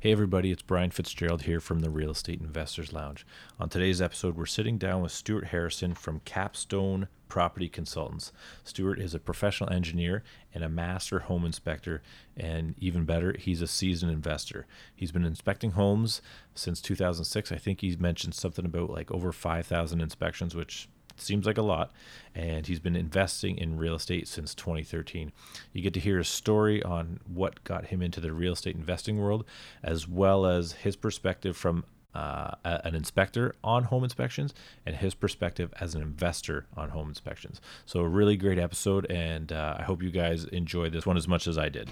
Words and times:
Hey, 0.00 0.12
everybody, 0.12 0.50
it's 0.50 0.60
Brian 0.60 0.90
Fitzgerald 0.90 1.42
here 1.42 1.60
from 1.60 1.80
the 1.80 1.88
Real 1.88 2.10
Estate 2.10 2.38
Investors 2.38 2.92
Lounge. 2.92 3.26
On 3.58 3.70
today's 3.70 4.02
episode, 4.02 4.36
we're 4.36 4.44
sitting 4.44 4.76
down 4.76 5.00
with 5.00 5.12
Stuart 5.12 5.46
Harrison 5.46 5.94
from 5.94 6.20
Capstone 6.26 7.08
Property 7.28 7.70
Consultants. 7.70 8.30
Stuart 8.64 9.00
is 9.00 9.14
a 9.14 9.18
professional 9.18 9.72
engineer 9.72 10.22
and 10.52 10.62
a 10.62 10.68
master 10.68 11.20
home 11.20 11.46
inspector, 11.46 12.02
and 12.36 12.74
even 12.78 13.06
better, 13.06 13.34
he's 13.38 13.62
a 13.62 13.66
seasoned 13.66 14.12
investor. 14.12 14.66
He's 14.94 15.12
been 15.12 15.24
inspecting 15.24 15.70
homes 15.70 16.20
since 16.54 16.82
2006. 16.82 17.50
I 17.50 17.56
think 17.56 17.80
he's 17.80 17.98
mentioned 17.98 18.34
something 18.34 18.66
about 18.66 18.90
like 18.90 19.10
over 19.10 19.32
5,000 19.32 20.02
inspections, 20.02 20.54
which 20.54 20.86
seems 21.16 21.46
like 21.46 21.58
a 21.58 21.62
lot 21.62 21.92
and 22.34 22.66
he's 22.66 22.80
been 22.80 22.96
investing 22.96 23.56
in 23.56 23.76
real 23.76 23.94
estate 23.94 24.26
since 24.26 24.54
2013 24.54 25.32
you 25.72 25.82
get 25.82 25.94
to 25.94 26.00
hear 26.00 26.18
his 26.18 26.28
story 26.28 26.82
on 26.82 27.20
what 27.26 27.62
got 27.64 27.86
him 27.86 28.02
into 28.02 28.20
the 28.20 28.32
real 28.32 28.52
estate 28.52 28.76
investing 28.76 29.18
world 29.18 29.44
as 29.82 30.08
well 30.08 30.46
as 30.46 30.72
his 30.72 30.96
perspective 30.96 31.56
from 31.56 31.84
uh, 32.14 32.54
an 32.64 32.94
inspector 32.94 33.54
on 33.64 33.84
home 33.84 34.04
inspections 34.04 34.54
and 34.86 34.96
his 34.96 35.14
perspective 35.14 35.72
as 35.80 35.94
an 35.94 36.02
investor 36.02 36.66
on 36.76 36.90
home 36.90 37.08
inspections. 37.08 37.60
So 37.86 38.00
a 38.00 38.08
really 38.08 38.36
great 38.36 38.58
episode 38.58 39.10
and 39.10 39.50
uh, 39.50 39.76
i 39.78 39.82
hope 39.82 40.02
you 40.02 40.10
guys 40.10 40.44
enjoy 40.44 40.90
this 40.90 41.06
one 41.06 41.16
as 41.16 41.26
much 41.26 41.46
as 41.46 41.58
i 41.58 41.68
did. 41.68 41.88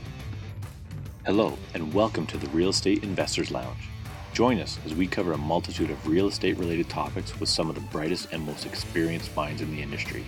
Hello 1.26 1.56
and 1.74 1.92
welcome 1.92 2.26
to 2.28 2.38
the 2.38 2.48
real 2.50 2.70
estate 2.70 3.02
investors 3.02 3.50
lounge 3.50 3.88
Join 4.32 4.60
us 4.60 4.78
as 4.86 4.94
we 4.94 5.06
cover 5.06 5.34
a 5.34 5.38
multitude 5.38 5.90
of 5.90 6.08
real 6.08 6.26
estate 6.26 6.56
related 6.56 6.88
topics 6.88 7.38
with 7.38 7.50
some 7.50 7.68
of 7.68 7.74
the 7.74 7.82
brightest 7.82 8.32
and 8.32 8.46
most 8.46 8.64
experienced 8.64 9.36
minds 9.36 9.60
in 9.60 9.70
the 9.70 9.82
industry. 9.82 10.24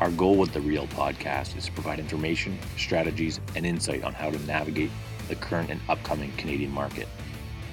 Our 0.00 0.10
goal 0.10 0.34
with 0.34 0.52
the 0.52 0.60
Real 0.60 0.88
podcast 0.88 1.56
is 1.56 1.66
to 1.66 1.72
provide 1.72 2.00
information, 2.00 2.58
strategies, 2.76 3.38
and 3.54 3.64
insight 3.64 4.02
on 4.02 4.14
how 4.14 4.30
to 4.30 4.46
navigate 4.46 4.90
the 5.28 5.36
current 5.36 5.70
and 5.70 5.80
upcoming 5.88 6.32
Canadian 6.36 6.72
market. 6.72 7.06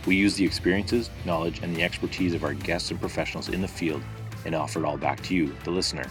We 0.06 0.16
use 0.16 0.36
the 0.36 0.46
experiences, 0.46 1.10
knowledge, 1.26 1.62
and 1.64 1.76
the 1.76 1.82
expertise 1.82 2.36
of 2.36 2.44
our 2.44 2.54
guests 2.54 2.92
and 2.92 3.00
professionals 3.00 3.50
in 3.50 3.62
the 3.62 3.68
field 3.68 4.04
and 4.46 4.54
offer 4.54 4.80
it 4.80 4.86
all 4.86 4.98
back 4.98 5.24
to 5.24 5.34
you, 5.34 5.56
the 5.64 5.72
listener. 5.72 6.06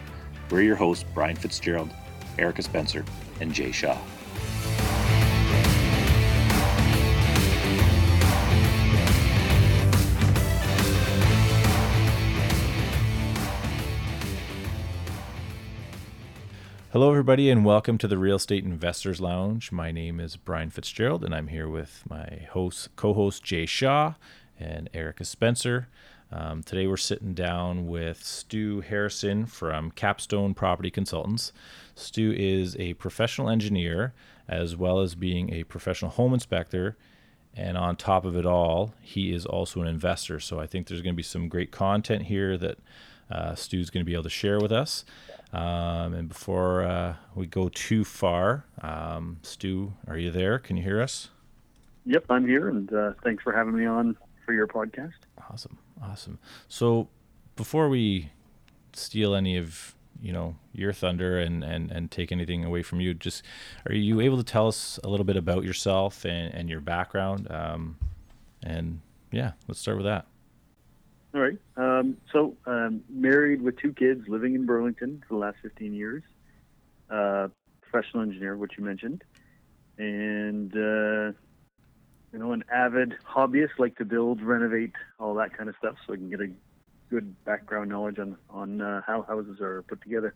We're 0.51 0.63
your 0.63 0.77
hosts, 0.77 1.05
Brian 1.15 1.37
Fitzgerald 1.37 1.91
Erika 2.39 2.63
Spencer, 2.63 3.05
and 3.41 3.53
Jay 3.53 3.73
Shaw. 3.73 3.99
Hello, 16.91 17.11
everybody, 17.11 17.51
and 17.51 17.67
welcome 17.67 17.99
to 17.99 18.09
the 18.09 18.17
Real 18.17 18.37
Estate 18.37 18.65
Investors 18.65 19.21
Lounge. 19.21 19.71
My 19.71 19.93
name 19.93 20.19
is 20.19 20.37
Brian 20.37 20.71
Fitzgerald, 20.71 21.23
and 21.23 21.35
I'm 21.35 21.49
here 21.49 21.69
with 21.69 22.03
my 22.09 22.47
host, 22.53 22.89
co-host 22.97 23.45
Jay 23.45 23.67
Shaw 23.67 24.15
and 24.59 24.89
Erika 24.95 25.27
Spencer. 25.27 25.89
Um, 26.31 26.63
today, 26.63 26.87
we're 26.87 26.97
sitting 26.97 27.33
down 27.33 27.87
with 27.87 28.23
Stu 28.23 28.81
Harrison 28.81 29.47
from 29.47 29.91
Capstone 29.91 30.55
Property 30.55 30.91
Consultants. 30.91 31.53
Stu 31.95 32.33
is 32.37 32.77
a 32.79 32.95
professional 32.95 33.49
engineer 33.49 34.13
as 34.47 34.77
well 34.77 35.01
as 35.01 35.15
being 35.15 35.53
a 35.53 35.65
professional 35.65 36.11
home 36.11 36.35
inspector. 36.35 36.97
And 37.55 37.77
on 37.77 37.97
top 37.97 38.25
of 38.25 38.37
it 38.37 38.47
all, 38.47 38.95
he 39.01 39.33
is 39.33 39.47
also 39.47 39.81
an 39.81 39.89
investor. 39.89 40.39
So 40.39 40.61
I 40.61 40.67
think 40.67 40.87
there's 40.87 41.03
going 41.03 41.15
to 41.15 41.17
be 41.17 41.23
some 41.23 41.49
great 41.49 41.71
content 41.71 42.25
here 42.25 42.57
that 42.59 42.79
uh, 43.31 43.55
Stu's 43.55 43.91
going 43.91 44.05
to 44.05 44.07
be 44.07 44.15
able 44.15 44.25
to 44.25 44.31
share 44.31 44.59
with 44.59 44.73
us. 44.73 45.05
Um, 45.53 46.13
and 46.15 46.29
before 46.29 46.83
uh, 46.83 47.17
we 47.35 47.47
go 47.47 47.69
too 47.71 48.05
far, 48.05 48.65
um, 48.83 49.39
Stu, 49.43 49.95
are 50.07 50.19
you 50.19 50.31
there? 50.31 50.59
Can 50.59 50.77
you 50.77 50.83
hear 50.83 51.01
us? 51.01 51.31
Yep, 52.05 52.25
I'm 52.31 52.47
here, 52.47 52.69
and 52.69 52.91
uh, 52.93 53.13
thanks 53.23 53.43
for 53.43 53.53
having 53.53 53.77
me 53.77 53.85
on 53.87 54.17
for 54.47 54.55
your 54.55 54.67
podcast. 54.67 55.13
Awesome, 55.51 55.79
awesome. 56.03 56.39
So 56.69 57.09
before 57.57 57.89
we 57.89 58.31
steal 58.93 59.35
any 59.35 59.57
of 59.57 59.95
you 60.21 60.33
know 60.33 60.57
your 60.73 60.93
thunder 60.93 61.39
and 61.39 61.63
and 61.63 61.91
and 61.91 62.11
take 62.11 62.33
anything 62.33 62.65
away 62.65 62.83
from 62.83 63.01
you 63.01 63.15
just 63.15 63.45
are 63.87 63.95
you 63.95 64.21
able 64.21 64.37
to 64.37 64.43
tell 64.43 64.67
us 64.67 64.99
a 65.05 65.09
little 65.09 65.25
bit 65.25 65.37
about 65.37 65.65
yourself 65.65 66.25
and, 66.25 66.53
and 66.55 66.69
your 66.69 66.81
background? 66.81 67.51
Um, 67.51 67.97
and 68.63 69.01
yeah 69.31 69.53
let's 69.67 69.81
start 69.81 69.97
with 69.97 70.07
that. 70.07 70.27
All 71.35 71.43
right. 71.43 71.59
Um, 71.77 72.17
so 72.33 72.57
um, 72.67 73.03
married 73.09 73.61
with 73.61 73.77
two 73.79 73.93
kids 73.93 74.27
living 74.29 74.55
in 74.55 74.67
burlington 74.67 75.23
for 75.29 75.35
the 75.35 75.41
last 75.41 75.59
15 75.63 75.93
years. 75.93 76.23
Uh, 77.11 77.49
professional 77.83 78.23
engineer 78.23 78.57
which 78.57 78.73
you 78.77 78.85
mentioned. 78.85 79.23
And 79.99 80.73
uh, 80.73 81.33
you 82.33 82.39
know 82.39 82.53
an 82.53 82.65
avid 82.73 83.15
hobbyist 83.27 83.79
like 83.79 83.97
to 83.97 84.05
build 84.05 84.43
renovate 84.43 84.93
all 85.19 85.35
that 85.35 85.57
kind 85.57 85.69
of 85.69 85.75
stuff 85.79 85.95
so 86.07 86.13
i 86.13 86.17
can 86.17 86.29
get 86.29 86.41
a 86.41 86.49
good 87.11 87.45
background 87.45 87.91
knowledge 87.91 88.19
on 88.19 88.37
on 88.51 88.81
uh, 88.81 89.03
how 89.07 89.23
houses 89.23 89.61
are 89.61 89.83
put 89.83 90.01
together. 90.03 90.35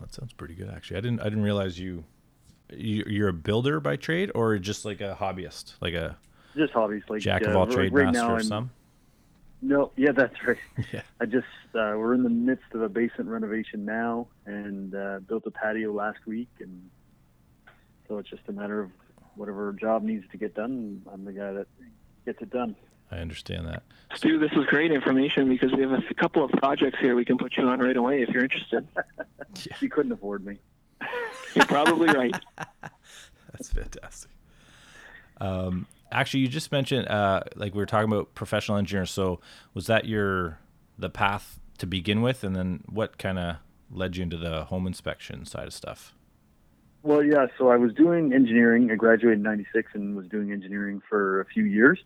That 0.00 0.14
sounds 0.14 0.32
pretty 0.32 0.54
good, 0.54 0.70
actually. 0.70 0.98
I 0.98 1.00
didn't 1.00 1.20
I 1.20 1.24
didn't 1.24 1.42
realize 1.42 1.78
you, 1.78 2.04
you 2.70 3.24
are 3.24 3.28
a 3.28 3.32
builder 3.32 3.80
by 3.80 3.96
trade 3.96 4.30
or 4.34 4.58
just 4.58 4.84
like 4.84 5.00
a 5.00 5.16
hobbyist, 5.18 5.74
like 5.80 5.94
a 5.94 6.16
just 6.56 6.72
hobbies, 6.72 7.02
like 7.08 7.20
jack 7.20 7.42
of 7.42 7.54
uh, 7.54 7.58
all 7.58 7.66
trade 7.66 7.92
right 7.92 8.12
master 8.12 8.36
of 8.36 8.44
some. 8.44 8.70
No, 9.60 9.90
yeah, 9.96 10.12
that's 10.12 10.36
right. 10.46 10.58
Yeah. 10.92 11.02
I 11.20 11.26
just 11.26 11.46
uh, 11.74 11.94
we're 11.96 12.14
in 12.14 12.22
the 12.22 12.30
midst 12.30 12.72
of 12.74 12.82
a 12.82 12.88
basement 12.88 13.28
renovation 13.28 13.84
now, 13.84 14.28
and 14.46 14.94
uh, 14.94 15.18
built 15.26 15.44
a 15.46 15.50
patio 15.50 15.92
last 15.92 16.20
week, 16.26 16.48
and 16.60 16.88
so 18.06 18.18
it's 18.18 18.30
just 18.30 18.42
a 18.48 18.52
matter 18.52 18.80
of 18.80 18.90
whatever 19.38 19.72
job 19.72 20.02
needs 20.02 20.24
to 20.32 20.36
get 20.36 20.54
done. 20.54 21.02
I'm 21.12 21.24
the 21.24 21.32
guy 21.32 21.52
that 21.52 21.66
gets 22.26 22.42
it 22.42 22.50
done. 22.50 22.76
I 23.10 23.16
understand 23.16 23.66
that. 23.68 23.82
Stu, 24.14 24.38
this 24.38 24.52
is 24.52 24.66
great 24.66 24.92
information 24.92 25.48
because 25.48 25.72
we 25.72 25.82
have 25.82 25.92
a 25.92 26.14
couple 26.14 26.44
of 26.44 26.50
projects 26.52 26.98
here 27.00 27.14
we 27.14 27.24
can 27.24 27.38
put 27.38 27.56
you 27.56 27.66
on 27.66 27.78
right 27.78 27.96
away 27.96 28.22
if 28.22 28.28
you're 28.28 28.42
interested. 28.42 28.86
yeah. 28.96 29.76
You 29.80 29.88
couldn't 29.88 30.12
afford 30.12 30.44
me. 30.44 30.58
You're 31.54 31.66
probably 31.66 32.08
right. 32.08 32.34
That's 33.52 33.70
fantastic. 33.72 34.30
Um, 35.40 35.86
actually, 36.12 36.40
you 36.40 36.48
just 36.48 36.70
mentioned 36.70 37.08
uh, 37.08 37.42
like 37.56 37.74
we 37.74 37.78
were 37.78 37.86
talking 37.86 38.12
about 38.12 38.34
professional 38.34 38.76
engineers. 38.76 39.10
So 39.10 39.40
was 39.72 39.86
that 39.86 40.04
your 40.04 40.58
the 40.98 41.08
path 41.08 41.60
to 41.78 41.86
begin 41.86 42.22
with, 42.22 42.44
and 42.44 42.54
then 42.56 42.82
what 42.88 43.18
kind 43.18 43.38
of 43.38 43.56
led 43.90 44.16
you 44.16 44.22
into 44.22 44.36
the 44.36 44.64
home 44.64 44.86
inspection 44.86 45.46
side 45.46 45.68
of 45.68 45.72
stuff? 45.72 46.12
Well, 47.02 47.22
yeah. 47.22 47.46
So 47.56 47.70
I 47.70 47.76
was 47.76 47.92
doing 47.94 48.32
engineering. 48.32 48.90
I 48.90 48.96
graduated 48.96 49.38
in 49.38 49.42
'96 49.42 49.92
and 49.94 50.16
was 50.16 50.26
doing 50.26 50.52
engineering 50.52 51.00
for 51.08 51.40
a 51.40 51.44
few 51.44 51.64
years 51.64 51.98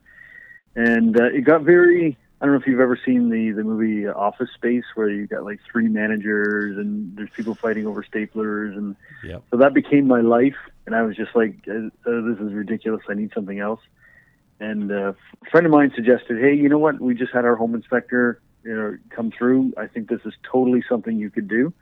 and 0.75 1.19
uh, 1.19 1.25
it 1.25 1.41
got 1.41 1.63
very. 1.63 2.17
I 2.41 2.45
don't 2.45 2.55
know 2.55 2.59
if 2.59 2.67
you've 2.67 2.81
ever 2.81 2.99
seen 3.05 3.29
the 3.29 3.51
the 3.51 3.63
movie 3.63 4.07
Office 4.07 4.49
Space, 4.53 4.83
where 4.95 5.09
you 5.09 5.27
got 5.27 5.43
like 5.43 5.59
three 5.71 5.87
managers 5.87 6.77
and 6.77 7.15
there's 7.15 7.29
people 7.29 7.55
fighting 7.55 7.87
over 7.87 8.03
staplers, 8.03 8.75
and 8.75 8.95
yep. 9.23 9.43
so 9.49 9.57
that 9.57 9.73
became 9.73 10.07
my 10.07 10.21
life. 10.21 10.55
And 10.85 10.95
I 10.95 11.03
was 11.03 11.15
just 11.15 11.35
like, 11.35 11.55
uh 11.67 11.89
"This 12.05 12.39
is 12.39 12.53
ridiculous. 12.53 13.03
I 13.09 13.13
need 13.13 13.31
something 13.33 13.59
else." 13.59 13.79
And 14.59 14.91
uh, 14.91 15.13
a 15.45 15.49
friend 15.51 15.65
of 15.65 15.71
mine 15.71 15.93
suggested, 15.95 16.39
"Hey, 16.39 16.53
you 16.53 16.69
know 16.69 16.79
what? 16.79 16.99
We 16.99 17.13
just 17.15 17.33
had 17.33 17.45
our 17.45 17.55
home 17.55 17.75
inspector, 17.75 18.41
you 18.63 18.75
know, 18.75 18.97
come 19.09 19.31
through. 19.31 19.73
I 19.77 19.87
think 19.87 20.09
this 20.09 20.21
is 20.25 20.33
totally 20.43 20.83
something 20.87 21.17
you 21.17 21.29
could 21.29 21.47
do." 21.47 21.73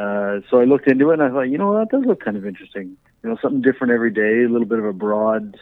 Uh, 0.00 0.40
so 0.48 0.60
I 0.60 0.64
looked 0.64 0.88
into 0.88 1.10
it, 1.10 1.14
and 1.14 1.22
I 1.22 1.28
thought, 1.28 1.50
you 1.50 1.58
know, 1.58 1.78
that 1.78 1.90
does 1.90 2.06
look 2.06 2.24
kind 2.24 2.36
of 2.36 2.46
interesting. 2.46 2.96
You 3.22 3.30
know, 3.30 3.36
something 3.42 3.60
different 3.60 3.92
every 3.92 4.10
day, 4.10 4.44
a 4.44 4.48
little 4.48 4.66
bit 4.66 4.78
of 4.78 4.86
a 4.86 4.94
broad, 4.94 5.58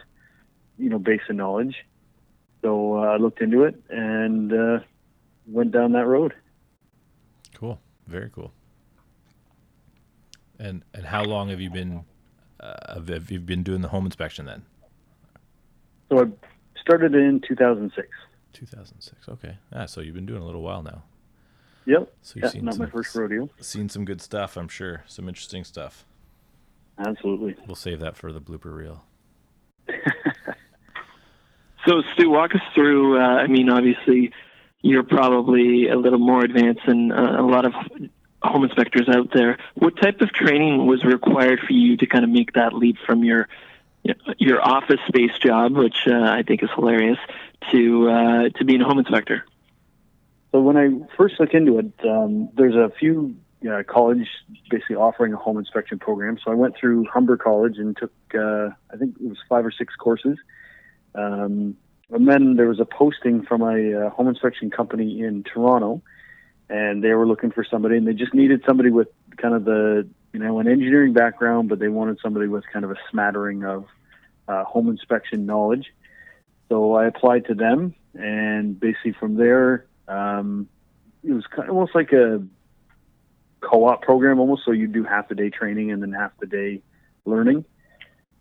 you 0.79 0.89
know, 0.89 0.99
base 0.99 1.23
of 1.29 1.35
knowledge. 1.35 1.75
So 2.63 2.99
uh, 2.99 3.15
I 3.15 3.17
looked 3.17 3.41
into 3.41 3.65
it 3.65 3.83
and 3.89 4.53
uh, 4.53 4.79
went 5.47 5.73
down 5.73 5.93
that 5.93 6.07
road. 6.07 6.35
Cool, 7.55 7.81
very 8.07 8.31
cool. 8.31 8.53
And 10.61 10.85
and 10.95 11.07
how 11.07 11.25
long 11.25 11.49
have 11.49 11.61
you 11.61 11.71
been 11.71 12.05
uh, 12.61 12.95
have 12.95 13.31
you 13.31 13.41
been 13.41 13.65
doing 13.65 13.81
the 13.81 13.89
home 13.89 14.07
inspection 14.07 14.47
then? 14.47 14.63
So 16.11 16.21
I 16.21 16.25
started 16.81 17.15
in 17.15 17.41
2006. 17.47 18.09
2006. 18.53 19.29
Okay. 19.29 19.59
Ah, 19.73 19.87
so 19.87 20.01
you've 20.01 20.15
been 20.15 20.27
doing 20.27 20.43
a 20.43 20.47
little 20.47 20.63
while 20.63 20.83
now. 20.83 21.03
Yep. 21.89 22.13
So 22.23 22.35
you've 22.37 22.45
yeah, 22.45 22.51
seen 22.51 22.65
not 22.65 22.75
some, 22.75 22.85
my 22.85 22.91
first 22.91 23.15
rodeo. 23.15 23.49
Seen 23.61 23.89
some 23.89 24.05
good 24.05 24.21
stuff, 24.21 24.57
I'm 24.57 24.69
sure. 24.69 25.05
Some 25.07 25.29
interesting 25.29 25.65
stuff. 25.65 26.05
Absolutely. 26.99 27.57
We'll 27.67 27.77
save 27.77 28.01
that 28.01 28.17
for 28.17 28.33
the 28.33 28.41
blooper 28.41 28.75
reel. 28.75 29.05
So, 31.87 32.03
Stu, 32.13 32.29
walk 32.29 32.55
us 32.55 32.61
through. 32.75 33.19
Uh, 33.19 33.25
I 33.25 33.47
mean, 33.47 33.71
obviously, 33.71 34.33
you're 34.83 35.05
probably 35.05 35.89
a 35.89 35.97
little 35.97 36.19
more 36.19 36.45
advanced 36.45 36.83
than 36.87 37.11
uh, 37.11 37.41
a 37.41 37.43
lot 37.43 37.65
of 37.65 37.73
home 38.43 38.65
inspectors 38.65 39.09
out 39.09 39.31
there. 39.33 39.59
What 39.75 39.97
type 39.97 40.21
of 40.21 40.31
training 40.33 40.87
was 40.87 41.03
required 41.05 41.61
for 41.61 41.73
you 41.73 41.97
to 41.97 42.07
kind 42.07 42.25
of 42.25 42.31
make 42.31 42.53
that 42.55 42.75
leap 42.75 42.97
from 43.07 43.25
your 43.25 43.49
your 44.39 44.61
office 44.63 45.01
space 45.07 45.37
job, 45.43 45.77
which 45.77 46.07
uh, 46.07 46.15
I 46.15 46.43
think 46.43 46.63
is 46.63 46.71
hilarious, 46.75 47.19
to 47.71 48.11
uh, 48.11 48.49
to 48.51 48.65
being 48.65 48.83
a 48.83 48.85
home 48.85 48.99
inspector? 48.99 49.45
So 50.53 50.61
when 50.61 50.77
I 50.77 50.89
first 51.17 51.39
looked 51.39 51.55
into 51.55 51.79
it, 51.79 51.93
um, 52.05 52.49
there's 52.57 52.75
a 52.75 52.91
few 52.99 53.37
uh, 53.69 53.83
college 53.87 54.27
basically 54.71 54.97
offering 54.97 55.33
a 55.33 55.37
home 55.37 55.59
inspection 55.59 55.99
program. 55.99 56.39
So 56.43 56.51
I 56.51 56.55
went 56.55 56.77
through 56.77 57.07
Humber 57.13 57.37
College 57.37 57.77
and 57.77 57.97
took, 57.97 58.13
uh, 58.35 58.71
I 58.93 58.97
think 58.99 59.17
it 59.21 59.29
was 59.29 59.39
five 59.49 59.67
or 59.67 59.73
six 59.73 59.95
courses. 59.97 60.39
Um, 61.15 61.77
and 62.11 62.27
then 62.27 62.57
there 62.57 62.69
was 62.69 62.81
a 62.81 62.87
posting 62.87 63.43
from 63.43 63.63
a 63.63 64.07
uh, 64.07 64.11
home 64.11 64.29
inspection 64.29 64.71
company 64.71 65.21
in 65.21 65.43
Toronto, 65.43 66.03
and 66.71 67.05
they 67.05 67.13
were 67.13 67.27
looking 67.27 67.51
for 67.51 67.65
somebody, 67.65 67.97
and 67.97 68.07
they 68.07 68.15
just 68.15 68.33
needed 68.33 68.63
somebody 68.67 68.91
with 68.91 69.09
kind 69.37 69.55
of 69.55 69.65
the, 69.65 70.09
you 70.33 70.41
know, 70.41 70.59
an 70.59 70.69
engineering 70.69 71.13
background, 71.13 71.69
but 71.69 71.79
they 71.79 71.89
wanted 71.89 72.19
somebody 72.23 72.47
with 72.47 72.65
kind 72.73 72.85
of 72.85 72.91
a 72.91 72.97
smattering 73.11 73.65
of 73.65 73.85
uh, 74.47 74.65
home 74.65 74.89
inspection 74.89 75.45
knowledge. 75.45 75.93
So 76.71 76.95
I 76.95 77.07
applied 77.07 77.47
to 77.47 77.55
them, 77.55 77.95
and 78.15 78.79
basically 78.79 79.13
from 79.13 79.37
there, 79.37 79.87
um, 80.09 80.69
it 81.23 81.33
was 81.33 81.47
kind 81.47 81.69
of 81.69 81.75
almost 81.75 81.95
like 81.95 82.13
a 82.13 82.43
co-op 83.61 84.03
program, 84.03 84.39
almost. 84.41 84.63
So 84.65 84.73
you 84.73 84.87
do 84.87 85.05
half 85.05 85.29
the 85.29 85.35
day 85.35 85.51
training 85.51 85.91
and 85.93 86.03
then 86.03 86.13
half 86.13 86.33
the 86.39 86.47
day 86.47 86.83
learning. 87.25 87.65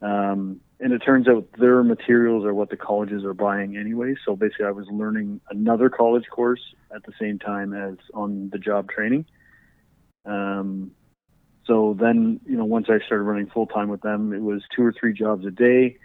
Um, 0.01 0.61
and 0.79 0.93
it 0.93 0.99
turns 0.99 1.27
out 1.27 1.47
their 1.57 1.83
materials 1.83 2.45
are 2.45 2.53
what 2.53 2.69
the 2.69 2.77
colleges 2.77 3.23
are 3.25 3.33
buying 3.33 3.77
anyway. 3.77 4.13
So 4.25 4.35
basically, 4.35 4.65
I 4.65 4.71
was 4.71 4.85
learning 4.91 5.41
another 5.49 5.89
college 5.89 6.25
course 6.31 6.61
at 6.95 7.03
the 7.03 7.13
same 7.19 7.39
time 7.39 7.73
as 7.73 7.95
on 8.13 8.49
the 8.51 8.59
job 8.59 8.89
training. 8.89 9.25
Um, 10.25 10.91
so 11.65 11.97
then, 11.99 12.39
you 12.45 12.55
know, 12.55 12.65
once 12.65 12.87
I 12.89 12.99
started 13.05 13.23
running 13.23 13.47
full 13.47 13.65
time 13.65 13.89
with 13.89 14.01
them, 14.01 14.33
it 14.33 14.41
was 14.41 14.61
two 14.73 14.83
or 14.83 14.93
three 14.93 15.13
jobs 15.13 15.45
a 15.45 15.51
day. 15.51 15.97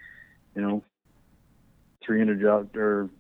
You 0.56 0.62
know, 0.62 0.85
300 2.05 2.41
jobs 2.41 2.70
or 2.75 3.11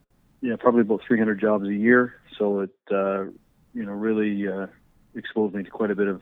yeah, 0.42 0.56
probably 0.56 0.82
about 0.82 1.00
300 1.06 1.40
jobs 1.40 1.66
a 1.68 1.74
year. 1.74 2.16
So 2.38 2.60
it, 2.60 2.74
uh, 2.90 3.24
you 3.72 3.86
know, 3.86 3.92
really 3.92 4.46
uh, 4.46 4.66
exposed 5.14 5.54
me 5.54 5.62
to 5.62 5.70
quite 5.70 5.90
a 5.90 5.94
bit 5.94 6.08
of 6.08 6.20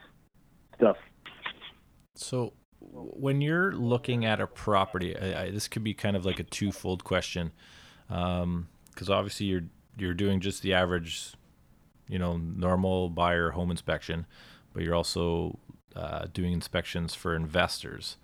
stuff. 0.76 0.96
So 2.14 2.52
when 2.80 3.40
you're 3.40 3.72
looking 3.72 4.26
at 4.26 4.40
a 4.40 4.46
property, 4.46 5.16
I, 5.16 5.44
I, 5.44 5.50
this 5.50 5.68
could 5.68 5.82
be 5.82 5.94
kind 5.94 6.16
of 6.16 6.26
like 6.26 6.38
a 6.38 6.44
twofold 6.44 7.02
question, 7.02 7.52
because 8.08 8.42
um, 8.42 8.68
obviously 9.08 9.46
you're 9.46 9.64
you're 9.96 10.14
doing 10.14 10.40
just 10.40 10.62
the 10.62 10.74
average, 10.74 11.32
you 12.08 12.18
know, 12.18 12.36
normal 12.36 13.08
buyer 13.08 13.50
home 13.50 13.70
inspection, 13.70 14.26
but 14.72 14.82
you're 14.82 14.94
also 14.94 15.58
uh, 15.96 16.26
doing 16.32 16.52
inspections 16.52 17.14
for 17.14 17.34
investors. 17.34 18.16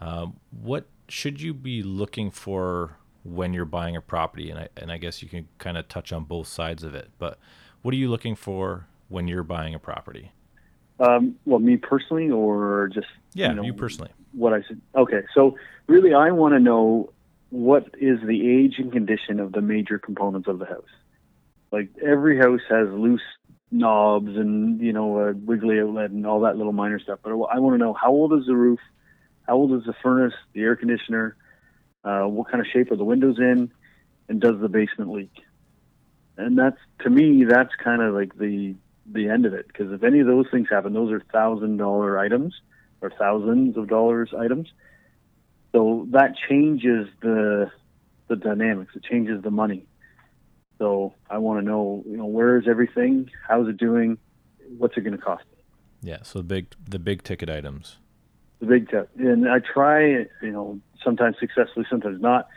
Um, 0.00 0.38
what 0.50 0.86
should 1.08 1.40
you 1.40 1.52
be 1.52 1.82
looking 1.82 2.30
for 2.30 2.96
when 3.24 3.52
you're 3.52 3.64
buying 3.64 3.96
a 3.96 4.00
property? 4.00 4.50
And 4.50 4.58
I 4.58 4.68
and 4.76 4.92
I 4.92 4.98
guess 4.98 5.22
you 5.22 5.28
can 5.28 5.48
kind 5.58 5.76
of 5.76 5.88
touch 5.88 6.12
on 6.12 6.24
both 6.24 6.46
sides 6.46 6.82
of 6.82 6.94
it. 6.94 7.10
But 7.18 7.38
what 7.82 7.92
are 7.94 7.98
you 7.98 8.08
looking 8.08 8.34
for 8.34 8.86
when 9.08 9.28
you're 9.28 9.42
buying 9.42 9.74
a 9.74 9.78
property? 9.78 10.32
Um, 11.00 11.36
well, 11.44 11.58
me 11.58 11.76
personally, 11.76 12.30
or 12.30 12.90
just 12.92 13.06
yeah, 13.34 13.50
you, 13.50 13.54
know, 13.54 13.62
you 13.62 13.74
personally. 13.74 14.10
What 14.32 14.52
I 14.52 14.62
said. 14.66 14.80
Okay, 14.94 15.22
so 15.34 15.56
really, 15.86 16.14
I 16.14 16.30
want 16.30 16.54
to 16.54 16.60
know 16.60 17.12
what 17.50 17.86
is 18.00 18.18
the 18.26 18.48
age 18.48 18.76
and 18.78 18.92
condition 18.92 19.40
of 19.40 19.52
the 19.52 19.60
major 19.60 19.98
components 19.98 20.48
of 20.48 20.58
the 20.58 20.64
house. 20.64 20.88
Like 21.70 21.90
every 22.02 22.38
house 22.38 22.60
has 22.68 22.88
loose 22.90 23.22
knobs 23.70 24.36
and 24.36 24.80
you 24.80 24.92
know 24.92 25.18
a 25.18 25.32
wiggly 25.32 25.80
outlet 25.80 26.10
and 26.10 26.26
all 26.26 26.40
that 26.40 26.56
little 26.56 26.72
minor 26.72 27.00
stuff. 27.00 27.18
But 27.22 27.30
I 27.30 27.58
want 27.58 27.74
to 27.74 27.78
know 27.78 27.94
how 27.94 28.10
old 28.10 28.32
is 28.34 28.46
the 28.46 28.54
roof, 28.54 28.80
how 29.46 29.54
old 29.54 29.72
is 29.72 29.84
the 29.84 29.94
furnace, 30.02 30.34
the 30.52 30.60
air 30.60 30.76
conditioner, 30.76 31.36
uh, 32.04 32.24
what 32.24 32.50
kind 32.50 32.60
of 32.60 32.66
shape 32.72 32.90
are 32.90 32.96
the 32.96 33.04
windows 33.04 33.38
in, 33.38 33.70
and 34.28 34.40
does 34.40 34.60
the 34.60 34.68
basement 34.68 35.12
leak? 35.12 35.32
And 36.36 36.58
that's 36.58 36.78
to 37.00 37.10
me, 37.10 37.44
that's 37.44 37.74
kind 37.82 38.02
of 38.02 38.14
like 38.14 38.36
the 38.38 38.74
the 39.06 39.28
end 39.28 39.46
of 39.46 39.54
it. 39.54 39.66
Because 39.66 39.92
if 39.92 40.02
any 40.02 40.20
of 40.20 40.26
those 40.26 40.46
things 40.50 40.68
happen, 40.70 40.92
those 40.92 41.12
are 41.12 41.20
thousand 41.32 41.76
dollar 41.76 42.18
items 42.18 42.54
or 43.00 43.10
thousands 43.10 43.76
of 43.76 43.88
dollars 43.88 44.32
items. 44.38 44.68
So 45.72 46.06
that 46.10 46.34
changes 46.48 47.08
the 47.20 47.70
the 48.28 48.36
dynamics. 48.36 48.92
It 48.94 49.04
changes 49.04 49.42
the 49.42 49.50
money. 49.50 49.86
So 50.78 51.14
I 51.30 51.38
want 51.38 51.60
to 51.60 51.64
know, 51.64 52.02
you 52.06 52.16
know, 52.16 52.26
where 52.26 52.58
is 52.58 52.66
everything? 52.66 53.30
How's 53.46 53.68
it 53.68 53.76
doing? 53.76 54.18
What's 54.78 54.96
it 54.96 55.02
going 55.02 55.16
to 55.16 55.22
cost? 55.22 55.44
Yeah. 56.02 56.18
So 56.22 56.38
the 56.40 56.44
big 56.44 56.74
the 56.88 56.98
big 56.98 57.22
ticket 57.22 57.50
items. 57.50 57.98
The 58.60 58.66
big 58.66 58.88
ticket, 58.88 59.10
and 59.16 59.48
I 59.48 59.58
try, 59.58 60.06
you 60.06 60.52
know, 60.52 60.80
sometimes 61.04 61.36
successfully, 61.38 61.86
sometimes 61.90 62.20
not. 62.20 62.48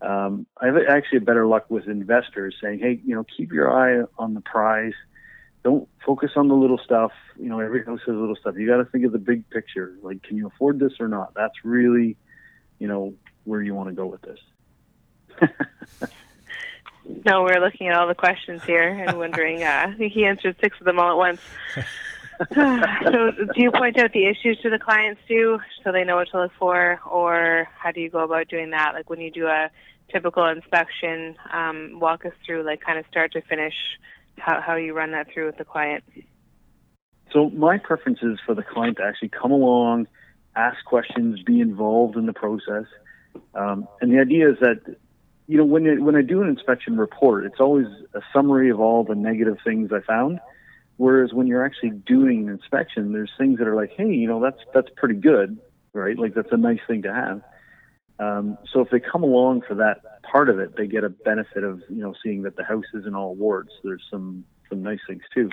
Um, 0.00 0.46
I 0.60 0.66
have 0.66 0.76
actually 0.88 1.20
better 1.20 1.46
luck 1.46 1.66
with 1.70 1.88
investors 1.88 2.56
saying, 2.62 2.78
"Hey, 2.78 3.00
you 3.04 3.14
know, 3.14 3.24
keep 3.24 3.52
your 3.52 3.72
eye 3.72 4.06
on 4.18 4.34
the 4.34 4.40
prize 4.40 4.94
don't 5.64 5.88
focus 6.04 6.30
on 6.36 6.48
the 6.48 6.54
little 6.54 6.78
stuff. 6.78 7.12
You 7.38 7.48
know, 7.48 7.60
every 7.60 7.84
house 7.84 8.00
has 8.06 8.14
little 8.14 8.36
stuff. 8.36 8.54
You 8.56 8.66
got 8.66 8.78
to 8.78 8.84
think 8.86 9.04
of 9.04 9.12
the 9.12 9.18
big 9.18 9.48
picture. 9.50 9.94
Like, 10.02 10.22
can 10.22 10.36
you 10.36 10.46
afford 10.46 10.78
this 10.78 10.92
or 11.00 11.08
not? 11.08 11.34
That's 11.34 11.64
really, 11.64 12.16
you 12.78 12.88
know, 12.88 13.14
where 13.44 13.60
you 13.60 13.74
want 13.74 13.88
to 13.88 13.94
go 13.94 14.06
with 14.06 14.22
this. 14.22 14.38
no, 17.26 17.42
we're 17.42 17.60
looking 17.60 17.88
at 17.88 17.96
all 17.96 18.06
the 18.06 18.14
questions 18.14 18.62
here 18.64 18.88
and 18.88 19.18
wondering. 19.18 19.62
Uh, 19.62 19.86
I 19.88 19.94
think 19.98 20.12
he 20.12 20.24
answered 20.24 20.56
six 20.60 20.78
of 20.80 20.86
them 20.86 20.98
all 20.98 21.10
at 21.10 21.16
once. 21.16 21.40
so, 22.54 23.30
do 23.32 23.62
you 23.62 23.70
point 23.72 23.98
out 23.98 24.12
the 24.12 24.26
issues 24.26 24.58
to 24.62 24.70
the 24.70 24.78
clients 24.78 25.20
too, 25.26 25.58
so 25.82 25.92
they 25.92 26.04
know 26.04 26.16
what 26.16 26.28
to 26.30 26.42
look 26.42 26.52
for, 26.58 27.00
or 27.10 27.68
how 27.76 27.90
do 27.90 28.00
you 28.00 28.10
go 28.10 28.20
about 28.20 28.48
doing 28.48 28.70
that? 28.70 28.92
Like 28.94 29.10
when 29.10 29.20
you 29.20 29.30
do 29.30 29.46
a 29.46 29.70
typical 30.12 30.46
inspection, 30.46 31.34
um, 31.52 31.98
walk 32.00 32.24
us 32.24 32.32
through, 32.46 32.64
like 32.64 32.80
kind 32.80 32.98
of 32.98 33.04
start 33.10 33.32
to 33.32 33.42
finish 33.42 33.74
how, 34.38 34.60
how 34.60 34.76
you 34.76 34.94
run 34.94 35.12
that 35.12 35.32
through 35.32 35.46
with 35.46 35.58
the 35.58 35.64
client? 35.64 36.04
So 37.32 37.50
my 37.50 37.78
preference 37.78 38.20
is 38.22 38.38
for 38.46 38.54
the 38.54 38.62
client 38.62 38.98
to 38.98 39.04
actually 39.04 39.28
come 39.30 39.50
along, 39.50 40.06
ask 40.56 40.82
questions, 40.84 41.42
be 41.42 41.60
involved 41.60 42.16
in 42.16 42.26
the 42.26 42.32
process. 42.32 42.84
Um, 43.54 43.86
and 44.00 44.12
the 44.12 44.20
idea 44.20 44.50
is 44.50 44.56
that, 44.60 44.96
you 45.46 45.58
know, 45.58 45.64
when, 45.64 45.86
it, 45.86 46.00
when 46.00 46.16
I 46.16 46.22
do 46.22 46.42
an 46.42 46.48
inspection 46.48 46.96
report, 46.96 47.44
it's 47.44 47.60
always 47.60 47.86
a 48.14 48.20
summary 48.32 48.70
of 48.70 48.80
all 48.80 49.04
the 49.04 49.14
negative 49.14 49.58
things 49.64 49.90
I 49.92 50.00
found. 50.00 50.40
Whereas 50.98 51.32
when 51.32 51.46
you're 51.46 51.64
actually 51.64 51.90
doing 51.90 52.48
an 52.48 52.54
inspection, 52.54 53.12
there's 53.12 53.30
things 53.38 53.60
that 53.60 53.68
are 53.68 53.76
like, 53.76 53.92
hey, 53.96 54.08
you 54.08 54.26
know, 54.26 54.40
that's 54.40 54.58
that's 54.74 54.88
pretty 54.96 55.14
good, 55.14 55.56
right? 55.92 56.18
Like 56.18 56.34
that's 56.34 56.52
a 56.52 56.56
nice 56.56 56.80
thing 56.86 57.02
to 57.02 57.14
have. 57.14 57.40
Um, 58.18 58.58
so 58.72 58.80
if 58.80 58.90
they 58.90 58.98
come 58.98 59.22
along 59.22 59.62
for 59.66 59.76
that 59.76 60.22
part 60.24 60.48
of 60.48 60.58
it, 60.58 60.76
they 60.76 60.88
get 60.88 61.04
a 61.04 61.08
benefit 61.08 61.62
of 61.62 61.80
you 61.88 62.02
know 62.02 62.14
seeing 62.22 62.42
that 62.42 62.56
the 62.56 62.64
house 62.64 62.84
isn't 62.94 63.14
all 63.14 63.36
warts. 63.36 63.72
There's 63.84 64.02
some 64.10 64.44
some 64.68 64.82
nice 64.82 64.98
things 65.06 65.22
too. 65.32 65.50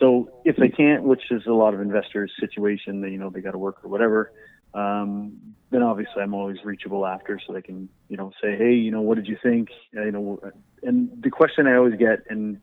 So 0.00 0.30
if 0.44 0.56
they 0.56 0.68
can't, 0.68 1.02
which 1.02 1.30
is 1.32 1.42
a 1.46 1.52
lot 1.52 1.74
of 1.74 1.80
investors' 1.80 2.32
situation, 2.38 3.00
they 3.00 3.10
you 3.10 3.18
know 3.18 3.28
they 3.28 3.40
got 3.40 3.52
to 3.52 3.58
work 3.58 3.84
or 3.84 3.90
whatever, 3.90 4.30
um, 4.72 5.36
then 5.70 5.82
obviously 5.82 6.22
I'm 6.22 6.32
always 6.32 6.58
reachable 6.64 7.04
after, 7.04 7.40
so 7.44 7.52
they 7.52 7.62
can 7.62 7.88
you 8.08 8.16
know 8.16 8.30
say, 8.40 8.56
hey, 8.56 8.74
you 8.74 8.92
know, 8.92 9.00
what 9.00 9.16
did 9.16 9.26
you 9.26 9.36
think? 9.42 9.70
You 9.92 10.12
know, 10.12 10.40
and 10.84 11.10
the 11.20 11.30
question 11.30 11.66
I 11.66 11.74
always 11.74 11.98
get, 11.98 12.20
and 12.30 12.60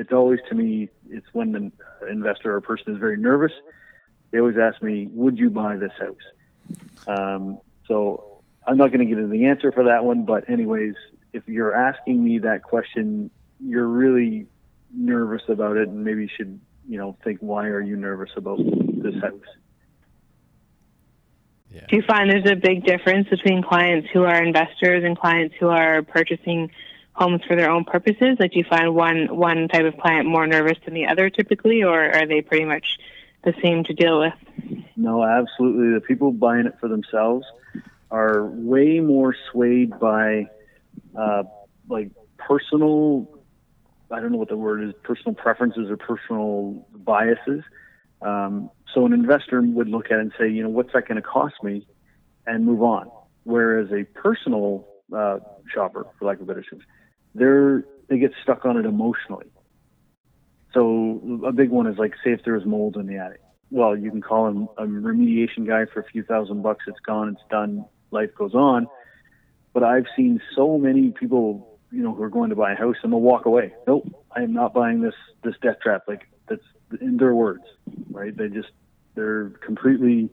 it's 0.00 0.12
always 0.12 0.40
to 0.48 0.54
me, 0.54 0.88
it's 1.10 1.26
when 1.34 1.52
the 1.52 2.06
investor 2.08 2.56
or 2.56 2.60
person 2.62 2.94
is 2.94 2.98
very 2.98 3.18
nervous. 3.18 3.52
They 4.30 4.38
always 4.38 4.56
ask 4.56 4.82
me, 4.82 5.08
would 5.12 5.38
you 5.38 5.50
buy 5.50 5.76
this 5.76 5.92
house? 5.98 7.06
Um, 7.06 7.58
so 7.86 8.40
I'm 8.66 8.78
not 8.78 8.88
going 8.92 9.00
to 9.00 9.04
get 9.04 9.18
into 9.18 9.28
the 9.28 9.44
answer 9.44 9.70
for 9.72 9.84
that 9.84 10.02
one, 10.04 10.24
but 10.24 10.48
anyways, 10.48 10.94
if 11.34 11.46
you're 11.46 11.74
asking 11.74 12.24
me 12.24 12.38
that 12.38 12.62
question, 12.62 13.30
you're 13.62 13.86
really 13.86 14.46
nervous 14.90 15.42
about 15.48 15.76
it, 15.76 15.88
and 15.88 16.02
maybe 16.02 16.22
you 16.22 16.28
should, 16.34 16.58
you 16.88 16.96
know, 16.96 17.14
think 17.22 17.40
why 17.40 17.66
are 17.66 17.82
you 17.82 17.96
nervous 17.96 18.30
about 18.36 18.58
this 18.58 19.14
house? 19.20 19.40
Yeah. 21.70 21.84
Do 21.90 21.96
you 21.96 22.02
find 22.08 22.30
there's 22.30 22.50
a 22.50 22.56
big 22.56 22.84
difference 22.86 23.28
between 23.28 23.62
clients 23.62 24.08
who 24.14 24.22
are 24.22 24.42
investors 24.42 25.04
and 25.04 25.18
clients 25.18 25.54
who 25.60 25.68
are 25.68 26.02
purchasing 26.02 26.70
homes 27.20 27.42
for 27.46 27.54
their 27.54 27.70
own 27.70 27.84
purposes? 27.84 28.36
Like, 28.38 28.52
do 28.52 28.58
you 28.58 28.64
find 28.68 28.94
one 28.94 29.36
one 29.36 29.68
type 29.68 29.84
of 29.84 30.00
client 30.00 30.26
more 30.26 30.46
nervous 30.46 30.78
than 30.84 30.94
the 30.94 31.06
other 31.06 31.30
typically, 31.30 31.82
or 31.82 32.12
are 32.12 32.26
they 32.26 32.40
pretty 32.40 32.64
much 32.64 32.98
the 33.44 33.54
same 33.62 33.84
to 33.84 33.94
deal 33.94 34.20
with? 34.20 34.34
No, 34.96 35.22
absolutely. 35.22 35.94
The 35.94 36.00
people 36.00 36.32
buying 36.32 36.66
it 36.66 36.74
for 36.80 36.88
themselves 36.88 37.46
are 38.10 38.46
way 38.46 39.00
more 39.00 39.34
swayed 39.50 39.98
by 39.98 40.46
uh, 41.16 41.44
like 41.88 42.10
personal 42.38 43.28
I 44.10 44.20
don't 44.20 44.32
know 44.32 44.38
what 44.38 44.48
the 44.48 44.56
word 44.56 44.82
is 44.82 44.92
personal 45.02 45.34
preferences 45.34 45.88
or 45.88 45.96
personal 45.96 46.86
biases. 46.92 47.62
Um, 48.22 48.70
so 48.92 49.06
an 49.06 49.12
investor 49.12 49.62
would 49.62 49.88
look 49.88 50.06
at 50.06 50.18
it 50.18 50.20
and 50.20 50.32
say, 50.38 50.48
you 50.48 50.62
know, 50.62 50.68
what's 50.68 50.92
that 50.92 51.06
going 51.06 51.16
to 51.16 51.22
cost 51.22 51.54
me, 51.62 51.86
and 52.46 52.66
move 52.66 52.82
on. 52.82 53.10
Whereas 53.44 53.90
a 53.92 54.04
personal 54.04 54.86
uh, 55.16 55.38
shopper, 55.72 56.06
for 56.18 56.24
lack 56.24 56.40
of 56.40 56.46
better 56.46 56.62
term, 56.62 56.80
they're 57.34 57.84
they 58.08 58.18
get 58.18 58.32
stuck 58.42 58.64
on 58.64 58.76
it 58.76 58.86
emotionally. 58.86 59.46
So 60.72 61.42
a 61.46 61.52
big 61.52 61.70
one 61.70 61.86
is 61.86 61.98
like, 61.98 62.14
say 62.24 62.32
if 62.32 62.44
there 62.44 62.54
was 62.54 62.64
mold 62.64 62.96
in 62.96 63.06
the 63.06 63.16
attic. 63.16 63.40
Well, 63.70 63.96
you 63.96 64.10
can 64.10 64.20
call 64.20 64.48
him 64.48 64.68
a 64.78 64.84
remediation 64.84 65.66
guy 65.66 65.86
for 65.92 66.00
a 66.00 66.04
few 66.04 66.22
thousand 66.22 66.62
bucks. 66.62 66.84
It's 66.86 66.98
gone. 67.00 67.28
It's 67.30 67.48
done 67.50 67.84
life 68.10 68.30
goes 68.36 68.54
on. 68.54 68.88
But 69.72 69.84
I've 69.84 70.06
seen 70.16 70.40
so 70.56 70.78
many 70.78 71.10
people 71.10 71.70
you 71.90 72.02
know, 72.02 72.14
who 72.14 72.22
are 72.22 72.30
going 72.30 72.50
to 72.50 72.56
buy 72.56 72.72
a 72.72 72.76
house 72.76 72.96
and 73.02 73.12
they'll 73.12 73.20
walk 73.20 73.46
away. 73.46 73.74
Nope, 73.86 74.08
I 74.34 74.42
am 74.42 74.52
not 74.52 74.72
buying 74.72 75.00
this 75.00 75.14
this 75.42 75.54
death 75.62 75.80
trap. 75.82 76.02
Like 76.06 76.28
that's 76.48 76.62
in 77.00 77.16
their 77.16 77.34
words, 77.34 77.64
right? 78.10 78.36
They 78.36 78.48
just 78.48 78.70
they're 79.14 79.50
completely 79.64 80.30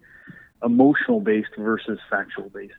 emotional 0.63 1.19
based 1.19 1.55
versus 1.57 1.99
factual 2.09 2.49
based. 2.49 2.73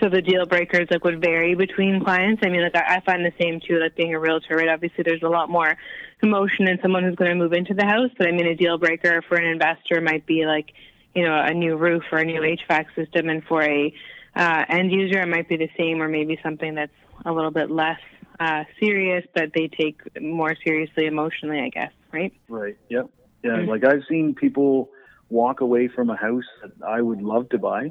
So 0.00 0.08
the 0.08 0.20
deal 0.20 0.44
breakers 0.46 0.88
like 0.90 1.04
would 1.04 1.20
vary 1.20 1.54
between 1.54 2.02
clients. 2.02 2.42
I 2.44 2.48
mean, 2.48 2.62
like 2.62 2.74
I, 2.74 2.96
I 2.96 3.00
find 3.00 3.24
the 3.24 3.32
same 3.40 3.60
too. 3.60 3.78
Like 3.78 3.94
being 3.94 4.14
a 4.14 4.18
realtor, 4.18 4.56
right? 4.56 4.68
Obviously, 4.68 5.04
there's 5.04 5.22
a 5.22 5.28
lot 5.28 5.48
more 5.48 5.76
emotion 6.22 6.68
in 6.68 6.78
someone 6.82 7.04
who's 7.04 7.14
going 7.14 7.30
to 7.30 7.36
move 7.36 7.52
into 7.52 7.74
the 7.74 7.84
house. 7.84 8.10
But 8.18 8.26
I 8.26 8.32
mean, 8.32 8.46
a 8.46 8.56
deal 8.56 8.76
breaker 8.76 9.22
for 9.28 9.36
an 9.36 9.46
investor 9.46 10.00
might 10.00 10.26
be 10.26 10.46
like, 10.46 10.72
you 11.14 11.22
know, 11.22 11.40
a 11.40 11.54
new 11.54 11.76
roof 11.76 12.02
or 12.10 12.18
a 12.18 12.24
new 12.24 12.40
HVAC 12.40 12.86
system, 12.96 13.28
and 13.28 13.44
for 13.44 13.62
a 13.62 13.94
uh, 14.34 14.64
end 14.68 14.90
user, 14.90 15.20
it 15.20 15.28
might 15.28 15.48
be 15.48 15.56
the 15.56 15.70
same, 15.78 16.02
or 16.02 16.08
maybe 16.08 16.40
something 16.42 16.74
that's 16.74 16.92
a 17.24 17.32
little 17.32 17.52
bit 17.52 17.70
less 17.70 18.00
uh, 18.40 18.64
serious 18.80 19.24
but 19.32 19.52
they 19.54 19.68
take 19.68 20.00
more 20.20 20.56
seriously 20.64 21.06
emotionally. 21.06 21.60
I 21.60 21.68
guess, 21.68 21.92
right? 22.12 22.32
Right. 22.48 22.76
Yep. 22.88 23.10
Yeah. 23.42 23.50
Mm-hmm. 23.50 23.70
Like 23.70 23.84
I've 23.84 24.02
seen 24.08 24.34
people 24.34 24.90
walk 25.30 25.60
away 25.60 25.88
from 25.88 26.10
a 26.10 26.16
house 26.16 26.44
that 26.62 26.72
I 26.86 27.00
would 27.00 27.22
love 27.22 27.48
to 27.50 27.58
buy 27.58 27.90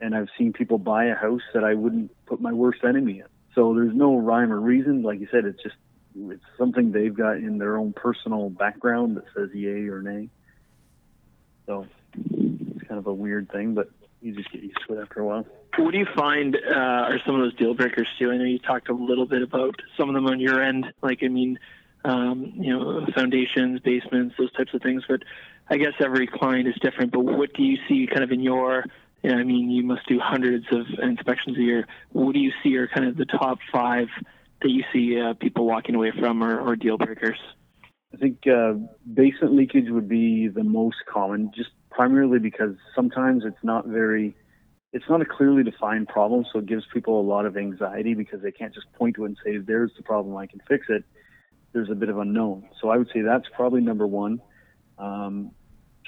and 0.00 0.14
I've 0.14 0.28
seen 0.38 0.52
people 0.52 0.78
buy 0.78 1.06
a 1.06 1.14
house 1.14 1.42
that 1.54 1.64
I 1.64 1.74
wouldn't 1.74 2.10
put 2.26 2.40
my 2.40 2.52
worst 2.52 2.84
enemy 2.84 3.20
in. 3.20 3.26
So 3.54 3.74
there's 3.74 3.94
no 3.94 4.16
rhyme 4.16 4.52
or 4.52 4.60
reason. 4.60 5.02
Like 5.02 5.20
you 5.20 5.28
said, 5.30 5.44
it's 5.44 5.62
just 5.62 5.76
it's 6.16 6.42
something 6.58 6.92
they've 6.92 7.14
got 7.14 7.36
in 7.36 7.58
their 7.58 7.76
own 7.76 7.92
personal 7.92 8.50
background 8.50 9.16
that 9.16 9.24
says 9.34 9.50
yay 9.54 9.88
or 9.88 10.02
nay. 10.02 10.28
So 11.66 11.86
it's 12.14 12.88
kind 12.88 12.98
of 12.98 13.06
a 13.06 13.12
weird 13.12 13.50
thing, 13.50 13.74
but 13.74 13.90
you 14.20 14.34
just 14.34 14.50
get 14.50 14.62
used 14.62 14.78
to 14.86 14.98
it 14.98 15.02
after 15.02 15.20
a 15.20 15.24
while. 15.24 15.46
What 15.78 15.92
do 15.92 15.98
you 15.98 16.06
find 16.16 16.56
uh, 16.56 16.78
are 16.78 17.18
some 17.24 17.36
of 17.36 17.42
those 17.42 17.54
deal 17.54 17.74
breakers 17.74 18.08
too? 18.18 18.30
I 18.30 18.36
know 18.36 18.44
you 18.44 18.58
talked 18.58 18.88
a 18.88 18.94
little 18.94 19.26
bit 19.26 19.42
about 19.42 19.76
some 19.96 20.08
of 20.08 20.14
them 20.14 20.26
on 20.26 20.40
your 20.40 20.62
end. 20.62 20.92
Like, 21.00 21.20
I 21.22 21.28
mean, 21.28 21.58
um, 22.04 22.52
you 22.56 22.76
know, 22.76 23.06
foundations, 23.14 23.80
basements, 23.80 24.34
those 24.38 24.52
types 24.52 24.74
of 24.74 24.82
things. 24.82 25.04
But 25.08 25.22
I 25.68 25.76
guess 25.76 25.92
every 26.00 26.26
client 26.26 26.66
is 26.68 26.74
different. 26.82 27.12
But 27.12 27.20
what 27.20 27.54
do 27.54 27.62
you 27.62 27.78
see 27.88 28.06
kind 28.06 28.24
of 28.24 28.32
in 28.32 28.40
your 28.40 28.84
yeah, 29.22 29.34
I 29.34 29.44
mean, 29.44 29.70
you 29.70 29.82
must 29.82 30.06
do 30.08 30.18
hundreds 30.18 30.66
of 30.72 30.86
inspections 31.02 31.58
a 31.58 31.60
year. 31.60 31.86
What 32.12 32.32
do 32.32 32.40
you 32.40 32.52
see 32.62 32.76
are 32.76 32.88
kind 32.88 33.06
of 33.06 33.16
the 33.16 33.26
top 33.26 33.58
five 33.70 34.08
that 34.62 34.70
you 34.70 34.82
see 34.92 35.20
uh, 35.20 35.34
people 35.34 35.66
walking 35.66 35.94
away 35.94 36.12
from 36.18 36.42
or, 36.42 36.58
or 36.58 36.76
deal 36.76 36.96
breakers? 36.96 37.38
I 38.14 38.16
think 38.16 38.46
uh, 38.46 38.74
basement 39.12 39.54
leakage 39.54 39.90
would 39.90 40.08
be 40.08 40.48
the 40.48 40.64
most 40.64 40.96
common, 41.06 41.52
just 41.54 41.70
primarily 41.90 42.38
because 42.38 42.74
sometimes 42.94 43.44
it's 43.44 43.62
not 43.62 43.86
very, 43.86 44.34
it's 44.92 45.04
not 45.08 45.20
a 45.20 45.26
clearly 45.26 45.62
defined 45.62 46.08
problem, 46.08 46.44
so 46.50 46.58
it 46.58 46.66
gives 46.66 46.84
people 46.92 47.20
a 47.20 47.22
lot 47.22 47.46
of 47.46 47.56
anxiety 47.56 48.14
because 48.14 48.42
they 48.42 48.50
can't 48.50 48.74
just 48.74 48.90
point 48.94 49.16
to 49.16 49.24
it 49.24 49.28
and 49.28 49.36
say, 49.44 49.58
"There's 49.58 49.92
the 49.96 50.02
problem, 50.02 50.36
I 50.36 50.46
can 50.46 50.60
fix 50.66 50.86
it." 50.88 51.04
There's 51.72 51.90
a 51.90 51.94
bit 51.94 52.08
of 52.08 52.18
unknown, 52.18 52.68
so 52.80 52.88
I 52.88 52.96
would 52.96 53.10
say 53.14 53.20
that's 53.20 53.46
probably 53.54 53.80
number 53.80 54.06
one. 54.06 54.40
Um, 54.98 55.52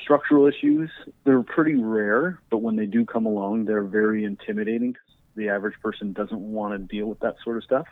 structural 0.02 0.46
issues, 0.46 0.90
they're 1.24 1.42
pretty 1.42 1.74
rare, 1.74 2.40
but 2.50 2.58
when 2.58 2.76
they 2.76 2.86
do 2.86 3.04
come 3.04 3.26
along, 3.26 3.64
they're 3.64 3.84
very 3.84 4.24
intimidating 4.24 4.92
because 4.92 5.08
the 5.36 5.48
average 5.48 5.74
person 5.82 6.12
doesn't 6.12 6.38
want 6.38 6.74
to 6.74 6.78
deal 6.78 7.06
with 7.06 7.20
that 7.20 7.36
sort 7.42 7.56
of 7.56 7.64
stuff. 7.64 7.86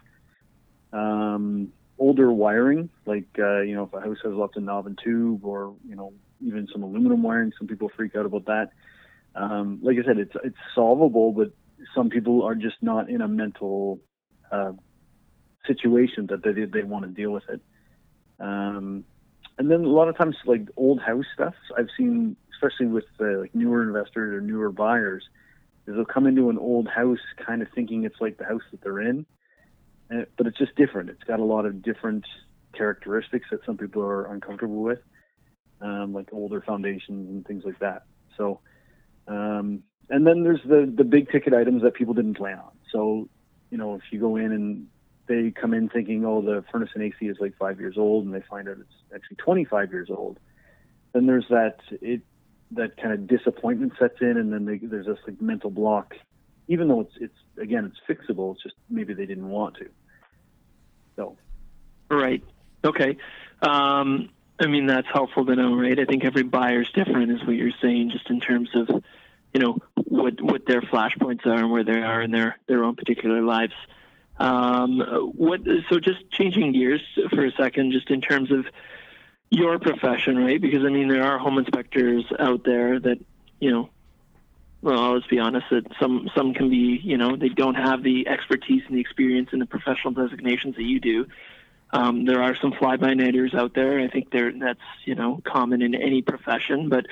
Um, 0.92 1.72
older 1.98 2.32
wiring, 2.32 2.90
like, 3.06 3.28
uh, 3.38 3.60
you 3.60 3.74
know, 3.74 3.84
if 3.84 3.92
a 3.94 4.00
house 4.00 4.18
has 4.24 4.32
lots 4.32 4.56
of 4.56 4.62
knob 4.62 4.86
and 4.86 4.98
tube 5.02 5.44
or, 5.44 5.74
you 5.88 5.96
know, 5.96 6.12
even 6.40 6.66
some 6.72 6.82
aluminum 6.82 7.22
wiring, 7.22 7.52
some 7.58 7.68
people 7.68 7.90
freak 7.96 8.16
out 8.16 8.26
about 8.26 8.46
that. 8.46 8.70
Um, 9.34 9.78
like 9.82 9.96
I 10.02 10.06
said, 10.06 10.18
it's, 10.18 10.34
it's 10.42 10.56
solvable, 10.74 11.32
but 11.32 11.52
some 11.94 12.10
people 12.10 12.42
are 12.42 12.54
just 12.54 12.76
not 12.82 13.08
in 13.08 13.20
a 13.20 13.28
mental 13.28 14.00
uh, 14.50 14.72
situation 15.66 16.26
that 16.30 16.42
they, 16.42 16.64
they 16.64 16.82
want 16.82 17.04
to 17.04 17.10
deal 17.10 17.30
with 17.30 17.44
it. 17.48 17.60
Um, 18.40 19.04
and 19.58 19.70
then 19.70 19.84
a 19.84 19.88
lot 19.88 20.08
of 20.08 20.16
times 20.16 20.36
like 20.46 20.68
old 20.76 21.00
house 21.00 21.26
stuff 21.34 21.54
I've 21.76 21.88
seen, 21.96 22.36
especially 22.54 22.86
with 22.86 23.04
uh, 23.20 23.40
like 23.40 23.54
newer 23.54 23.82
investors 23.82 24.34
or 24.34 24.40
newer 24.40 24.70
buyers, 24.70 25.24
is 25.86 25.94
they'll 25.94 26.04
come 26.04 26.26
into 26.26 26.50
an 26.50 26.58
old 26.58 26.88
house 26.88 27.18
kind 27.44 27.62
of 27.62 27.68
thinking 27.74 28.04
it's 28.04 28.20
like 28.20 28.38
the 28.38 28.44
house 28.44 28.62
that 28.70 28.80
they're 28.82 29.00
in, 29.00 29.26
and, 30.08 30.26
but 30.36 30.46
it's 30.46 30.58
just 30.58 30.74
different. 30.76 31.10
It's 31.10 31.24
got 31.24 31.40
a 31.40 31.44
lot 31.44 31.66
of 31.66 31.82
different 31.82 32.24
characteristics 32.72 33.46
that 33.50 33.64
some 33.66 33.76
people 33.76 34.02
are 34.02 34.26
uncomfortable 34.32 34.82
with, 34.82 35.00
um, 35.80 36.12
like 36.12 36.28
older 36.32 36.60
foundations 36.60 37.28
and 37.28 37.46
things 37.46 37.64
like 37.64 37.78
that. 37.80 38.04
So, 38.36 38.60
um, 39.26 39.82
and 40.08 40.26
then 40.26 40.42
there's 40.42 40.62
the 40.64 40.92
the 40.94 41.04
big 41.04 41.30
ticket 41.30 41.54
items 41.54 41.82
that 41.82 41.94
people 41.94 42.14
didn't 42.14 42.34
plan 42.34 42.58
on. 42.58 42.72
So, 42.92 43.28
you 43.70 43.78
know, 43.78 43.94
if 43.94 44.02
you 44.10 44.20
go 44.20 44.36
in 44.36 44.52
and 44.52 44.86
they 45.30 45.52
come 45.52 45.72
in 45.72 45.88
thinking, 45.88 46.24
oh, 46.26 46.42
the 46.42 46.64
furnace 46.72 46.90
and 46.94 47.04
AC 47.04 47.24
is 47.24 47.36
like 47.40 47.56
five 47.56 47.78
years 47.78 47.96
old, 47.96 48.24
and 48.24 48.34
they 48.34 48.42
find 48.50 48.68
out 48.68 48.78
it's 48.80 49.14
actually 49.14 49.36
25 49.36 49.92
years 49.92 50.08
old. 50.10 50.38
Then 51.12 51.26
there's 51.26 51.46
that 51.50 51.78
it 51.90 52.22
that 52.72 52.96
kind 52.96 53.12
of 53.12 53.26
disappointment 53.26 53.92
sets 53.98 54.16
in, 54.20 54.36
and 54.36 54.52
then 54.52 54.64
they, 54.64 54.78
there's 54.78 55.06
this 55.06 55.18
like 55.26 55.40
mental 55.40 55.70
block. 55.70 56.14
Even 56.66 56.88
though 56.88 57.00
it's 57.00 57.14
it's 57.20 57.38
again 57.58 57.84
it's 57.84 57.98
fixable, 58.08 58.54
it's 58.54 58.62
just 58.64 58.74
maybe 58.88 59.14
they 59.14 59.26
didn't 59.26 59.48
want 59.48 59.76
to. 59.76 59.88
So. 61.14 61.36
Right. 62.10 62.42
Okay. 62.84 63.16
Um, 63.62 64.30
I 64.60 64.66
mean 64.66 64.86
that's 64.86 65.08
helpful 65.12 65.46
to 65.46 65.54
know, 65.54 65.76
right? 65.76 65.98
I 65.98 66.06
think 66.06 66.24
every 66.24 66.42
buyer 66.42 66.82
is 66.82 66.88
different, 66.92 67.30
is 67.30 67.46
what 67.46 67.54
you're 67.54 67.70
saying, 67.80 68.10
just 68.10 68.28
in 68.30 68.40
terms 68.40 68.68
of, 68.74 68.88
you 69.54 69.60
know, 69.60 69.78
what 69.94 70.40
what 70.42 70.66
their 70.66 70.82
flashpoints 70.82 71.46
are 71.46 71.58
and 71.58 71.70
where 71.70 71.84
they 71.84 72.00
are 72.00 72.20
in 72.20 72.32
their 72.32 72.58
their 72.66 72.82
own 72.82 72.96
particular 72.96 73.42
lives. 73.42 73.74
Um, 74.40 75.00
what? 75.36 75.60
So 75.90 76.00
just 76.00 76.30
changing 76.30 76.72
gears 76.72 77.02
for 77.28 77.44
a 77.44 77.52
second, 77.52 77.92
just 77.92 78.10
in 78.10 78.22
terms 78.22 78.50
of 78.50 78.66
your 79.50 79.78
profession, 79.78 80.38
right? 80.38 80.60
Because 80.60 80.82
I 80.84 80.88
mean, 80.88 81.08
there 81.08 81.22
are 81.22 81.38
home 81.38 81.58
inspectors 81.58 82.24
out 82.38 82.64
there 82.64 82.98
that 82.98 83.18
you 83.60 83.70
know. 83.70 83.90
Well, 84.82 85.12
let's 85.12 85.26
be 85.26 85.38
honest. 85.38 85.66
That 85.70 85.86
some 86.00 86.30
some 86.34 86.54
can 86.54 86.70
be, 86.70 86.98
you 87.04 87.18
know, 87.18 87.36
they 87.36 87.50
don't 87.50 87.74
have 87.74 88.02
the 88.02 88.26
expertise 88.26 88.82
and 88.88 88.96
the 88.96 89.00
experience 89.00 89.50
and 89.52 89.60
the 89.60 89.66
professional 89.66 90.14
designations 90.14 90.76
that 90.76 90.84
you 90.84 91.00
do. 91.00 91.26
Um, 91.92 92.24
there 92.24 92.42
are 92.42 92.56
some 92.56 92.72
fly-by-nighters 92.72 93.52
out 93.52 93.74
there. 93.74 94.00
I 94.00 94.08
think 94.08 94.30
there 94.30 94.50
that's 94.58 94.80
you 95.04 95.16
know 95.16 95.42
common 95.44 95.82
in 95.82 95.94
any 95.94 96.22
profession, 96.22 96.88
but 96.88 97.04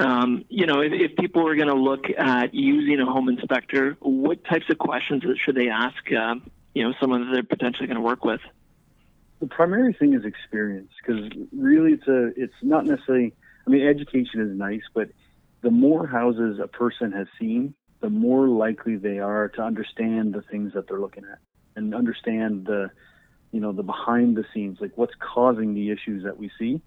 um, 0.00 0.44
you 0.48 0.66
know, 0.66 0.80
if, 0.80 0.92
if 0.92 1.16
people 1.16 1.46
are 1.46 1.54
going 1.54 1.68
to 1.68 1.74
look 1.74 2.06
at 2.16 2.54
using 2.54 3.00
a 3.00 3.06
home 3.06 3.28
inspector, 3.28 3.96
what 4.00 4.44
types 4.44 4.64
of 4.70 4.78
questions 4.78 5.22
should 5.44 5.54
they 5.54 5.68
ask? 5.68 5.96
Uh, 6.10 6.36
you 6.74 6.84
know, 6.84 6.94
someone 7.00 7.26
that 7.26 7.32
they're 7.32 7.42
potentially 7.42 7.86
going 7.86 7.96
to 7.96 8.02
work 8.02 8.24
with. 8.24 8.40
The 9.40 9.46
primary 9.46 9.92
thing 9.92 10.14
is 10.14 10.24
experience, 10.24 10.90
because 11.00 11.30
really, 11.52 11.92
it's 11.92 12.06
a 12.08 12.32
it's 12.36 12.54
not 12.62 12.86
necessarily. 12.86 13.34
I 13.66 13.70
mean, 13.70 13.86
education 13.86 14.40
is 14.40 14.56
nice, 14.56 14.82
but 14.94 15.10
the 15.60 15.70
more 15.70 16.06
houses 16.06 16.58
a 16.62 16.66
person 16.66 17.12
has 17.12 17.26
seen, 17.38 17.74
the 18.00 18.10
more 18.10 18.48
likely 18.48 18.96
they 18.96 19.18
are 19.18 19.48
to 19.50 19.62
understand 19.62 20.34
the 20.34 20.42
things 20.42 20.72
that 20.74 20.88
they're 20.88 20.98
looking 20.98 21.24
at 21.30 21.38
and 21.76 21.94
understand 21.94 22.66
the, 22.66 22.90
you 23.52 23.60
know, 23.60 23.72
the 23.72 23.82
behind 23.82 24.36
the 24.36 24.44
scenes, 24.52 24.78
like 24.80 24.92
what's 24.96 25.14
causing 25.18 25.74
the 25.74 25.90
issues 25.90 26.24
that 26.24 26.38
we 26.38 26.50
see. 26.58 26.80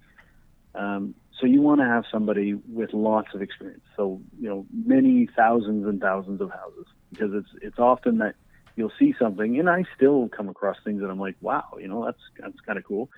Um, 0.75 1.13
so 1.39 1.47
you 1.47 1.61
want 1.61 1.81
to 1.81 1.85
have 1.85 2.05
somebody 2.11 2.53
with 2.53 2.93
lots 2.93 3.29
of 3.33 3.41
experience. 3.41 3.83
So 3.97 4.21
you 4.39 4.49
know, 4.49 4.65
many 4.71 5.27
thousands 5.35 5.85
and 5.85 5.99
thousands 5.99 6.41
of 6.41 6.51
houses, 6.51 6.85
because 7.11 7.31
it's 7.33 7.49
it's 7.61 7.79
often 7.79 8.19
that 8.19 8.35
you'll 8.75 8.91
see 8.99 9.13
something, 9.19 9.59
and 9.59 9.69
I 9.69 9.83
still 9.95 10.29
come 10.29 10.49
across 10.49 10.77
things 10.83 11.01
that 11.01 11.09
I'm 11.09 11.19
like, 11.19 11.35
wow, 11.41 11.65
you 11.79 11.87
know, 11.87 12.05
that's 12.05 12.21
that's 12.39 12.59
kind 12.65 12.77
of 12.77 12.85
cool. 12.85 13.09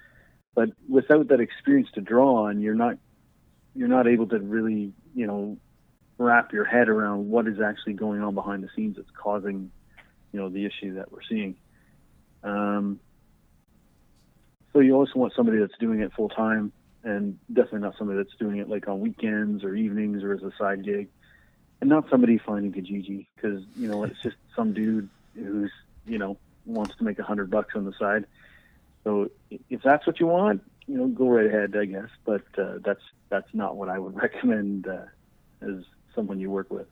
But 0.56 0.70
without 0.88 1.28
that 1.28 1.42
experience 1.42 1.90
to 1.96 2.02
draw 2.02 2.46
on, 2.48 2.62
you're 2.62 2.74
not 2.74 2.98
you're 3.74 3.90
not 3.90 4.08
able 4.08 4.28
to 4.28 4.40
really, 4.40 4.94
you 5.14 5.28
know, 5.28 5.58
wrap 6.18 6.54
your 6.54 6.66
head 6.66 6.88
around 6.88 7.30
what 7.30 7.48
is 7.48 7.60
actually 7.60 7.94
going 7.94 8.22
on 8.22 8.34
behind 8.34 8.64
the 8.64 8.70
scenes 8.76 8.96
that's 8.96 9.10
causing, 9.22 9.72
you 10.32 10.40
know, 10.40 10.50
the 10.50 10.66
issue 10.66 10.96
that 10.96 11.12
we're 11.12 11.20
seeing. 11.28 11.58
Um, 12.42 13.02
so 14.72 14.80
you 14.80 14.96
also 14.96 15.12
want 15.16 15.34
somebody 15.36 15.60
that's 15.60 15.78
doing 15.80 16.00
it 16.00 16.14
full 16.16 16.30
time 16.30 16.72
and 17.06 17.38
definitely 17.54 17.80
not 17.80 17.96
somebody 17.98 18.18
that's 18.18 18.36
doing 18.38 18.58
it 18.58 18.68
like 18.68 18.88
on 18.88 19.00
weekends 19.00 19.64
or 19.64 19.76
evenings 19.76 20.24
or 20.24 20.34
as 20.34 20.42
a 20.42 20.52
side 20.58 20.84
gig, 20.84 21.08
and 21.80 21.90
not 21.90 22.10
somebody 22.10 22.38
finding 22.40 22.74
Kijiji 22.74 23.28
because 23.36 23.64
you 23.78 23.88
know 23.88 24.04
it's 24.04 24.22
just 24.22 24.36
some 24.56 24.74
dude 24.74 25.08
who's 25.36 25.72
you 26.06 26.18
know 26.18 26.38
wants 26.66 26.96
to 26.98 27.04
make 27.04 27.20
a 27.20 27.24
hundred 27.24 27.50
bucks 27.50 27.76
on 27.76 27.86
the 27.86 27.94
side. 27.94 28.26
So 29.04 29.30
if 29.70 29.84
that's 29.84 30.08
what 30.08 30.20
you 30.20 30.26
want, 30.26 30.64
you 30.88 30.98
know, 30.98 31.08
go 31.08 31.30
right 31.30 31.46
ahead, 31.46 31.76
I 31.78 31.86
guess. 31.86 32.10
But 32.26 32.44
uh, 32.58 32.80
that's 32.84 33.04
that's 33.30 33.48
not 33.54 33.78
what 33.78 33.88
I 33.88 34.00
would 34.00 34.16
recommend 34.22 34.88
uh, 34.88 35.06
as 35.62 35.84
someone 36.16 36.40
you 36.40 36.50
work 36.50 36.72
with. 36.72 36.88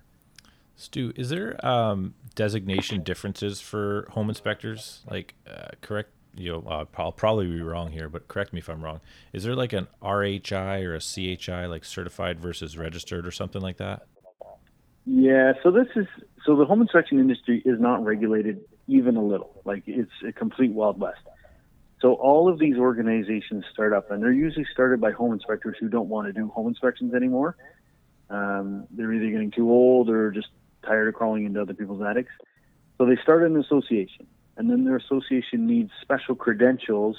Stu, 0.75 1.11
is 1.15 1.29
there 1.29 1.63
um, 1.65 2.13
designation 2.35 3.03
differences 3.03 3.61
for 3.61 4.07
home 4.11 4.29
inspectors? 4.29 5.01
Like, 5.09 5.35
uh, 5.47 5.69
correct 5.81 6.11
you 6.35 6.51
know, 6.51 6.63
uh, 6.67 6.85
I'll 6.97 7.11
probably 7.11 7.47
be 7.47 7.61
wrong 7.61 7.91
here, 7.91 8.09
but 8.09 8.27
correct 8.27 8.53
me 8.53 8.59
if 8.59 8.69
I'm 8.69 8.83
wrong. 8.83 9.01
Is 9.33 9.43
there 9.43 9.55
like 9.55 9.73
an 9.73 9.87
RHI 10.01 10.83
or 10.83 10.95
a 10.95 10.99
CHI, 10.99 11.65
like 11.67 11.85
certified 11.85 12.39
versus 12.39 12.77
registered 12.77 13.27
or 13.27 13.31
something 13.31 13.61
like 13.61 13.77
that? 13.77 14.07
Yeah, 15.05 15.53
so 15.61 15.71
this 15.71 15.87
is 15.95 16.07
so 16.45 16.55
the 16.55 16.65
home 16.65 16.81
inspection 16.81 17.19
industry 17.19 17.61
is 17.65 17.79
not 17.79 18.03
regulated 18.03 18.61
even 18.87 19.15
a 19.15 19.23
little. 19.23 19.61
Like 19.65 19.83
it's 19.85 20.11
a 20.27 20.31
complete 20.31 20.71
wild 20.71 20.99
west. 20.99 21.21
So 22.01 22.13
all 22.15 22.49
of 22.49 22.59
these 22.59 22.75
organizations 22.77 23.63
start 23.71 23.93
up, 23.93 24.11
and 24.11 24.21
they're 24.21 24.31
usually 24.33 24.65
started 24.73 24.99
by 24.99 25.11
home 25.11 25.31
inspectors 25.31 25.77
who 25.79 25.87
don't 25.87 26.09
want 26.09 26.27
to 26.27 26.33
do 26.33 26.49
home 26.49 26.67
inspections 26.67 27.13
anymore. 27.13 27.55
Um, 28.29 28.87
they're 28.91 29.13
either 29.13 29.29
getting 29.29 29.51
too 29.51 29.71
old 29.71 30.09
or 30.09 30.31
just 30.31 30.47
tired 30.85 31.07
of 31.07 31.13
crawling 31.13 31.45
into 31.45 31.61
other 31.61 31.73
people's 31.73 32.01
attics. 32.01 32.31
So 32.97 33.05
they 33.05 33.17
start 33.21 33.43
an 33.43 33.57
association, 33.57 34.27
and 34.57 34.69
then 34.69 34.85
their 34.85 34.97
association 34.97 35.67
needs 35.67 35.91
special 36.01 36.35
credentials 36.35 37.17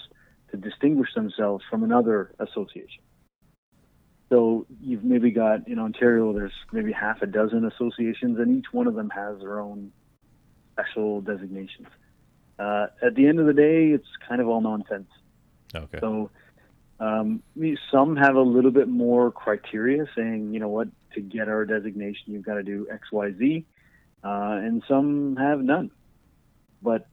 to 0.50 0.56
distinguish 0.56 1.12
themselves 1.14 1.64
from 1.68 1.82
another 1.82 2.34
association. 2.38 3.02
So 4.28 4.66
you've 4.80 5.04
maybe 5.04 5.30
got 5.30 5.68
in 5.68 5.78
Ontario, 5.78 6.32
there's 6.32 6.52
maybe 6.72 6.92
half 6.92 7.22
a 7.22 7.26
dozen 7.26 7.64
associations, 7.64 8.38
and 8.38 8.58
each 8.58 8.72
one 8.72 8.86
of 8.86 8.94
them 8.94 9.10
has 9.10 9.38
their 9.40 9.60
own 9.60 9.92
special 10.72 11.20
designations. 11.20 11.88
Uh, 12.58 12.86
at 13.02 13.14
the 13.14 13.26
end 13.26 13.38
of 13.38 13.46
the 13.46 13.52
day, 13.52 13.88
it's 13.88 14.08
kind 14.28 14.40
of 14.40 14.48
all 14.48 14.60
nonsense. 14.60 15.08
Okay. 15.74 15.98
So 16.00 16.30
um, 17.00 17.42
some 17.92 18.16
have 18.16 18.36
a 18.36 18.40
little 18.40 18.70
bit 18.70 18.88
more 18.88 19.30
criteria 19.30 20.06
saying, 20.16 20.52
you 20.52 20.60
know 20.60 20.68
what, 20.68 20.88
to 21.14 21.20
get 21.20 21.48
our 21.48 21.64
designation, 21.64 22.32
you've 22.32 22.44
got 22.44 22.54
to 22.54 22.62
do 22.62 22.86
X, 22.90 23.10
Y, 23.12 23.32
Z, 23.38 23.66
uh, 24.22 24.58
and 24.62 24.82
some 24.88 25.36
have 25.36 25.60
none. 25.60 25.90
But 26.82 27.06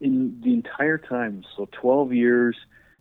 in 0.00 0.40
the 0.42 0.54
entire 0.54 0.98
time, 0.98 1.44
so 1.56 1.68
12 1.72 2.12
years, 2.12 2.56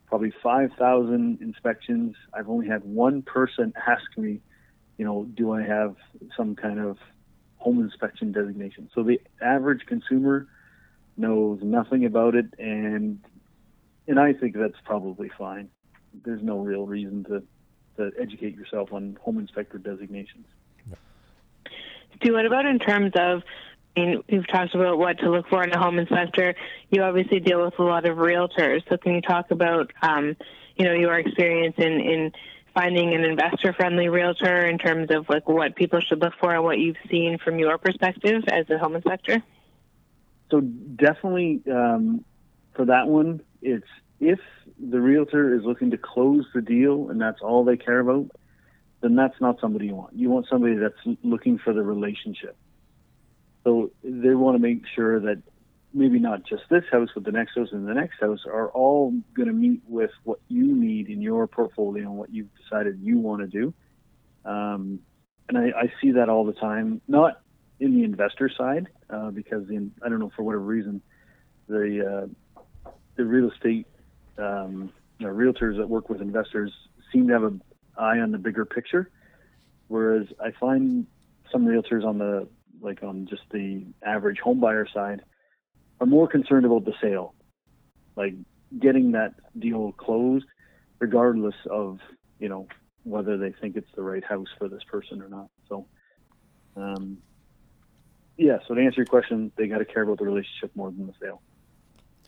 probably 0.07 0.33
5,000 0.43 1.39
inspections, 1.41 2.15
I've 2.33 2.49
only 2.49 2.67
had 2.67 2.83
one 2.83 3.21
person 3.21 3.73
ask 3.87 4.17
me, 4.17 4.41
you 4.97 5.05
know, 5.05 5.25
do 5.33 5.53
I 5.53 5.61
have 5.61 5.95
some 6.35 6.55
kind 6.55 6.79
of 6.79 6.97
home 7.57 7.81
inspection 7.81 8.31
designation? 8.31 8.89
So 8.93 9.03
the 9.03 9.21
average 9.41 9.85
consumer 9.85 10.47
knows 11.15 11.59
nothing 11.61 12.05
about 12.05 12.35
it, 12.35 12.47
and 12.57 13.19
and 14.07 14.19
I 14.19 14.33
think 14.33 14.55
that's 14.57 14.79
probably 14.83 15.29
fine. 15.37 15.69
There's 16.25 16.41
no 16.41 16.59
real 16.59 16.85
reason 16.85 17.23
to 17.25 17.43
to 17.97 18.11
educate 18.19 18.55
yourself 18.55 18.91
on 18.91 19.17
home 19.21 19.37
inspector 19.37 19.77
designations. 19.77 20.47
Do 22.21 22.33
what 22.33 22.45
about 22.45 22.65
in 22.65 22.79
terms 22.79 23.11
of? 23.15 23.43
Mean, 24.05 24.23
we've 24.31 24.47
talked 24.47 24.75
about 24.75 24.97
what 24.97 25.19
to 25.19 25.29
look 25.29 25.47
for 25.49 25.63
in 25.63 25.71
a 25.71 25.79
home 25.79 25.99
inspector. 25.99 26.55
You 26.89 27.03
obviously 27.03 27.39
deal 27.39 27.63
with 27.63 27.77
a 27.79 27.83
lot 27.83 28.05
of 28.05 28.17
realtors, 28.17 28.81
so 28.89 28.97
can 28.97 29.15
you 29.15 29.21
talk 29.21 29.51
about, 29.51 29.91
um, 30.01 30.35
you 30.75 30.85
know, 30.85 30.93
your 30.93 31.17
experience 31.17 31.75
in 31.77 31.99
in 31.99 32.31
finding 32.73 33.13
an 33.13 33.23
investor-friendly 33.23 34.09
realtor 34.09 34.65
in 34.65 34.77
terms 34.77 35.09
of 35.09 35.27
like 35.27 35.49
what 35.49 35.75
people 35.75 35.99
should 35.99 36.21
look 36.21 36.33
for 36.39 36.53
and 36.53 36.63
what 36.63 36.77
you've 36.77 36.95
seen 37.09 37.37
from 37.43 37.57
your 37.57 37.77
perspective 37.77 38.43
as 38.47 38.69
a 38.69 38.77
home 38.77 38.95
inspector? 38.95 39.43
so 40.51 40.61
definitely 40.61 41.61
um, 41.71 42.23
for 42.75 42.85
that 42.85 43.07
one, 43.07 43.41
it's 43.61 43.87
if 44.19 44.39
the 44.79 44.99
realtor 44.99 45.55
is 45.55 45.63
looking 45.63 45.91
to 45.91 45.97
close 45.97 46.45
the 46.53 46.61
deal 46.61 47.09
and 47.09 47.21
that's 47.21 47.41
all 47.41 47.63
they 47.63 47.77
care 47.77 47.99
about, 47.99 48.29
then 49.01 49.15
that's 49.15 49.39
not 49.39 49.59
somebody 49.61 49.87
you 49.87 49.95
want. 49.95 50.15
You 50.15 50.29
want 50.29 50.47
somebody 50.49 50.75
that's 50.75 51.17
looking 51.23 51.57
for 51.57 51.73
the 51.73 51.81
relationship. 51.81 52.57
So 53.63 53.91
they 54.03 54.33
want 54.35 54.55
to 54.55 54.61
make 54.61 54.83
sure 54.95 55.19
that 55.19 55.41
maybe 55.93 56.19
not 56.19 56.45
just 56.45 56.63
this 56.69 56.83
house, 56.91 57.09
but 57.13 57.23
the 57.23 57.31
next 57.31 57.55
house 57.55 57.69
and 57.71 57.87
the 57.87 57.93
next 57.93 58.19
house 58.19 58.39
are 58.45 58.69
all 58.69 59.13
going 59.33 59.47
to 59.47 59.53
meet 59.53 59.81
with 59.87 60.11
what 60.23 60.39
you 60.47 60.75
need 60.75 61.09
in 61.09 61.21
your 61.21 61.47
portfolio 61.47 62.03
and 62.03 62.17
what 62.17 62.31
you've 62.31 62.49
decided 62.55 62.99
you 63.01 63.19
want 63.19 63.41
to 63.41 63.47
do. 63.47 63.73
Um, 64.45 64.99
and 65.47 65.57
I, 65.57 65.71
I 65.77 65.93
see 66.01 66.11
that 66.11 66.29
all 66.29 66.45
the 66.45 66.53
time, 66.53 67.01
not 67.07 67.41
in 67.79 67.95
the 67.95 68.03
investor 68.03 68.49
side 68.55 68.87
uh, 69.09 69.31
because 69.31 69.67
the, 69.67 69.89
I 70.03 70.09
don't 70.09 70.19
know 70.19 70.31
for 70.35 70.43
whatever 70.43 70.63
reason 70.63 71.01
the 71.67 72.27
uh, 72.85 72.91
the 73.15 73.25
real 73.25 73.51
estate 73.51 73.87
um, 74.37 74.91
you 75.17 75.27
know, 75.27 75.33
realtors 75.33 75.77
that 75.77 75.87
work 75.87 76.09
with 76.09 76.21
investors 76.21 76.71
seem 77.11 77.27
to 77.27 77.33
have 77.33 77.43
an 77.43 77.61
eye 77.97 78.19
on 78.19 78.31
the 78.31 78.37
bigger 78.37 78.65
picture, 78.65 79.09
whereas 79.87 80.27
I 80.39 80.51
find 80.51 81.05
some 81.51 81.65
realtors 81.65 82.05
on 82.05 82.17
the 82.17 82.47
like 82.81 83.03
on 83.03 83.27
just 83.29 83.43
the 83.51 83.85
average 84.03 84.39
home 84.39 84.59
buyer 84.59 84.87
side 84.93 85.21
are 85.99 86.07
more 86.07 86.27
concerned 86.27 86.65
about 86.65 86.85
the 86.85 86.93
sale, 87.01 87.33
like 88.15 88.33
getting 88.79 89.11
that 89.13 89.33
deal 89.59 89.91
closed, 89.93 90.45
regardless 90.99 91.55
of 91.69 91.99
you 92.39 92.49
know 92.49 92.67
whether 93.03 93.37
they 93.37 93.51
think 93.61 93.75
it's 93.75 93.91
the 93.95 94.01
right 94.01 94.23
house 94.23 94.47
for 94.57 94.67
this 94.67 94.83
person 94.89 95.21
or 95.21 95.29
not. 95.29 95.49
So 95.67 95.85
um, 96.75 97.17
yeah, 98.37 98.59
so 98.67 98.73
to 98.73 98.81
answer 98.81 99.01
your 99.01 99.05
question, 99.05 99.51
they 99.57 99.67
got 99.67 99.79
to 99.79 99.85
care 99.85 100.03
about 100.03 100.19
the 100.19 100.25
relationship 100.25 100.71
more 100.75 100.91
than 100.91 101.07
the 101.07 101.13
sale. 101.21 101.41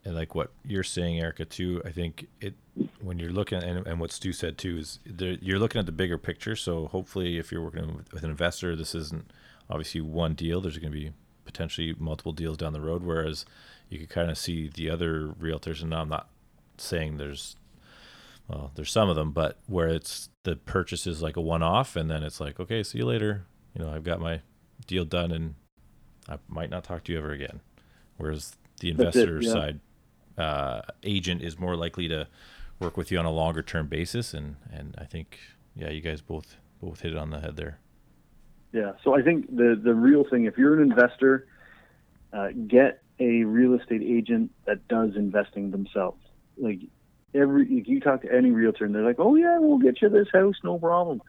And 0.03 0.15
like 0.15 0.33
what 0.33 0.51
you're 0.65 0.83
saying, 0.83 1.19
Erika, 1.19 1.45
too, 1.45 1.81
I 1.85 1.91
think 1.91 2.27
it 2.39 2.55
when 3.01 3.19
you're 3.19 3.31
looking 3.31 3.63
and, 3.63 3.85
and 3.85 3.99
what 3.99 4.11
Stu 4.11 4.33
said 4.33 4.57
too 4.57 4.77
is 4.79 4.99
you're 5.05 5.59
looking 5.59 5.79
at 5.79 5.85
the 5.85 5.91
bigger 5.91 6.17
picture. 6.17 6.55
So 6.55 6.87
hopefully, 6.87 7.37
if 7.37 7.51
you're 7.51 7.61
working 7.61 8.03
with 8.11 8.23
an 8.23 8.29
investor, 8.29 8.75
this 8.75 8.95
isn't 8.95 9.31
obviously 9.71 10.01
one 10.01 10.33
deal. 10.33 10.61
There's 10.61 10.77
going 10.77 10.91
to 10.91 10.99
be 10.99 11.11
potentially 11.45 11.95
multiple 11.97 12.33
deals 12.33 12.57
down 12.57 12.73
the 12.73 12.81
road. 12.81 13.03
Whereas 13.03 13.45
you 13.89 13.97
could 13.97 14.09
kind 14.09 14.29
of 14.29 14.37
see 14.37 14.67
the 14.67 14.89
other 14.89 15.27
realtors, 15.27 15.81
and 15.81 15.93
I'm 15.93 16.09
not 16.09 16.29
saying 16.77 17.17
there's 17.17 17.55
well, 18.47 18.71
there's 18.75 18.91
some 18.91 19.09
of 19.09 19.15
them, 19.15 19.31
but 19.31 19.57
where 19.67 19.87
it's 19.87 20.29
the 20.43 20.55
purchase 20.55 21.07
is 21.07 21.21
like 21.21 21.37
a 21.37 21.41
one 21.41 21.63
off, 21.63 21.95
and 21.95 22.11
then 22.11 22.23
it's 22.23 22.39
like, 22.39 22.59
okay, 22.59 22.83
see 22.83 22.97
you 22.97 23.05
later. 23.05 23.45
You 23.73 23.83
know, 23.83 23.91
I've 23.91 24.03
got 24.03 24.19
my 24.19 24.41
deal 24.87 25.05
done, 25.05 25.31
and 25.31 25.55
I 26.27 26.37
might 26.47 26.69
not 26.69 26.83
talk 26.83 27.03
to 27.05 27.13
you 27.13 27.17
ever 27.17 27.31
again. 27.31 27.61
Whereas 28.17 28.57
the 28.79 28.89
investor 28.89 29.37
it, 29.37 29.45
yeah. 29.45 29.51
side 29.51 29.79
uh, 30.37 30.81
agent 31.03 31.41
is 31.41 31.57
more 31.57 31.75
likely 31.75 32.07
to 32.09 32.27
work 32.79 32.97
with 32.97 33.11
you 33.11 33.19
on 33.19 33.25
a 33.25 33.31
longer 33.31 33.61
term 33.61 33.87
basis, 33.87 34.33
and 34.33 34.57
and 34.71 34.95
I 34.97 35.05
think 35.05 35.39
yeah, 35.75 35.89
you 35.89 36.01
guys 36.01 36.21
both 36.21 36.57
both 36.81 37.01
hit 37.01 37.13
it 37.13 37.17
on 37.17 37.29
the 37.29 37.39
head 37.39 37.55
there. 37.55 37.79
Yeah, 38.73 38.93
so 39.03 39.15
I 39.15 39.21
think 39.21 39.53
the 39.53 39.79
the 39.81 39.93
real 39.93 40.23
thing, 40.29 40.45
if 40.45 40.57
you're 40.57 40.73
an 40.73 40.81
investor, 40.81 41.47
uh, 42.31 42.49
get 42.67 43.01
a 43.19 43.43
real 43.43 43.73
estate 43.73 44.01
agent 44.01 44.51
that 44.65 44.87
does 44.87 45.15
investing 45.15 45.71
themselves. 45.71 46.21
Like 46.57 46.79
every, 47.33 47.65
if 47.77 47.87
you 47.87 47.99
talk 47.99 48.21
to 48.21 48.33
any 48.33 48.51
realtor 48.51 48.85
and 48.85 48.95
they're 48.95 49.03
like, 49.03 49.19
"Oh 49.19 49.35
yeah, 49.35 49.59
we'll 49.59 49.77
get 49.77 50.01
you 50.01 50.09
this 50.09 50.27
house, 50.33 50.55
no 50.63 50.79
problem," 50.79 51.21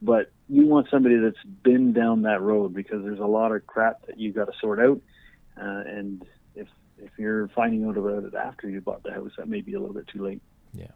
but 0.00 0.30
you 0.48 0.66
want 0.66 0.88
somebody 0.90 1.16
that's 1.18 1.42
been 1.62 1.92
down 1.92 2.22
that 2.22 2.40
road 2.40 2.74
because 2.74 3.04
there's 3.04 3.20
a 3.20 3.26
lot 3.26 3.52
of 3.52 3.66
crap 3.66 4.06
that 4.06 4.18
you 4.18 4.32
got 4.32 4.46
to 4.46 4.58
sort 4.58 4.80
out, 4.80 5.00
uh, 5.60 5.82
and 5.86 6.24
if 6.54 6.68
if 6.98 7.10
you're 7.18 7.48
finding 7.48 7.84
out 7.84 7.98
about 7.98 8.24
it 8.24 8.34
after 8.34 8.68
you 8.68 8.80
bought 8.80 9.02
the 9.02 9.12
house, 9.12 9.32
that 9.36 9.48
may 9.48 9.60
be 9.60 9.74
a 9.74 9.80
little 9.80 9.94
bit 9.94 10.08
too 10.08 10.24
late. 10.24 10.40
Yeah. 10.72 10.86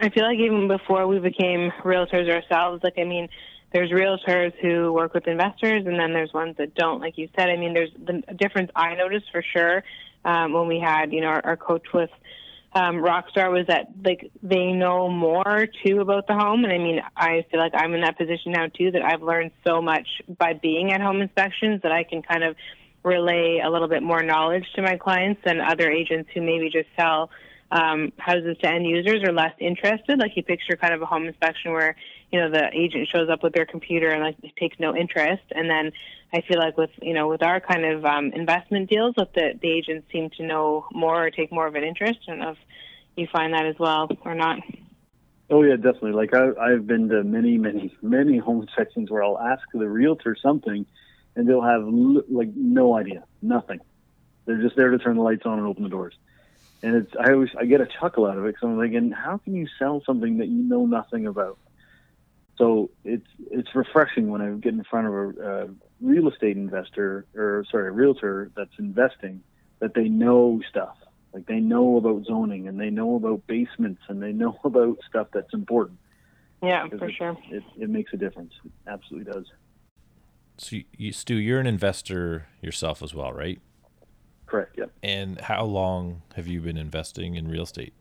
I 0.00 0.10
feel 0.10 0.24
like 0.24 0.38
even 0.38 0.68
before 0.68 1.08
we 1.08 1.18
became 1.18 1.72
realtors 1.82 2.30
ourselves, 2.30 2.84
like 2.84 2.94
I 2.98 3.04
mean, 3.04 3.28
there's 3.72 3.90
realtors 3.90 4.52
who 4.60 4.92
work 4.92 5.14
with 5.14 5.26
investors, 5.26 5.84
and 5.86 5.98
then 5.98 6.12
there's 6.12 6.32
ones 6.32 6.56
that 6.58 6.74
don't. 6.74 7.00
Like 7.00 7.18
you 7.18 7.28
said, 7.36 7.50
I 7.50 7.56
mean, 7.56 7.74
there's 7.74 7.90
the 7.98 8.22
difference 8.34 8.70
I 8.74 8.94
noticed 8.94 9.26
for 9.30 9.42
sure 9.42 9.84
um, 10.24 10.52
when 10.52 10.68
we 10.68 10.80
had, 10.80 11.12
you 11.12 11.20
know, 11.20 11.28
our, 11.28 11.44
our 11.44 11.56
coach 11.56 11.86
with 11.92 12.10
um, 12.74 12.96
Rockstar 12.96 13.50
was 13.50 13.66
that 13.68 13.88
like 14.04 14.30
they 14.42 14.72
know 14.72 15.08
more 15.08 15.66
too 15.84 16.00
about 16.00 16.26
the 16.26 16.34
home, 16.34 16.64
and 16.64 16.72
I 16.72 16.78
mean 16.78 17.00
I 17.16 17.44
feel 17.50 17.60
like 17.60 17.72
I'm 17.74 17.94
in 17.94 18.02
that 18.02 18.18
position 18.18 18.52
now 18.52 18.66
too 18.66 18.90
that 18.90 19.02
I've 19.02 19.22
learned 19.22 19.52
so 19.66 19.80
much 19.80 20.06
by 20.38 20.52
being 20.52 20.92
at 20.92 21.00
home 21.00 21.22
inspections 21.22 21.80
that 21.82 21.92
I 21.92 22.04
can 22.04 22.22
kind 22.22 22.44
of 22.44 22.56
relay 23.02 23.62
a 23.64 23.70
little 23.70 23.88
bit 23.88 24.02
more 24.02 24.22
knowledge 24.22 24.66
to 24.76 24.82
my 24.82 24.96
clients 24.96 25.40
than 25.44 25.60
other 25.60 25.90
agents 25.90 26.30
who 26.34 26.42
maybe 26.42 26.68
just 26.70 26.88
sell 26.98 27.30
um, 27.70 28.12
houses 28.18 28.56
to 28.62 28.68
end 28.68 28.86
users 28.86 29.22
are 29.24 29.32
less 29.32 29.54
interested. 29.58 30.18
Like 30.18 30.32
you 30.36 30.42
picture 30.42 30.76
kind 30.76 30.92
of 30.92 31.00
a 31.00 31.06
home 31.06 31.26
inspection 31.26 31.72
where 31.72 31.96
you 32.30 32.40
know 32.40 32.50
the 32.50 32.68
agent 32.74 33.08
shows 33.08 33.28
up 33.28 33.42
with 33.42 33.54
their 33.54 33.66
computer 33.66 34.10
and 34.10 34.22
like 34.22 34.36
takes 34.56 34.78
no 34.78 34.94
interest, 34.94 35.44
and 35.50 35.68
then 35.68 35.92
I 36.32 36.42
feel 36.42 36.58
like 36.58 36.76
with 36.76 36.90
you 37.00 37.14
know 37.14 37.28
with 37.28 37.42
our 37.42 37.60
kind 37.60 37.84
of 37.84 38.04
um, 38.04 38.32
investment 38.32 38.90
deals, 38.90 39.14
that 39.16 39.32
the, 39.34 39.58
the 39.60 39.70
agents 39.70 40.06
seem 40.12 40.30
to 40.36 40.44
know 40.44 40.86
more 40.92 41.26
or 41.26 41.30
take 41.30 41.50
more 41.50 41.66
of 41.66 41.74
an 41.74 41.84
interest. 41.84 42.20
and 42.26 42.42
if 42.42 42.58
you 43.16 43.26
find 43.32 43.52
that 43.52 43.66
as 43.66 43.76
well 43.78 44.08
or 44.24 44.34
not. 44.34 44.60
Oh 45.50 45.62
yeah, 45.62 45.76
definitely. 45.76 46.12
Like 46.12 46.34
I, 46.34 46.50
I've 46.60 46.86
been 46.86 47.08
to 47.08 47.24
many, 47.24 47.56
many, 47.56 47.94
many 48.02 48.38
home 48.38 48.62
inspections 48.62 49.10
where 49.10 49.22
I'll 49.22 49.38
ask 49.38 49.62
the 49.72 49.88
realtor 49.88 50.36
something, 50.40 50.86
and 51.34 51.48
they'll 51.48 51.62
have 51.62 51.82
like 52.28 52.50
no 52.54 52.96
idea, 52.96 53.24
nothing. 53.42 53.80
They're 54.44 54.62
just 54.62 54.76
there 54.76 54.90
to 54.90 54.98
turn 54.98 55.16
the 55.16 55.22
lights 55.22 55.44
on 55.44 55.58
and 55.58 55.66
open 55.66 55.82
the 55.82 55.88
doors. 55.88 56.14
And 56.82 56.94
it's 56.94 57.12
I 57.18 57.32
always 57.32 57.50
I 57.58 57.64
get 57.64 57.80
a 57.80 57.86
chuckle 57.86 58.26
out 58.26 58.38
of 58.38 58.44
it 58.44 58.54
because 58.54 58.68
I'm 58.68 58.78
thinking, 58.78 59.10
how 59.10 59.38
can 59.38 59.54
you 59.54 59.66
sell 59.78 60.02
something 60.06 60.38
that 60.38 60.48
you 60.48 60.62
know 60.62 60.86
nothing 60.86 61.26
about? 61.26 61.58
So 62.58 62.90
it's 63.04 63.26
it's 63.50 63.74
refreshing 63.74 64.28
when 64.28 64.42
I 64.42 64.50
get 64.50 64.74
in 64.74 64.82
front 64.84 65.06
of 65.06 65.14
a, 65.14 65.62
a 65.62 65.68
real 66.00 66.28
estate 66.28 66.56
investor 66.56 67.24
or 67.34 67.64
sorry, 67.70 67.88
a 67.88 67.92
realtor 67.92 68.50
that's 68.56 68.76
investing 68.78 69.42
that 69.78 69.94
they 69.94 70.08
know 70.08 70.60
stuff. 70.68 70.96
Like 71.32 71.46
they 71.46 71.60
know 71.60 71.96
about 71.96 72.24
zoning 72.24 72.66
and 72.66 72.80
they 72.80 72.90
know 72.90 73.14
about 73.14 73.46
basements 73.46 74.02
and 74.08 74.20
they 74.20 74.32
know 74.32 74.58
about 74.64 74.98
stuff 75.08 75.28
that's 75.32 75.54
important. 75.54 75.98
Yeah, 76.62 76.88
for 76.88 77.08
it, 77.08 77.14
sure. 77.14 77.38
It, 77.50 77.62
it 77.78 77.88
makes 77.88 78.12
a 78.12 78.16
difference. 78.16 78.52
It 78.64 78.72
absolutely 78.88 79.32
does. 79.32 79.46
So, 80.56 80.78
you, 80.96 81.12
Stu, 81.12 81.36
you're 81.36 81.60
an 81.60 81.68
investor 81.68 82.48
yourself 82.60 83.00
as 83.00 83.14
well, 83.14 83.32
right? 83.32 83.60
Correct. 84.46 84.74
Yeah. 84.76 84.86
And 85.04 85.40
how 85.40 85.64
long 85.64 86.22
have 86.34 86.48
you 86.48 86.60
been 86.60 86.76
investing 86.76 87.36
in 87.36 87.46
real 87.46 87.62
estate? 87.62 87.92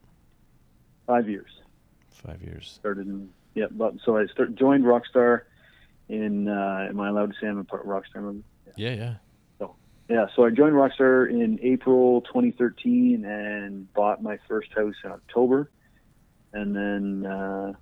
Five 1.06 1.30
years. 1.30 1.52
Five 2.10 2.42
years. 2.42 2.80
Started 2.80 3.06
in 3.06 3.30
yeah, 3.58 3.66
but 3.72 3.96
so 4.06 4.18
I 4.18 4.28
start, 4.28 4.54
joined 4.54 4.84
Rockstar 4.84 5.42
in. 6.10 6.48
Uh, 6.48 6.86
am 6.90 7.00
I 7.00 7.10
allowed 7.10 7.34
to 7.34 7.36
say 7.42 7.48
I'm 7.48 7.58
a 7.58 7.64
part 7.64 7.82
of 7.82 7.88
Rockstar? 7.88 8.40
Yeah, 8.76 8.94
yeah. 8.94 9.14
So 9.58 9.76
yeah, 10.08 10.28
so 10.36 10.46
I 10.46 10.52
joined 10.52 10.76
Rockstar 10.76 11.28
in 11.28 11.60
April 11.64 12.22
2013 12.22 13.26
and 13.26 13.92
bought 13.94 14.22
my 14.22 14.38
first 14.48 14.70
house 14.76 14.94
in 15.04 15.12
October, 15.12 15.72
and 16.54 16.76
then 16.76 17.26
uh, 17.26 17.74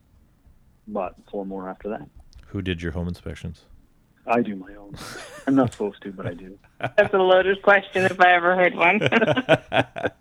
bought 0.87 1.15
four 1.29 1.45
more 1.45 1.69
after 1.69 1.89
that. 1.89 2.07
Who 2.47 2.61
did 2.61 2.81
your 2.81 2.93
home 2.93 3.09
inspections? 3.09 3.65
I 4.25 4.41
do 4.41 4.55
my 4.55 4.73
own. 4.75 4.95
I'm 5.45 5.55
not 5.55 5.73
supposed 5.73 6.01
to, 6.03 6.13
but 6.13 6.25
I 6.25 6.35
do. 6.35 6.57
That's 6.79 7.13
a 7.13 7.17
loaded 7.17 7.61
question 7.61 8.05
if 8.05 8.19
I 8.21 8.33
ever 8.33 8.55
heard 8.55 8.75
one. 8.75 9.01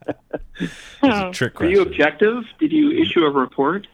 It's 0.56 0.72
a 1.02 1.30
trick 1.32 1.54
Are 1.54 1.56
question. 1.56 1.70
you 1.72 1.82
objective? 1.82 2.44
Did 2.60 2.70
you 2.70 2.92
issue 2.92 3.24
a 3.24 3.30
report? 3.30 3.88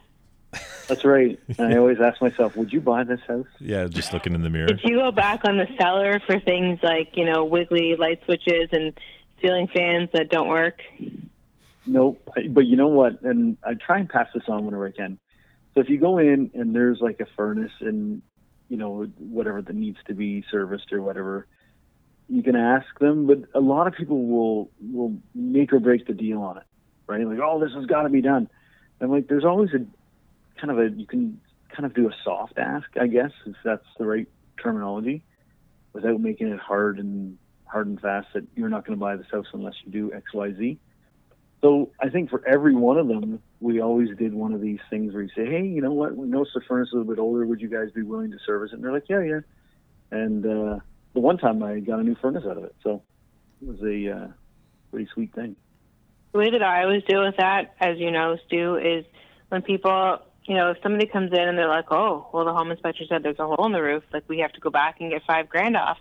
That's 0.91 1.05
right. 1.05 1.39
And 1.57 1.73
I 1.73 1.77
always 1.77 2.01
ask 2.01 2.21
myself, 2.21 2.57
would 2.57 2.73
you 2.73 2.81
buy 2.81 3.05
this 3.05 3.21
house? 3.29 3.47
Yeah, 3.61 3.87
just 3.87 4.13
looking 4.13 4.35
in 4.35 4.43
the 4.43 4.51
mirror. 4.51 4.67
Did 4.67 4.81
you 4.83 4.97
go 4.97 5.13
back 5.13 5.45
on 5.45 5.57
the 5.57 5.69
seller 5.79 6.21
for 6.27 6.41
things 6.41 6.81
like, 6.83 7.17
you 7.17 7.25
know, 7.25 7.45
wiggly 7.45 7.95
light 7.95 8.21
switches 8.25 8.71
and 8.73 8.99
ceiling 9.41 9.69
fans 9.73 10.09
that 10.15 10.31
don't 10.31 10.49
work? 10.49 10.81
Nope. 11.87 12.29
But 12.49 12.67
you 12.67 12.77
know 12.77 12.89
what? 12.89 13.23
And 13.23 13.57
I 13.63 13.75
try 13.75 14.01
and 14.01 14.09
pass 14.09 14.27
this 14.35 14.43
on 14.49 14.65
whenever 14.65 14.89
I 14.89 14.91
can. 14.91 15.21
So 15.75 15.81
if 15.81 15.89
you 15.89 15.99
go 15.99 16.19
in 16.19 16.51
and 16.55 16.75
there's 16.75 16.99
like 17.01 17.21
a 17.21 17.27
furnace 17.37 17.73
and 17.79 18.23
you 18.69 18.77
know 18.77 19.05
whatever 19.19 19.63
that 19.63 19.77
needs 19.77 19.99
to 20.09 20.15
be 20.15 20.45
serviced 20.51 20.93
or 20.93 21.03
whatever, 21.03 21.47
you 22.29 22.43
can 22.43 22.57
ask 22.57 22.87
them. 22.99 23.29
But 23.29 23.45
a 23.55 23.61
lot 23.61 23.87
of 23.87 23.95
people 23.95 24.27
will 24.27 24.71
will 24.81 25.17
make 25.37 25.73
or 25.73 25.79
break 25.79 26.09
the 26.09 26.15
deal 26.15 26.43
on 26.43 26.59
it, 26.59 26.65
right? 27.07 27.25
Like, 27.25 27.39
oh, 27.39 27.61
this 27.61 27.73
has 27.75 27.87
got 27.87 28.03
to 28.03 28.09
be 28.09 28.23
done. 28.23 28.49
I'm 29.01 29.11
like, 29.11 29.29
there's 29.29 29.45
always 29.45 29.71
a 29.73 29.87
kind 30.61 30.71
of 30.71 30.79
a 30.79 30.91
you 30.91 31.07
can 31.07 31.41
kind 31.75 31.87
of 31.87 31.95
do 31.95 32.09
a 32.09 32.13
soft 32.25 32.59
ask, 32.59 32.89
I 33.01 33.07
guess, 33.07 33.31
if 33.47 33.57
that's 33.65 33.87
the 33.99 34.07
right 34.07 34.29
terminology, 34.63 35.23
without 35.93 36.21
making 36.21 36.49
it 36.49 36.59
hard 36.59 36.99
and 36.99 37.39
hard 37.65 37.87
and 37.87 38.01
fast 38.01 38.29
that 38.35 38.45
you're 38.57 38.69
not 38.69 38.85
going 38.85 38.99
to 38.99 39.01
buy 39.01 39.17
this 39.17 39.27
house 39.31 39.47
unless 39.53 39.75
you 39.85 39.93
do 39.93 40.13
X, 40.13 40.35
Y, 40.35 40.53
Z. 40.59 40.79
So 41.61 41.91
I 42.01 42.09
think 42.09 42.31
for 42.31 42.47
every 42.47 42.75
one 42.75 42.97
of 42.97 43.07
them, 43.07 43.41
we 43.61 43.81
always 43.81 44.09
did 44.17 44.33
one 44.33 44.55
of 44.55 44.61
these 44.61 44.81
things 44.89 45.13
where 45.13 45.23
you 45.23 45.29
say, 45.37 45.47
"Hey, 45.47 45.67
you 45.67 45.83
know 45.83 45.93
what? 45.93 46.17
We 46.17 46.27
noticed 46.27 46.55
the 46.55 46.63
furnace 46.67 46.89
is 46.89 46.95
a 46.95 46.97
little 46.97 47.13
bit 47.13 47.21
older. 47.21 47.45
Would 47.47 47.61
you 47.61 47.69
guys 47.69 47.91
be 47.95 48.03
willing 48.03 48.31
to 48.31 48.39
service 48.47 48.73
it?" 48.73 48.77
And 48.77 48.85
they're 48.85 48.93
like, 48.93 49.09
"Yeah, 49.09 49.23
yeah." 49.23 49.41
And 50.11 50.45
uh, 50.45 50.81
the 51.13 51.21
one 51.21 51.39
time 51.39 51.63
I 51.63 51.81
got 51.81 52.01
a 52.01 52.03
new 52.03 52.17
furnace 52.17 52.45
out 52.49 52.57
of 52.57 52.65
it, 52.65 52.75
so 52.83 53.03
it 53.61 53.69
was 53.69 53.83
a 53.83 54.11
uh, 54.11 54.29
pretty 54.91 55.09
sweet 55.13 55.35
thing. 55.35 55.57
The 56.33 56.39
way 56.39 56.51
that 56.51 56.63
I 56.63 56.85
always 56.85 57.03
deal 57.05 57.25
with 57.25 57.37
that, 57.39 57.75
as 57.81 57.99
you 57.99 58.11
know, 58.11 58.37
Stu, 58.47 58.77
is 58.77 59.05
when 59.49 59.63
people, 59.63 60.21
you 60.51 60.57
know, 60.57 60.73
if 60.73 60.79
somebody 60.83 61.07
comes 61.07 61.31
in 61.33 61.39
and 61.39 61.57
they're 61.57 61.69
like, 61.69 61.93
oh, 61.93 62.27
well, 62.33 62.45
the 62.45 62.53
home 62.53 62.73
inspector 62.73 63.05
said 63.09 63.23
there's 63.23 63.39
a 63.39 63.47
hole 63.47 63.67
in 63.67 63.73
the 63.73 63.81
roof, 63.81 64.03
like 64.13 64.25
we 64.29 64.41
have 64.41 64.53
to 64.55 64.61
go 64.61 64.69
back 64.69 64.97
and 64.99 65.09
get 65.09 65.23
five 65.25 65.49
grand 65.49 65.77
off. 65.77 65.97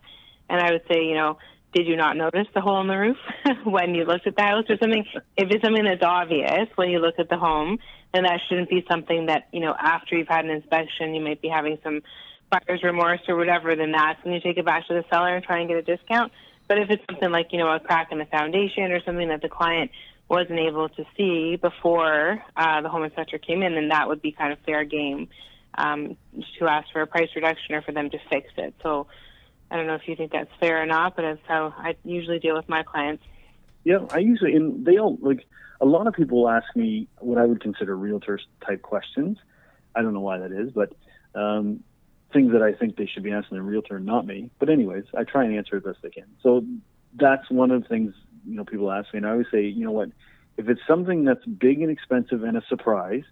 And 0.49 0.59
I 0.59 0.71
would 0.71 0.81
say, 0.91 1.03
you 1.05 1.13
know, 1.13 1.37
did 1.71 1.85
you 1.85 1.95
not 1.95 2.17
notice 2.17 2.47
the 2.55 2.59
hole 2.59 2.81
in 2.81 2.87
the 2.87 2.97
roof 2.97 3.17
when 3.63 3.93
you 3.93 4.05
looked 4.05 4.25
at 4.25 4.35
the 4.35 4.41
house 4.41 4.65
or 4.67 4.77
something? 4.81 5.05
If 5.37 5.51
it's 5.51 5.63
something 5.63 5.83
that's 5.83 6.01
obvious 6.01 6.67
when 6.77 6.89
you 6.89 6.97
look 6.97 7.19
at 7.19 7.29
the 7.29 7.37
home, 7.37 7.77
then 8.11 8.23
that 8.23 8.39
shouldn't 8.49 8.71
be 8.71 8.83
something 8.89 9.27
that, 9.27 9.49
you 9.53 9.59
know, 9.59 9.75
after 9.79 10.17
you've 10.17 10.27
had 10.27 10.45
an 10.45 10.49
inspection, 10.49 11.13
you 11.13 11.21
might 11.21 11.43
be 11.43 11.47
having 11.47 11.77
some 11.83 12.01
buyer's 12.49 12.81
remorse 12.81 13.21
or 13.27 13.35
whatever, 13.35 13.75
then 13.75 13.91
that's 13.91 14.17
when 14.25 14.33
you 14.33 14.39
take 14.39 14.57
it 14.57 14.65
back 14.65 14.87
to 14.87 14.95
the 14.95 15.05
seller 15.11 15.35
and 15.35 15.45
try 15.45 15.59
and 15.59 15.69
get 15.69 15.77
a 15.77 15.83
discount. 15.83 16.33
But 16.67 16.79
if 16.79 16.89
it's 16.89 17.03
something 17.07 17.29
like, 17.29 17.49
you 17.51 17.59
know, 17.59 17.71
a 17.71 17.79
crack 17.79 18.11
in 18.11 18.17
the 18.17 18.25
foundation 18.25 18.91
or 18.91 18.99
something 19.03 19.27
that 19.29 19.43
the 19.43 19.49
client 19.49 19.91
wasn't 20.29 20.59
able 20.59 20.89
to 20.89 21.05
see 21.17 21.55
before 21.55 22.43
uh, 22.55 22.81
the 22.81 22.89
home 22.89 23.03
inspector 23.03 23.39
came 23.39 23.63
in, 23.63 23.73
then 23.73 23.89
that 23.89 24.07
would 24.07 24.21
be 24.21 24.31
kind 24.31 24.53
of 24.53 24.59
fair 24.59 24.83
game 24.83 25.27
um, 25.75 26.15
to 26.59 26.67
ask 26.67 26.91
for 26.93 27.01
a 27.01 27.07
price 27.07 27.29
reduction 27.35 27.75
or 27.75 27.81
for 27.81 27.91
them 27.91 28.09
to 28.11 28.19
fix 28.29 28.47
it. 28.57 28.75
So 28.83 29.07
I 29.71 29.75
don't 29.75 29.87
know 29.87 29.95
if 29.95 30.07
you 30.07 30.15
think 30.15 30.31
that's 30.31 30.51
fair 30.59 30.81
or 30.81 30.85
not, 30.85 31.15
but 31.15 31.23
that's 31.23 31.41
how 31.47 31.73
I 31.75 31.95
usually 32.03 32.39
deal 32.39 32.55
with 32.55 32.69
my 32.69 32.83
clients. 32.83 33.23
Yeah, 33.83 34.05
I 34.11 34.19
usually 34.19 34.55
and 34.55 34.85
they 34.85 34.99
all 34.99 35.17
like 35.21 35.45
a 35.81 35.85
lot 35.85 36.05
of 36.05 36.13
people 36.13 36.47
ask 36.49 36.75
me 36.75 37.07
what 37.19 37.37
I 37.37 37.45
would 37.45 37.61
consider 37.61 37.95
realtor 37.95 38.39
type 38.65 38.81
questions. 38.81 39.37
I 39.95 40.01
don't 40.01 40.13
know 40.13 40.19
why 40.19 40.37
that 40.39 40.51
is, 40.51 40.71
but 40.71 40.93
um, 41.33 41.83
things 42.33 42.51
that 42.51 42.61
I 42.61 42.73
think 42.73 42.97
they 42.97 43.07
should 43.07 43.23
be 43.23 43.31
asking 43.31 43.57
a 43.57 43.61
realtor, 43.61 43.99
not 43.99 44.25
me. 44.25 44.51
But 44.59 44.69
anyways, 44.69 45.05
I 45.17 45.23
try 45.23 45.45
and 45.45 45.55
answer 45.55 45.77
it 45.77 45.85
best 45.85 45.99
I 46.03 46.09
can. 46.09 46.25
So 46.43 46.65
that's 47.15 47.49
one 47.49 47.71
of 47.71 47.83
the 47.83 47.89
things 47.89 48.13
you 48.45 48.55
know 48.55 48.65
people 48.65 48.91
ask 48.91 49.13
me, 49.13 49.17
and 49.17 49.25
I 49.27 49.31
always 49.31 49.47
say, 49.51 49.63
you 49.63 49.85
know 49.85 49.91
what, 49.91 50.09
if 50.57 50.69
it's 50.69 50.81
something 50.87 51.23
that's 51.25 51.45
big 51.45 51.81
and 51.81 51.91
expensive 51.91 52.43
and 52.43 52.57
a 52.57 52.61
surprise, 52.67 53.23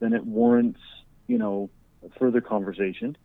then 0.00 0.12
it 0.12 0.24
warrants 0.24 0.80
you 1.26 1.38
know 1.38 1.70
further 2.18 2.40
conversation. 2.40 3.16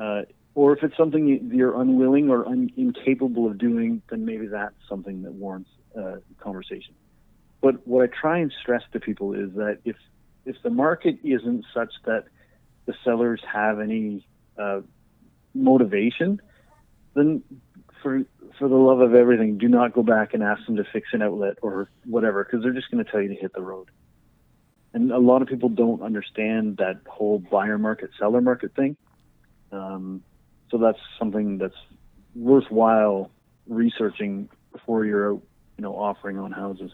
Uh, 0.00 0.22
or 0.54 0.76
if 0.76 0.82
it's 0.82 0.96
something 0.96 1.26
you- 1.26 1.40
you're 1.50 1.80
unwilling 1.80 2.30
or 2.30 2.46
un- 2.46 2.70
incapable 2.76 3.46
of 3.46 3.58
doing, 3.58 4.02
then 4.10 4.24
maybe 4.24 4.46
that's 4.46 4.76
something 4.88 5.22
that 5.22 5.32
warrants 5.32 5.70
uh, 5.96 6.16
conversation. 6.38 6.94
But 7.60 7.86
what 7.86 8.02
I 8.02 8.06
try 8.08 8.38
and 8.38 8.52
stress 8.60 8.82
to 8.92 9.00
people 9.00 9.34
is 9.34 9.52
that 9.54 9.78
if 9.84 9.96
if 10.44 10.56
the 10.62 10.70
market 10.70 11.16
isn't 11.22 11.64
such 11.72 11.92
that 12.04 12.24
the 12.86 12.94
sellers 13.04 13.40
have 13.50 13.78
any 13.78 14.26
uh, 14.58 14.80
motivation, 15.54 16.40
then 17.14 17.42
for 18.02 18.24
for 18.58 18.68
the 18.68 18.76
love 18.76 19.00
of 19.00 19.14
everything, 19.14 19.58
do 19.58 19.68
not 19.68 19.92
go 19.92 20.02
back 20.02 20.34
and 20.34 20.42
ask 20.42 20.64
them 20.66 20.76
to 20.76 20.84
fix 20.92 21.08
an 21.12 21.22
outlet 21.22 21.58
or 21.62 21.88
whatever, 22.04 22.44
because 22.44 22.62
they're 22.62 22.72
just 22.72 22.90
going 22.90 23.04
to 23.04 23.10
tell 23.10 23.20
you 23.20 23.28
to 23.28 23.34
hit 23.34 23.52
the 23.54 23.62
road. 23.62 23.88
And 24.94 25.10
a 25.10 25.18
lot 25.18 25.42
of 25.42 25.48
people 25.48 25.68
don't 25.68 26.02
understand 26.02 26.76
that 26.76 27.00
whole 27.06 27.38
buyer 27.38 27.78
market, 27.78 28.10
seller 28.18 28.40
market 28.40 28.74
thing. 28.74 28.96
Um, 29.70 30.22
so 30.70 30.78
that's 30.78 30.98
something 31.18 31.58
that's 31.58 31.76
worthwhile 32.34 33.30
researching 33.66 34.48
before 34.72 35.04
you're 35.04 35.32
out, 35.32 35.42
you 35.78 35.82
know, 35.82 35.94
offering 35.94 36.38
on 36.38 36.52
houses. 36.52 36.90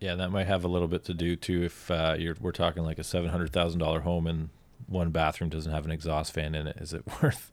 Yeah, 0.00 0.14
that 0.16 0.30
might 0.30 0.46
have 0.46 0.64
a 0.64 0.68
little 0.68 0.88
bit 0.88 1.04
to 1.04 1.14
do 1.14 1.36
too 1.36 1.64
if 1.64 1.90
uh, 1.90 2.16
you're 2.18 2.36
we're 2.40 2.52
talking 2.52 2.82
like 2.82 2.98
a 2.98 3.04
seven 3.04 3.30
hundred 3.30 3.52
thousand 3.52 3.80
dollar 3.80 4.00
home 4.00 4.26
and 4.26 4.50
one 4.86 5.10
bathroom 5.10 5.50
doesn't 5.50 5.72
have 5.72 5.84
an 5.84 5.90
exhaust 5.90 6.32
fan 6.32 6.54
in 6.54 6.66
it. 6.66 6.76
Is 6.76 6.92
it 6.92 7.02
worth 7.22 7.50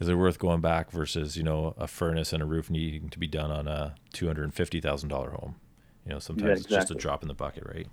is 0.00 0.08
it 0.08 0.14
worth 0.14 0.38
going 0.38 0.60
back 0.60 0.90
versus 0.90 1.36
you 1.36 1.42
know 1.42 1.74
a 1.78 1.86
furnace 1.86 2.32
and 2.32 2.42
a 2.42 2.46
roof 2.46 2.70
needing 2.70 3.08
to 3.10 3.18
be 3.18 3.26
done 3.26 3.50
on 3.50 3.66
a 3.68 3.94
two 4.12 4.26
hundred 4.26 4.44
and 4.44 4.54
fifty 4.54 4.80
thousand 4.80 5.08
dollar 5.08 5.30
home? 5.30 5.56
You 6.04 6.12
know, 6.12 6.18
sometimes 6.18 6.60
it's 6.60 6.68
just 6.68 6.90
a 6.90 6.94
drop 6.94 7.22
in 7.22 7.28
the 7.28 7.34
bucket, 7.34 7.64
right? 7.66 7.88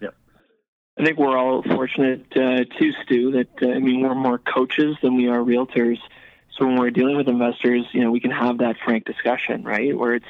Yeah, 0.00 0.10
I 0.98 1.04
think 1.04 1.18
we're 1.18 1.38
all 1.38 1.62
fortunate 1.62 2.26
uh, 2.36 2.64
too, 2.78 2.92
Stu. 3.04 3.32
That 3.32 3.48
uh, 3.62 3.70
I 3.70 3.78
mean, 3.78 4.00
we're 4.02 4.14
more 4.14 4.38
coaches 4.38 4.96
than 5.02 5.16
we 5.16 5.28
are 5.28 5.38
realtors. 5.38 5.98
So 6.58 6.66
when 6.66 6.78
we're 6.78 6.90
dealing 6.90 7.16
with 7.16 7.26
investors, 7.26 7.86
you 7.92 8.00
know, 8.00 8.10
we 8.10 8.20
can 8.20 8.30
have 8.30 8.58
that 8.58 8.76
frank 8.84 9.04
discussion, 9.06 9.64
right? 9.64 9.96
Where 9.96 10.14
it's 10.14 10.26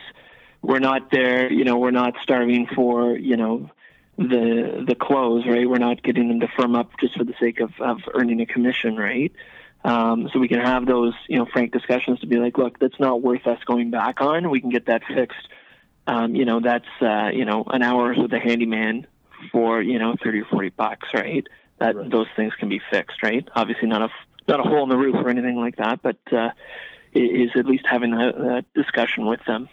we're 0.62 0.78
not 0.78 1.10
there, 1.10 1.52
you 1.52 1.64
know, 1.64 1.76
we're 1.76 1.90
not 1.90 2.14
starving 2.22 2.66
for, 2.74 3.16
you 3.16 3.36
know, 3.36 3.70
the 4.16 4.84
the 4.86 4.94
close, 4.94 5.44
right? 5.46 5.68
We're 5.68 5.78
not 5.78 6.02
getting 6.02 6.28
them 6.28 6.40
to 6.40 6.48
firm 6.56 6.74
up 6.74 6.90
just 7.00 7.16
for 7.16 7.24
the 7.24 7.34
sake 7.38 7.60
of, 7.60 7.72
of 7.80 7.98
earning 8.14 8.40
a 8.40 8.46
commission, 8.46 8.96
right? 8.96 9.32
Um, 9.84 10.30
so 10.32 10.38
we 10.38 10.48
can 10.48 10.60
have 10.60 10.86
those, 10.86 11.12
you 11.28 11.38
know, 11.38 11.46
frank 11.52 11.72
discussions 11.72 12.20
to 12.20 12.26
be 12.26 12.36
like, 12.36 12.56
look, 12.56 12.78
that's 12.78 12.98
not 12.98 13.22
worth 13.22 13.46
us 13.46 13.58
going 13.66 13.90
back 13.90 14.20
on. 14.20 14.48
We 14.50 14.60
can 14.60 14.70
get 14.70 14.86
that 14.86 15.02
fixed. 15.14 15.46
Um, 16.06 16.34
you 16.34 16.44
know, 16.44 16.60
that's 16.60 16.84
uh, 17.02 17.28
you 17.32 17.44
know, 17.44 17.64
an 17.66 17.82
hour 17.82 18.14
with 18.16 18.32
a 18.32 18.38
handyman 18.38 19.06
for 19.52 19.82
you 19.82 19.98
know 19.98 20.16
thirty 20.22 20.40
or 20.40 20.46
forty 20.50 20.70
bucks, 20.70 21.08
right? 21.14 21.46
That 21.80 21.96
Right. 21.96 22.10
those 22.10 22.28
things 22.36 22.52
can 22.58 22.68
be 22.68 22.80
fixed, 22.90 23.22
right? 23.22 23.46
Obviously, 23.54 23.88
not 23.88 24.02
a 24.02 24.08
not 24.48 24.60
a 24.60 24.62
hole 24.62 24.82
in 24.84 24.88
the 24.88 24.96
roof 24.96 25.16
or 25.16 25.28
anything 25.28 25.56
like 25.56 25.76
that, 25.76 26.00
but 26.02 26.18
uh, 26.32 26.50
is 27.14 27.50
at 27.56 27.66
least 27.66 27.84
having 27.90 28.10
that, 28.12 28.34
that 28.36 28.64
discussion 28.74 29.26
with 29.26 29.40
them. 29.46 29.68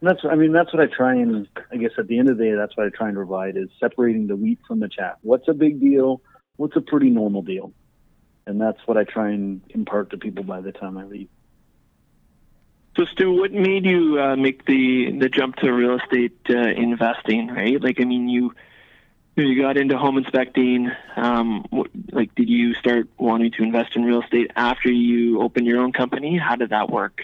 And 0.00 0.10
that's, 0.10 0.20
I 0.28 0.34
mean, 0.34 0.52
that's 0.52 0.72
what 0.72 0.82
I 0.82 0.86
try 0.86 1.14
and, 1.14 1.46
I 1.70 1.76
guess 1.76 1.92
at 1.98 2.08
the 2.08 2.18
end 2.18 2.28
of 2.28 2.38
the 2.38 2.44
day, 2.44 2.54
that's 2.54 2.76
what 2.76 2.86
I 2.86 2.90
try 2.90 3.08
and 3.08 3.16
provide 3.16 3.56
is 3.56 3.68
separating 3.78 4.26
the 4.26 4.36
wheat 4.36 4.58
from 4.66 4.80
the 4.80 4.88
chaff. 4.88 5.16
What's 5.22 5.48
a 5.48 5.54
big 5.54 5.80
deal? 5.80 6.22
What's 6.56 6.76
a 6.76 6.80
pretty 6.80 7.10
normal 7.10 7.42
deal? 7.42 7.72
And 8.46 8.60
that's 8.60 8.78
what 8.86 8.96
I 8.96 9.04
try 9.04 9.30
and 9.30 9.62
impart 9.70 10.10
to 10.10 10.18
people 10.18 10.44
by 10.44 10.60
the 10.60 10.72
time 10.72 10.98
I 10.98 11.04
leave. 11.04 11.28
So, 12.96 13.04
Stu, 13.12 13.32
what 13.32 13.52
made 13.52 13.86
you 13.86 14.20
uh, 14.20 14.36
make 14.36 14.66
the 14.66 15.16
the 15.18 15.28
jump 15.28 15.56
to 15.56 15.72
real 15.72 15.98
estate 15.98 16.36
uh, 16.50 16.58
investing? 16.58 17.48
Right? 17.48 17.80
Like, 17.80 18.00
I 18.00 18.04
mean, 18.04 18.28
you 18.28 18.52
you 19.36 19.62
got 19.62 19.78
into 19.78 19.96
home 19.96 20.18
inspecting. 20.18 20.90
Um, 21.16 21.64
what, 21.70 21.90
like, 22.10 22.34
did 22.34 22.50
you 22.50 22.74
start 22.74 23.08
wanting 23.16 23.52
to 23.52 23.62
invest 23.62 23.96
in 23.96 24.04
real 24.04 24.22
estate 24.22 24.50
after 24.56 24.90
you 24.90 25.40
opened 25.40 25.66
your 25.66 25.80
own 25.80 25.92
company? 25.92 26.36
How 26.36 26.56
did 26.56 26.70
that 26.70 26.90
work? 26.90 27.22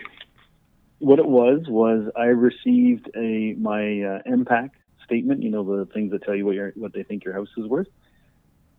What 1.00 1.18
it 1.18 1.26
was 1.26 1.64
was 1.68 2.10
I 2.16 2.26
received 2.26 3.10
a 3.14 3.54
my 3.58 3.80
uh, 3.80 4.22
MPAC 4.26 4.70
statement. 5.04 5.42
You 5.42 5.50
know 5.50 5.64
the 5.64 5.84
things 5.84 6.12
that 6.12 6.22
tell 6.22 6.34
you 6.34 6.46
what 6.46 6.54
your 6.54 6.72
what 6.76 6.94
they 6.94 7.02
think 7.02 7.24
your 7.24 7.34
house 7.34 7.50
is 7.58 7.66
worth 7.66 7.88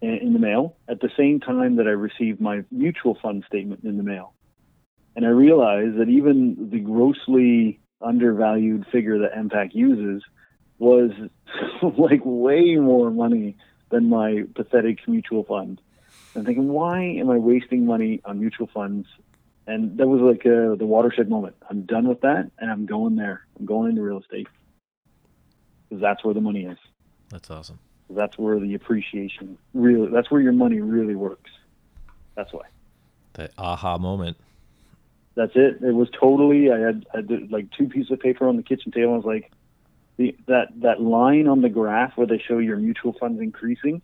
in, 0.01 0.09
in 0.09 0.33
the 0.33 0.39
mail. 0.39 0.77
At 0.89 1.01
the 1.01 1.09
same 1.17 1.39
time 1.39 1.77
that 1.77 1.87
I 1.87 1.91
received 1.91 2.41
my 2.41 2.63
mutual 2.71 3.17
fund 3.21 3.43
statement 3.47 3.83
in 3.83 3.97
the 3.97 4.03
mail, 4.03 4.33
and 5.15 5.25
I 5.25 5.29
realized 5.29 5.97
that 5.97 6.09
even 6.09 6.69
the 6.71 6.79
grossly 6.79 7.79
undervalued 8.01 8.85
figure 8.91 9.19
that 9.19 9.33
MPAC 9.33 9.73
uses 9.73 10.23
was 10.77 11.11
like 11.97 12.21
way 12.23 12.75
more 12.75 13.11
money 13.11 13.57
than 13.91 14.09
my 14.09 14.43
pathetic 14.55 14.99
mutual 15.07 15.43
fund. 15.43 15.81
I'm 16.35 16.45
thinking, 16.45 16.69
why 16.69 17.01
am 17.01 17.29
I 17.29 17.37
wasting 17.37 17.85
money 17.85 18.21
on 18.23 18.39
mutual 18.39 18.69
funds? 18.73 19.07
And 19.67 19.97
that 19.97 20.07
was 20.07 20.21
like 20.21 20.45
uh, 20.45 20.75
the 20.75 20.85
watershed 20.85 21.29
moment. 21.29 21.55
I'm 21.69 21.85
done 21.85 22.07
with 22.07 22.21
that, 22.21 22.49
and 22.57 22.71
I'm 22.71 22.85
going 22.85 23.15
there. 23.15 23.41
I'm 23.59 23.65
going 23.65 23.89
into 23.89 24.01
real 24.01 24.19
estate 24.19 24.47
because 25.89 26.01
that's 26.01 26.23
where 26.23 26.33
the 26.33 26.41
money 26.41 26.65
is. 26.65 26.77
That's 27.29 27.51
awesome. 27.51 27.79
That's 28.09 28.37
where 28.37 28.59
the 28.59 28.73
appreciation 28.73 29.57
really. 29.73 30.09
That's 30.11 30.31
where 30.31 30.41
your 30.41 30.53
money 30.53 30.81
really 30.81 31.15
works. 31.15 31.51
That's 32.35 32.51
why. 32.51 32.63
That 33.33 33.51
aha 33.57 33.97
moment. 33.97 34.37
That's 35.35 35.55
it. 35.55 35.81
It 35.81 35.93
was 35.93 36.09
totally. 36.19 36.71
I 36.71 36.79
had, 36.79 37.05
I 37.13 37.21
did 37.21 37.51
like 37.51 37.71
two 37.71 37.87
pieces 37.87 38.11
of 38.11 38.19
paper 38.19 38.47
on 38.47 38.57
the 38.57 38.63
kitchen 38.63 38.91
table. 38.91 39.13
I 39.13 39.17
was 39.17 39.25
like, 39.25 39.51
the 40.17 40.35
that 40.47 40.67
that 40.81 41.01
line 41.01 41.47
on 41.47 41.61
the 41.61 41.69
graph 41.69 42.17
where 42.17 42.27
they 42.27 42.39
show 42.39 42.57
your 42.57 42.77
mutual 42.77 43.13
funds 43.13 43.39
increasing 43.39 44.01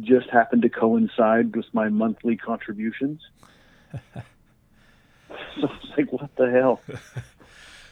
just 0.00 0.28
happened 0.30 0.62
to 0.62 0.68
coincide 0.68 1.54
with 1.56 1.66
my 1.72 1.88
monthly 1.88 2.36
contributions. 2.36 3.20
so 3.92 4.20
it's 5.82 5.96
like, 5.96 6.12
what 6.12 6.34
the 6.36 6.50
hell? 6.50 6.80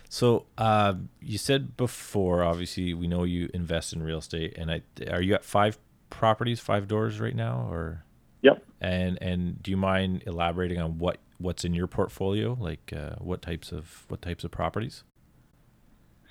So 0.09 0.47
uh, 0.57 0.95
you 1.21 1.39
said 1.39 1.77
before, 1.77 2.43
obviously, 2.43 2.95
we 2.95 3.07
know 3.09 3.25
you 3.25 3.51
invest 3.53 3.93
in 3.93 4.03
real 4.03 4.19
estate, 4.19 4.55
and 4.57 4.71
I 4.71 4.83
are 5.11 5.23
you 5.23 5.35
at 5.35 5.45
five 5.45 5.79
properties, 6.11 6.61
five 6.61 6.89
doors 6.89 7.21
right 7.21 7.35
now, 7.35 7.69
or? 7.71 8.05
Yep. 8.43 8.65
And 8.81 9.19
and 9.21 9.63
do 9.63 9.71
you 9.71 9.77
mind 9.77 10.23
elaborating 10.27 10.79
on 10.79 10.99
what 10.99 11.19
what's 11.39 11.65
in 11.65 11.75
your 11.75 11.87
portfolio? 11.87 12.57
Like 12.59 12.93
uh, 12.95 13.17
what 13.19 13.43
types 13.43 13.73
of 13.73 14.05
what 14.09 14.23
types 14.23 14.45
of 14.45 14.51
properties? 14.51 15.03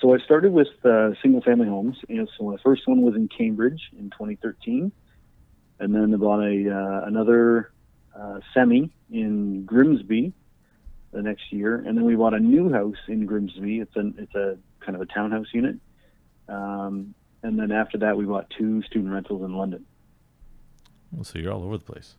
So 0.02 0.14
I 0.14 0.20
started 0.20 0.52
with 0.52 0.68
uh, 0.84 1.12
single 1.22 1.42
family 1.42 1.68
homes. 1.68 1.98
Know, 2.08 2.28
so 2.38 2.46
my 2.46 2.58
first 2.64 2.88
one 2.88 3.02
was 3.02 3.16
in 3.16 3.28
Cambridge 3.28 3.82
in 3.98 4.10
2013, 4.12 4.92
and 5.80 5.96
then 5.96 6.14
I 6.14 6.18
bought 6.18 6.42
a 6.42 6.72
uh, 6.72 7.08
another 7.08 7.72
uh, 8.18 8.40
semi 8.54 8.92
in 9.12 9.66
Grimsby 9.66 10.34
the 11.16 11.22
next 11.22 11.52
year, 11.52 11.78
and 11.78 11.98
then 11.98 12.04
we 12.04 12.16
bought 12.16 12.34
a 12.34 12.40
new 12.40 12.72
house 12.72 12.98
in 13.08 13.26
Grimsby. 13.26 13.80
It's 13.80 13.96
a 13.96 14.12
it's 14.18 14.36
a 14.36 14.58
kind 14.82 14.96
of 14.96 15.02
a 15.02 15.06
townhouse 15.06 15.48
unit, 15.54 15.78
um, 16.48 17.16
and 17.42 17.58
then 17.58 17.72
after 17.72 17.98
that 18.00 18.18
we 18.18 18.26
bought 18.26 18.50
two 18.56 18.84
student 18.84 19.12
rentals 19.12 19.42
in 19.42 19.56
London. 19.56 19.86
Well, 21.12 21.24
so 21.24 21.40
you're 21.40 21.54
all 21.54 21.64
over 21.64 21.78
the 21.78 21.84
place. 21.84 22.16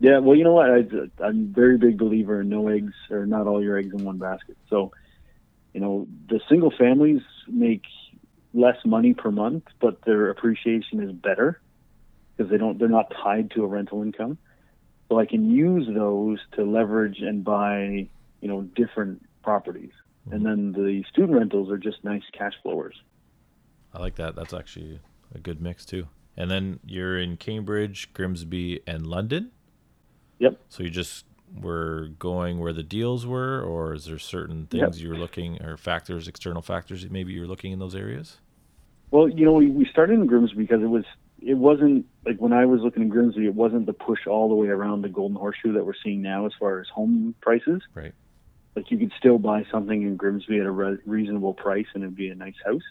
Yeah, 0.00 0.18
well, 0.18 0.34
you 0.34 0.44
know 0.44 0.54
what? 0.54 0.70
I, 0.70 0.78
I'm 1.22 1.50
a 1.50 1.54
very 1.54 1.76
big 1.76 1.98
believer 1.98 2.40
in 2.40 2.48
no 2.48 2.68
eggs 2.68 2.94
or 3.10 3.26
not 3.26 3.46
all 3.46 3.62
your 3.62 3.76
eggs 3.76 3.92
in 3.92 4.02
one 4.02 4.16
basket. 4.16 4.56
So, 4.70 4.92
you 5.74 5.80
know, 5.80 6.08
the 6.28 6.40
single 6.48 6.72
families 6.76 7.20
make 7.46 7.82
less 8.54 8.78
money 8.84 9.12
per 9.12 9.30
month, 9.30 9.64
but 9.78 10.02
their 10.02 10.30
appreciation 10.30 11.02
is 11.02 11.12
better 11.12 11.60
because 12.36 12.50
they 12.50 12.56
don't 12.56 12.78
they're 12.78 12.88
not 12.88 13.12
tied 13.22 13.50
to 13.52 13.62
a 13.62 13.66
rental 13.66 14.02
income. 14.02 14.38
So 15.10 15.18
I 15.18 15.26
can 15.26 15.50
use 15.50 15.88
those 15.92 16.38
to 16.52 16.62
leverage 16.62 17.18
and 17.20 17.42
buy, 17.42 18.08
you 18.40 18.48
know, 18.48 18.62
different 18.62 19.26
properties. 19.42 19.90
And 20.30 20.42
mm-hmm. 20.42 20.44
then 20.44 20.72
the 20.72 21.04
student 21.10 21.36
rentals 21.36 21.68
are 21.68 21.78
just 21.78 22.04
nice 22.04 22.22
cash 22.32 22.52
flowers. 22.62 22.94
I 23.92 23.98
like 23.98 24.14
that. 24.16 24.36
That's 24.36 24.54
actually 24.54 25.00
a 25.34 25.38
good 25.38 25.60
mix 25.60 25.84
too. 25.84 26.06
And 26.36 26.48
then 26.48 26.78
you're 26.86 27.18
in 27.18 27.38
Cambridge, 27.38 28.12
Grimsby, 28.14 28.82
and 28.86 29.04
London. 29.04 29.50
Yep. 30.38 30.60
So 30.68 30.84
you 30.84 30.90
just 30.90 31.24
were 31.60 32.10
going 32.20 32.60
where 32.60 32.72
the 32.72 32.84
deals 32.84 33.26
were, 33.26 33.60
or 33.60 33.94
is 33.94 34.04
there 34.04 34.18
certain 34.18 34.66
things 34.66 34.96
Yep. 34.96 35.02
you 35.02 35.08
were 35.08 35.18
looking, 35.18 35.60
or 35.60 35.76
factors, 35.76 36.28
external 36.28 36.62
factors 36.62 37.02
that 37.02 37.10
maybe 37.10 37.32
you 37.32 37.40
were 37.40 37.48
looking 37.48 37.72
in 37.72 37.80
those 37.80 37.96
areas? 37.96 38.38
Well, 39.10 39.28
you 39.28 39.44
know, 39.44 39.54
we, 39.54 39.72
we 39.72 39.86
started 39.86 40.20
in 40.20 40.26
Grimsby 40.26 40.56
because 40.56 40.82
it 40.82 40.88
was 40.88 41.04
it 41.42 41.54
wasn't 41.54 42.06
like 42.24 42.36
when 42.38 42.52
I 42.52 42.66
was 42.66 42.80
looking 42.82 43.02
in 43.02 43.08
Grimsby, 43.08 43.46
it 43.46 43.54
wasn't 43.54 43.86
the 43.86 43.92
push 43.92 44.26
all 44.26 44.48
the 44.48 44.54
way 44.54 44.68
around 44.68 45.02
the 45.02 45.08
Golden 45.08 45.36
Horseshoe 45.36 45.72
that 45.72 45.84
we're 45.84 45.94
seeing 46.04 46.22
now 46.22 46.46
as 46.46 46.52
far 46.58 46.80
as 46.80 46.88
home 46.88 47.34
prices. 47.40 47.82
Right. 47.94 48.12
Like 48.76 48.90
you 48.90 48.98
could 48.98 49.12
still 49.18 49.38
buy 49.38 49.64
something 49.70 50.02
in 50.02 50.16
Grimsby 50.16 50.58
at 50.58 50.66
a 50.66 50.70
re- 50.70 50.98
reasonable 51.06 51.54
price 51.54 51.86
and 51.94 52.02
it'd 52.02 52.16
be 52.16 52.28
a 52.28 52.34
nice 52.34 52.54
house. 52.64 52.82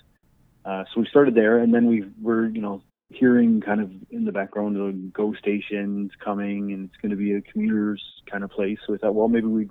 Uh, 0.65 0.83
so 0.93 0.99
we 0.99 1.07
started 1.07 1.35
there, 1.35 1.59
and 1.59 1.73
then 1.73 1.87
we 1.87 2.05
were, 2.21 2.47
you 2.47 2.61
know, 2.61 2.83
hearing 3.09 3.61
kind 3.61 3.81
of 3.81 3.89
in 4.11 4.25
the 4.25 4.31
background 4.31 4.75
the 4.75 4.91
GO 5.13 5.33
stations 5.33 6.11
coming, 6.23 6.71
and 6.73 6.89
it's 6.89 7.01
going 7.01 7.11
to 7.11 7.15
be 7.15 7.33
a 7.33 7.41
commuters 7.41 8.03
kind 8.29 8.43
of 8.43 8.51
place. 8.51 8.77
So 8.85 8.93
we 8.93 8.99
thought, 8.99 9.15
well, 9.15 9.27
maybe 9.27 9.47
we 9.47 9.69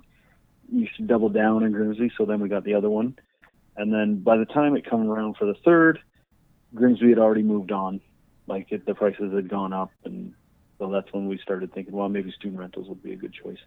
you 0.71 0.87
should 0.95 1.07
double 1.07 1.29
down 1.29 1.63
in 1.63 1.71
Grimsby. 1.71 2.11
So 2.17 2.25
then 2.25 2.39
we 2.39 2.49
got 2.49 2.63
the 2.63 2.73
other 2.73 2.89
one, 2.89 3.17
and 3.77 3.93
then 3.93 4.19
by 4.19 4.37
the 4.37 4.45
time 4.45 4.75
it 4.75 4.89
came 4.89 5.09
around 5.09 5.37
for 5.37 5.45
the 5.45 5.55
third, 5.63 5.99
Grimsby 6.73 7.09
had 7.09 7.19
already 7.19 7.43
moved 7.43 7.71
on. 7.71 8.01
Like 8.49 8.71
it, 8.71 8.85
the 8.85 8.95
prices 8.95 9.31
had 9.31 9.47
gone 9.47 9.73
up, 9.73 9.91
and 10.03 10.33
so 10.79 10.89
that's 10.89 11.13
when 11.13 11.27
we 11.27 11.37
started 11.37 11.71
thinking, 11.71 11.93
well, 11.93 12.09
maybe 12.09 12.31
student 12.31 12.59
rentals 12.59 12.89
would 12.89 13.03
be 13.03 13.13
a 13.13 13.15
good 13.15 13.31
choice. 13.31 13.59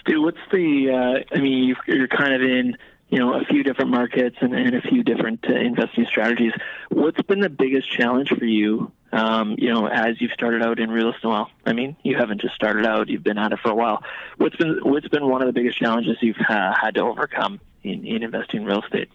Stu, 0.00 0.20
what's 0.22 0.36
the? 0.52 0.90
Uh, 0.90 1.34
I 1.34 1.40
mean, 1.40 1.64
you've, 1.64 1.78
you're 1.86 2.08
kind 2.08 2.34
of 2.34 2.42
in, 2.42 2.76
you 3.08 3.18
know, 3.18 3.40
a 3.40 3.44
few 3.46 3.62
different 3.62 3.90
markets 3.90 4.36
and, 4.40 4.54
and 4.54 4.74
a 4.74 4.82
few 4.82 5.02
different 5.02 5.46
uh, 5.48 5.54
investing 5.54 6.04
strategies. 6.04 6.52
What's 6.90 7.22
been 7.22 7.40
the 7.40 7.48
biggest 7.48 7.90
challenge 7.90 8.28
for 8.28 8.44
you? 8.44 8.92
Um, 9.12 9.54
you 9.56 9.72
know, 9.72 9.86
as 9.86 10.20
you've 10.20 10.32
started 10.32 10.62
out 10.62 10.78
in 10.78 10.90
real 10.90 11.08
estate. 11.08 11.28
Well, 11.28 11.50
I 11.64 11.72
mean, 11.72 11.96
you 12.02 12.18
haven't 12.18 12.42
just 12.42 12.54
started 12.54 12.84
out; 12.84 13.08
you've 13.08 13.24
been 13.24 13.38
at 13.38 13.52
it 13.52 13.60
for 13.60 13.70
a 13.70 13.74
while. 13.74 14.02
What's 14.36 14.56
been 14.56 14.80
What's 14.82 15.08
been 15.08 15.26
one 15.26 15.40
of 15.40 15.46
the 15.46 15.54
biggest 15.54 15.78
challenges 15.78 16.18
you've 16.20 16.36
uh, 16.46 16.74
had 16.78 16.96
to 16.96 17.00
overcome 17.00 17.60
in, 17.82 18.04
in 18.04 18.22
investing 18.22 18.60
in 18.60 18.66
real 18.66 18.82
estate? 18.82 19.08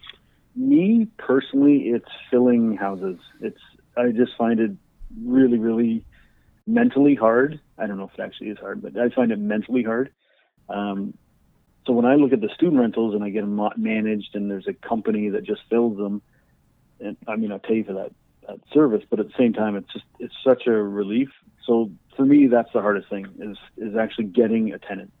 Me 0.54 1.06
personally, 1.18 1.88
it's 1.88 2.08
filling 2.30 2.76
houses. 2.76 3.18
It's 3.40 3.60
I 3.96 4.10
just 4.10 4.32
find 4.36 4.60
it 4.60 4.72
really, 5.24 5.58
really 5.58 6.04
mentally 6.66 7.14
hard. 7.14 7.60
I 7.78 7.86
don't 7.86 7.98
know 7.98 8.10
if 8.12 8.18
it 8.18 8.22
actually 8.22 8.48
is 8.48 8.58
hard, 8.58 8.82
but 8.82 8.96
I 8.96 9.08
find 9.10 9.32
it 9.32 9.38
mentally 9.38 9.82
hard. 9.82 10.10
Um, 10.68 11.14
so 11.86 11.92
when 11.92 12.04
I 12.04 12.14
look 12.14 12.32
at 12.32 12.40
the 12.40 12.50
student 12.54 12.80
rentals 12.80 13.14
and 13.14 13.24
I 13.24 13.30
get 13.30 13.40
them 13.40 13.56
ma- 13.56 13.70
managed, 13.76 14.34
and 14.34 14.50
there's 14.50 14.68
a 14.68 14.74
company 14.74 15.30
that 15.30 15.44
just 15.44 15.62
fills 15.68 15.96
them, 15.96 16.22
and 17.00 17.16
I 17.26 17.36
mean 17.36 17.52
I 17.52 17.58
pay 17.58 17.82
for 17.82 17.94
that, 17.94 18.12
that 18.46 18.60
service, 18.72 19.02
but 19.08 19.20
at 19.20 19.26
the 19.26 19.34
same 19.38 19.52
time, 19.52 19.76
it's 19.76 19.92
just 19.92 20.04
it's 20.18 20.34
such 20.46 20.66
a 20.66 20.72
relief. 20.72 21.28
So 21.66 21.90
for 22.16 22.24
me, 22.24 22.46
that's 22.46 22.72
the 22.72 22.80
hardest 22.80 23.08
thing 23.08 23.26
is 23.40 23.58
is 23.76 23.96
actually 23.96 24.26
getting 24.26 24.72
a 24.72 24.78
tenant. 24.78 25.12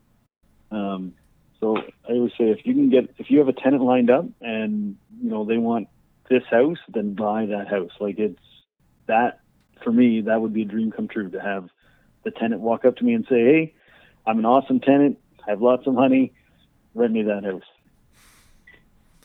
Um, 0.70 1.14
so 1.62 1.76
I 2.08 2.12
always 2.12 2.32
say 2.36 2.50
if 2.50 2.66
you 2.66 2.74
can 2.74 2.90
get 2.90 3.14
if 3.18 3.30
you 3.30 3.38
have 3.38 3.46
a 3.48 3.52
tenant 3.52 3.82
lined 3.84 4.10
up 4.10 4.26
and 4.40 4.96
you 5.22 5.30
know 5.30 5.44
they 5.44 5.56
want 5.58 5.88
this 6.28 6.42
house, 6.50 6.78
then 6.88 7.14
buy 7.14 7.46
that 7.46 7.68
house. 7.68 7.92
Like 8.00 8.18
it's 8.18 8.40
that 9.06 9.40
for 9.84 9.92
me, 9.92 10.22
that 10.22 10.40
would 10.40 10.52
be 10.52 10.62
a 10.62 10.64
dream 10.64 10.90
come 10.90 11.06
true 11.08 11.30
to 11.30 11.40
have 11.40 11.68
the 12.24 12.32
tenant 12.32 12.60
walk 12.60 12.84
up 12.84 12.96
to 12.96 13.04
me 13.04 13.14
and 13.14 13.24
say, 13.28 13.40
"Hey, 13.44 13.74
I'm 14.26 14.38
an 14.40 14.44
awesome 14.44 14.80
tenant. 14.80 15.18
I 15.46 15.50
have 15.50 15.62
lots 15.62 15.86
of 15.86 15.94
money. 15.94 16.32
Rent 16.94 17.12
me 17.12 17.22
that 17.22 17.44
house." 17.44 17.62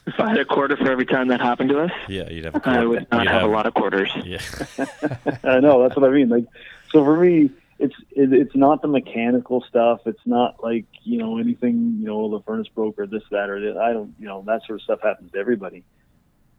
If 0.06 0.19
I 0.19 0.30
had 0.30 0.38
a 0.39 0.45
quarter 0.45 0.78
for 0.78 0.89
every 0.89 1.06
time 1.06 1.28
that 1.30 1.41
happened 1.41 1.69
to 1.69 1.82
us, 1.82 1.91
Yeah, 2.08 2.30
you'd 2.30 2.45
have 2.45 2.56
a 2.56 2.58
I 2.58 2.62
quarter- 2.62 2.89
would 2.89 3.08
not 3.12 3.23
you'd 3.23 3.32
have 3.32 3.43
a 3.43 3.47
lot 3.47 3.65
of 3.65 3.73
quarters. 3.73 4.10
Yeah. 4.23 4.39
I 5.43 5.60
know 5.60 5.82
that's 5.84 5.95
what 5.97 6.06
I 6.06 6.13
mean. 6.13 6.30
Like, 6.30 6.45
so 6.91 7.04
for 7.04 7.17
me, 7.19 7.50
it's 7.80 7.96
it, 8.12 8.34
it's 8.34 8.56
not 8.56 8.82
the 8.82 8.88
mechanical 8.88 9.63
stuff. 9.68 10.02
It's 10.06 10.26
not 10.26 10.63
like 10.63 10.86
you 11.04 11.18
know 11.18 11.38
anything. 11.38 11.98
You 12.00 12.06
know, 12.06 12.30
the 12.30 12.44
furnace 12.44 12.68
broke 12.74 13.00
or 13.00 13.08
this, 13.08 13.24
that, 13.32 13.50
or 13.50 13.60
this. 13.60 13.78
I 13.80 13.94
don't. 13.94 14.13
You 14.20 14.28
know, 14.28 14.44
that 14.48 14.62
sort 14.66 14.80
of 14.80 14.84
stuff 14.84 15.00
happens 15.04 15.32
to 15.32 15.40
everybody. 15.40 15.84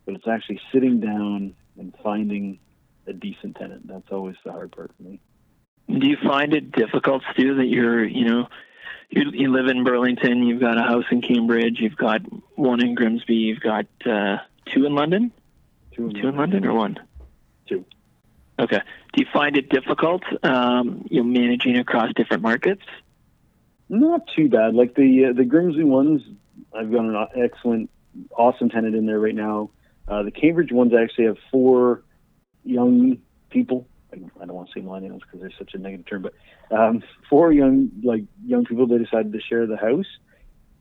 But 0.07 0.15
it's 0.15 0.29
actually 0.29 0.61
sitting 0.73 1.01
down 1.01 1.55
and 1.79 1.95
finding 2.03 2.59
a 3.07 3.13
decent 3.13 3.57
tenant. 3.57 3.87
That's 3.87 4.11
always 4.11 4.37
the 4.45 4.53
hard 4.53 4.73
part 4.73 4.91
for 4.97 5.03
me. 5.03 5.21
Do 5.89 6.07
you 6.07 6.17
find 6.23 6.53
it 6.53 6.73
difficult, 6.73 7.23
Stu, 7.33 7.57
that 7.57 7.67
you're, 7.67 8.05
you 8.05 8.27
know, 8.27 8.49
you, 9.09 9.23
you 9.33 9.53
live 9.53 9.67
in 9.69 9.85
Burlington, 9.85 10.43
you've 10.43 10.61
got 10.61 10.77
a 10.77 10.83
house 10.83 11.07
in 11.11 11.23
Cambridge, 11.23 11.79
you've 11.81 11.97
got 11.97 12.21
one 12.57 12.83
in 12.83 12.95
Grimsby, 12.95 13.35
you've 13.35 13.61
got 13.61 13.87
uh, 14.05 14.37
two 14.73 14.85
in 14.85 14.95
London? 14.95 15.33
Two, 15.95 16.13
Two 16.13 16.29
in 16.29 16.37
London 16.37 16.67
or 16.67 16.75
one? 16.75 16.99
Two. 17.67 17.87
Okay. 18.59 18.81
Do 19.13 19.23
you 19.23 19.27
find 19.33 19.57
it 19.57 19.69
difficult, 19.69 20.23
um, 20.43 21.07
you 21.11 21.23
know, 21.23 21.29
managing 21.29 21.79
across 21.79 22.13
different 22.15 22.43
markets? 22.43 22.83
Not 23.89 24.29
too 24.35 24.49
bad. 24.49 24.75
Like 24.75 24.95
the 24.95 25.27
uh, 25.27 25.33
the 25.33 25.45
Grimsby 25.45 25.85
ones, 25.85 26.23
I've 26.75 26.91
got 26.91 27.05
an 27.05 27.27
excellent, 27.37 27.91
awesome 28.37 28.69
tenant 28.69 28.95
in 28.95 29.07
there 29.07 29.21
right 29.21 29.35
now. 29.35 29.71
Uh, 30.07 30.23
the 30.25 30.31
Cambridge 30.31 30.73
ones 30.73 30.93
I 30.97 31.03
actually 31.03 31.27
have 31.27 31.39
four 31.51 32.03
young 32.65 33.19
people. 33.51 33.87
I 34.13 34.17
don't 34.17 34.55
want 34.55 34.71
to 34.71 34.75
say 34.75 34.85
millennials 34.85 35.21
because 35.21 35.41
they're 35.41 35.53
such 35.59 35.75
a 35.75 35.79
negative 35.79 36.07
term, 36.07 36.23
but 36.23 36.35
um, 36.77 37.03
four 37.31 37.53
young 37.53 37.91
like 38.03 38.25
young 38.45 38.65
people. 38.65 38.87
They 38.87 38.99
decided 38.99 39.33
to 39.33 39.41
share 39.41 39.67
the 39.67 39.77
house. 39.77 40.07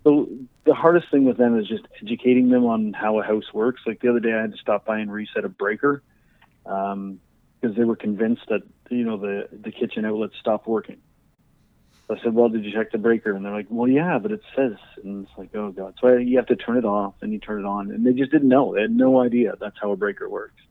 So 0.03 0.29
the 0.65 0.73
hardest 0.73 1.11
thing 1.11 1.25
with 1.25 1.37
them 1.37 1.59
is 1.59 1.67
just 1.67 1.83
educating 2.01 2.49
them 2.49 2.65
on 2.65 2.93
how 2.93 3.19
a 3.19 3.23
house 3.23 3.53
works. 3.53 3.81
Like 3.85 4.01
the 4.01 4.09
other 4.09 4.19
day, 4.19 4.33
I 4.33 4.41
had 4.41 4.51
to 4.51 4.57
stop 4.57 4.85
by 4.85 4.99
and 4.99 5.11
reset 5.11 5.45
a 5.45 5.49
breaker 5.49 6.01
because 7.60 7.76
they 7.76 7.84
were 7.84 7.96
convinced 7.96 8.43
that 8.50 8.62
you 8.89 9.04
know 9.04 9.17
the 9.17 9.48
the 9.52 9.72
kitchen 9.72 10.06
outlet 10.06 10.32
stopped 10.39 10.67
working. 10.67 10.98
I 12.10 12.15
said, 12.24 12.34
well, 12.34 12.48
did 12.48 12.63
you 12.63 12.72
check 12.72 12.91
the 12.91 12.98
breaker? 12.98 13.36
And 13.36 13.43
they're 13.43 13.54
like, 13.54 13.67
well, 13.70 13.89
yeah, 13.89 14.17
but 14.17 14.32
it 14.32 14.41
says, 14.56 14.76
and 15.04 15.28
it's 15.28 15.38
like, 15.38 15.54
oh 15.56 15.72
god. 15.72 15.96
So 16.00 16.08
I, 16.08 16.17
you 16.20 16.38
have 16.38 16.48
to 16.48 16.56
turn 16.56 16.78
it 16.78 16.86
off, 16.86 17.15
and 17.22 17.34
you 17.34 17.39
turn 17.39 17.60
it 17.60 17.65
on, 17.65 17.91
and 17.91 18.06
they 18.06 18.13
just 18.13 18.32
didn't 18.32 18.48
know. 18.48 18.74
They 18.74 18.82
had 18.82 18.96
no 18.96 19.22
idea 19.22 19.56
that's 19.60 19.76
how 19.82 19.91
a 19.91 19.98
breaker 19.98 20.30
works. 20.30 20.62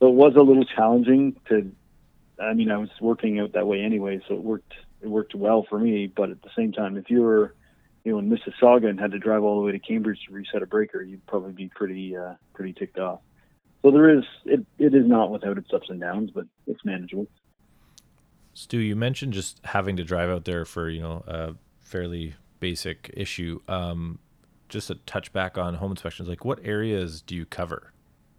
So 0.00 0.08
it 0.08 0.14
was 0.14 0.34
a 0.34 0.42
little 0.42 0.64
challenging 0.64 1.36
to. 1.48 1.70
I 2.40 2.54
mean, 2.54 2.72
I 2.72 2.78
was 2.78 2.88
working 3.00 3.38
out 3.38 3.52
that 3.52 3.68
way 3.68 3.82
anyway, 3.82 4.20
so 4.26 4.34
it 4.34 4.42
worked. 4.42 4.72
It 5.00 5.06
worked 5.08 5.34
well 5.34 5.64
for 5.68 5.78
me. 5.78 6.08
But 6.08 6.30
at 6.30 6.42
the 6.42 6.50
same 6.56 6.72
time, 6.72 6.96
if 6.96 7.08
you 7.08 7.22
were, 7.22 7.54
you 8.02 8.12
know, 8.12 8.18
in 8.18 8.28
Mississauga 8.28 8.88
and 8.88 8.98
had 8.98 9.12
to 9.12 9.20
drive 9.20 9.44
all 9.44 9.60
the 9.60 9.66
way 9.66 9.72
to 9.72 9.78
Cambridge 9.78 10.18
to 10.26 10.34
reset 10.34 10.62
a 10.62 10.66
breaker, 10.66 11.02
you'd 11.02 11.24
probably 11.26 11.52
be 11.52 11.68
pretty, 11.68 12.16
uh, 12.16 12.34
pretty 12.52 12.72
ticked 12.72 12.98
off. 12.98 13.20
So 13.82 13.90
there 13.90 14.16
is. 14.16 14.24
It, 14.44 14.64
it 14.78 14.94
is 14.94 15.06
not 15.06 15.30
without 15.30 15.58
its 15.58 15.72
ups 15.72 15.90
and 15.90 16.00
downs, 16.00 16.30
but 16.32 16.46
it's 16.66 16.84
manageable. 16.84 17.26
Stu, 18.54 18.78
you 18.78 18.94
mentioned 18.94 19.32
just 19.32 19.60
having 19.64 19.96
to 19.96 20.04
drive 20.04 20.30
out 20.30 20.44
there 20.44 20.64
for 20.64 20.88
you 20.88 21.00
know 21.00 21.24
a 21.26 21.54
fairly 21.80 22.34
basic 22.60 23.10
issue. 23.14 23.60
Um, 23.68 24.18
just 24.68 24.88
a 24.88 24.94
touch 24.94 25.32
back 25.32 25.58
on 25.58 25.74
home 25.74 25.90
inspections. 25.90 26.28
Like, 26.28 26.44
what 26.44 26.60
areas 26.64 27.20
do 27.20 27.34
you 27.34 27.44
cover? 27.44 27.92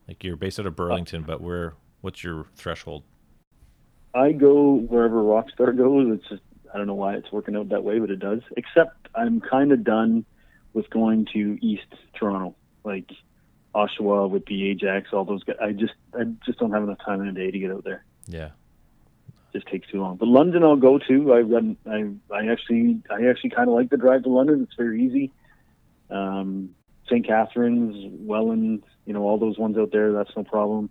Like, 0.08 0.24
you're 0.24 0.36
based 0.36 0.60
out 0.60 0.66
of 0.66 0.76
Burlington, 0.76 1.24
but 1.24 1.42
where? 1.42 1.74
What's 2.02 2.24
your 2.24 2.48
threshold? 2.56 3.04
I 4.14 4.32
go 4.32 4.74
wherever 4.74 5.22
Rockstar 5.22 5.76
goes. 5.78 6.20
It's 6.20 6.30
just 6.30 6.42
I 6.74 6.78
don't 6.78 6.88
know 6.88 6.96
why 6.96 7.16
it's 7.16 7.32
working 7.32 7.56
out 7.56 7.70
that 7.70 7.84
way, 7.84 8.00
but 8.00 8.10
it 8.10 8.20
does. 8.20 8.42
Except 8.58 9.10
I'm 9.14 9.42
kind 9.42 9.72
of 9.72 9.84
done 9.84 10.26
with 10.74 10.90
going 10.90 11.28
to 11.34 11.58
East 11.62 11.94
Toronto, 12.18 12.56
like 12.84 13.10
Oshawa 13.76 14.30
with 14.30 14.46
the 14.46 14.70
Ajax, 14.70 15.10
all 15.14 15.26
those 15.26 15.44
guys. 15.44 15.58
I 15.62 15.72
just 15.72 15.94
I 16.14 16.24
just 16.46 16.60
don't 16.60 16.72
have 16.72 16.84
enough 16.84 17.00
time 17.06 17.22
in 17.22 17.28
a 17.28 17.34
day 17.34 17.52
to 17.52 17.60
get 17.60 17.72
out 17.72 17.84
there. 17.84 18.06
Yeah. 18.28 18.50
just 19.52 19.68
takes 19.68 19.88
too 19.90 20.00
long. 20.02 20.18
But 20.18 20.28
London, 20.28 20.64
I'll 20.64 20.76
go 20.76 21.00
to. 21.00 21.34
I've 21.34 21.50
got, 21.50 21.64
I 21.88 22.10
I 22.32 22.52
actually 22.52 23.02
I 23.10 23.28
actually 23.28 23.52
kind 23.52 23.68
of 23.70 23.76
like 23.76 23.90
the 23.90 23.98
drive 23.98 24.24
to 24.24 24.30
London. 24.30 24.64
It's 24.64 24.76
very 24.78 25.04
easy. 25.04 25.32
Um, 26.10 26.76
St. 27.08 27.26
Catharines, 27.26 27.96
Welland, 28.20 28.84
you 29.06 29.14
know 29.14 29.24
all 29.24 29.38
those 29.38 29.58
ones 29.58 29.78
out 29.78 29.92
there. 29.92 30.14
That's 30.14 30.32
no 30.36 30.44
problem. 30.44 30.90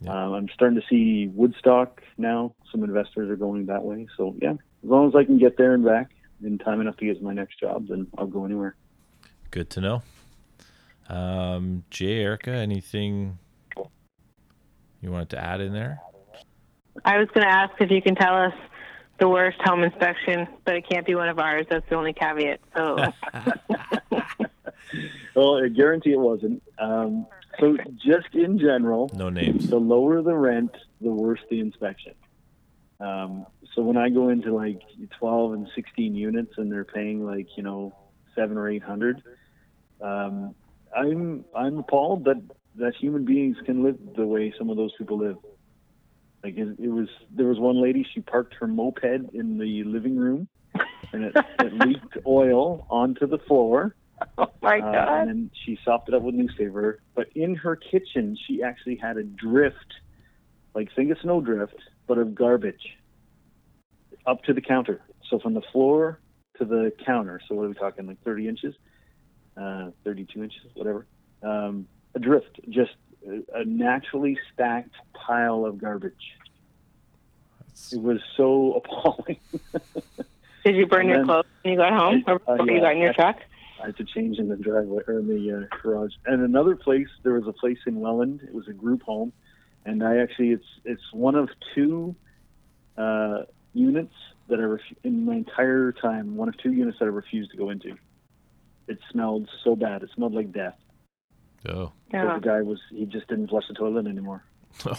Yeah. 0.00 0.10
Um, 0.10 0.32
I'm 0.32 0.48
starting 0.54 0.80
to 0.80 0.86
see 0.88 1.28
Woodstock 1.28 2.02
now. 2.18 2.54
Some 2.70 2.82
investors 2.82 3.30
are 3.30 3.36
going 3.36 3.66
that 3.66 3.84
way. 3.84 4.08
So 4.16 4.34
yeah, 4.40 4.52
as 4.52 4.58
long 4.82 5.08
as 5.08 5.14
I 5.14 5.24
can 5.24 5.38
get 5.38 5.56
there 5.56 5.74
and 5.74 5.84
back 5.84 6.10
in 6.42 6.58
time 6.58 6.80
enough 6.80 6.96
to 6.96 7.04
get 7.04 7.18
to 7.18 7.24
my 7.24 7.34
next 7.34 7.60
job, 7.60 7.86
then 7.88 8.08
I'll 8.18 8.26
go 8.26 8.44
anywhere. 8.44 8.74
Good 9.50 9.70
to 9.70 9.80
know. 9.80 10.02
Um, 11.08 11.84
Jay, 11.90 12.20
Erika, 12.22 12.50
anything 12.50 13.38
you 15.00 15.10
wanted 15.10 15.30
to 15.30 15.38
add 15.44 15.60
in 15.60 15.72
there? 15.72 16.00
I 17.04 17.18
was 17.18 17.28
going 17.34 17.46
to 17.46 17.52
ask 17.52 17.72
if 17.80 17.90
you 17.90 18.00
can 18.02 18.14
tell 18.14 18.34
us 18.36 18.54
the 19.18 19.28
worst 19.28 19.58
home 19.62 19.82
inspection, 19.82 20.46
but 20.64 20.74
it 20.76 20.88
can't 20.88 21.06
be 21.06 21.14
one 21.14 21.28
of 21.28 21.38
ours. 21.38 21.66
That's 21.70 21.88
the 21.88 21.96
only 21.96 22.12
caveat. 22.12 22.60
So 22.76 22.96
Well, 25.34 25.64
I 25.64 25.68
guarantee 25.68 26.12
it 26.12 26.18
wasn't. 26.18 26.62
Um, 26.78 27.26
so 27.58 27.76
just 28.04 28.34
in 28.34 28.58
general, 28.58 29.10
No 29.14 29.30
names. 29.30 29.68
the 29.68 29.78
lower 29.78 30.22
the 30.22 30.34
rent, 30.34 30.70
the 31.00 31.10
worse 31.10 31.40
the 31.50 31.60
inspection. 31.60 32.12
Um, 33.00 33.46
so 33.74 33.82
when 33.82 33.96
I 33.96 34.10
go 34.10 34.28
into 34.28 34.54
like 34.54 34.80
12 35.18 35.52
and 35.54 35.68
16 35.74 36.14
units 36.14 36.52
and 36.58 36.70
they're 36.70 36.84
paying 36.84 37.24
like 37.24 37.46
you 37.56 37.62
know 37.62 37.94
seven 38.34 38.56
or 38.58 38.68
eight 38.68 38.82
hundred, 38.82 39.22
um, 40.02 40.54
I'm 40.96 41.44
I'm 41.54 41.78
appalled 41.78 42.24
that 42.24 42.42
that 42.76 42.94
human 43.00 43.24
beings 43.24 43.56
can 43.64 43.82
live 43.82 43.98
the 44.16 44.26
way 44.26 44.52
some 44.58 44.70
of 44.70 44.76
those 44.76 44.92
people 44.98 45.18
live. 45.18 45.36
Like 46.44 46.56
it, 46.56 46.76
it 46.78 46.88
was 46.88 47.08
there 47.34 47.46
was 47.46 47.58
one 47.58 47.80
lady 47.82 48.06
she 48.14 48.20
parked 48.20 48.54
her 48.60 48.66
moped 48.66 49.04
in 49.34 49.58
the 49.58 49.84
living 49.84 50.16
room, 50.16 50.48
and 51.12 51.24
it, 51.24 51.34
it 51.60 51.72
leaked 51.86 52.16
oil 52.26 52.86
onto 52.90 53.26
the 53.26 53.38
floor. 53.46 53.94
oh 54.38 54.52
my 54.62 54.80
Uh, 54.80 54.92
god. 54.92 55.18
and 55.20 55.28
then 55.28 55.50
she 55.64 55.78
sopped 55.84 56.08
it 56.08 56.14
up 56.14 56.22
with 56.22 56.34
newspaper. 56.34 57.00
But 57.14 57.26
in 57.34 57.54
her 57.56 57.76
kitchen, 57.76 58.36
she 58.46 58.62
actually 58.62 58.96
had 58.96 59.16
a 59.16 59.22
drift, 59.24 59.76
like 60.74 60.88
think 60.96 61.10
of 61.10 61.18
snowdrift, 61.22 61.74
but 62.08 62.18
of 62.18 62.34
garbage, 62.34 62.82
up 64.26 64.42
to 64.44 64.52
the 64.52 64.60
counter. 64.60 65.00
So 65.30 65.38
from 65.38 65.54
the 65.54 65.62
floor 65.72 66.20
to 66.58 66.64
the 66.64 66.92
counter. 67.04 67.40
So 67.48 67.54
what 67.54 67.64
are 67.64 67.68
we 67.68 67.74
talking? 67.74 68.06
Like 68.06 68.18
30 68.24 68.48
inches, 68.48 68.74
uh, 69.56 69.90
32 70.04 70.42
inches, 70.42 70.60
whatever. 70.74 71.06
Um, 71.42 71.86
a 72.14 72.18
drift, 72.18 72.60
just 72.68 72.92
a, 73.26 73.60
a 73.60 73.64
naturally 73.64 74.38
stacked 74.52 74.94
pile 75.14 75.64
of 75.64 75.78
garbage. 75.78 76.36
It 77.90 78.00
was 78.00 78.20
so 78.36 78.74
appalling. 78.84 79.38
Did 80.64 80.76
you 80.76 80.86
burn 80.86 81.08
and 81.08 81.16
your 81.16 81.24
clothes 81.24 81.46
when 81.62 81.72
you 81.72 81.78
got 81.78 81.92
home, 81.92 82.24
I- 82.26 82.30
or 82.32 82.42
uh, 82.46 82.56
before 82.56 82.70
you 82.70 82.80
got 82.80 82.92
in 82.92 82.98
your 82.98 83.10
I- 83.10 83.14
truck? 83.14 83.36
I 83.82 83.86
had 83.86 83.96
to 83.96 84.04
change 84.04 84.38
in 84.38 84.48
the 84.48 84.54
driveway 84.56 85.02
or 85.08 85.18
in 85.18 85.26
the 85.26 85.66
uh, 85.72 85.76
garage. 85.82 86.12
And 86.24 86.40
another 86.42 86.76
place, 86.76 87.08
there 87.24 87.32
was 87.32 87.48
a 87.48 87.52
place 87.52 87.78
in 87.84 87.98
Welland. 87.98 88.40
It 88.44 88.54
was 88.54 88.68
a 88.68 88.72
group 88.72 89.02
home, 89.02 89.32
and 89.84 90.04
I 90.04 90.18
actually 90.18 90.50
it's 90.52 90.66
it's 90.84 91.02
one 91.12 91.34
of 91.34 91.48
two 91.74 92.14
uh, 92.96 93.42
units 93.74 94.14
that 94.48 94.60
I 94.60 94.64
ref- 94.64 94.80
in 95.02 95.24
my 95.24 95.34
entire 95.34 95.90
time 95.90 96.36
one 96.36 96.48
of 96.48 96.56
two 96.58 96.72
units 96.72 96.98
that 97.00 97.06
I 97.06 97.08
refused 97.08 97.50
to 97.52 97.56
go 97.56 97.70
into. 97.70 97.96
It 98.88 98.98
smelled 99.10 99.48
so 99.64 99.76
bad. 99.76 100.02
It 100.02 100.10
smelled 100.14 100.34
like 100.34 100.52
death. 100.52 100.76
Oh. 101.68 101.86
So 101.86 101.92
Yeah. 102.12 102.34
the 102.34 102.40
guy 102.40 102.62
was 102.62 102.80
he 102.90 103.06
just 103.06 103.28
didn't 103.28 103.48
flush 103.48 103.64
the 103.68 103.74
toilet 103.74 104.06
anymore. 104.06 104.44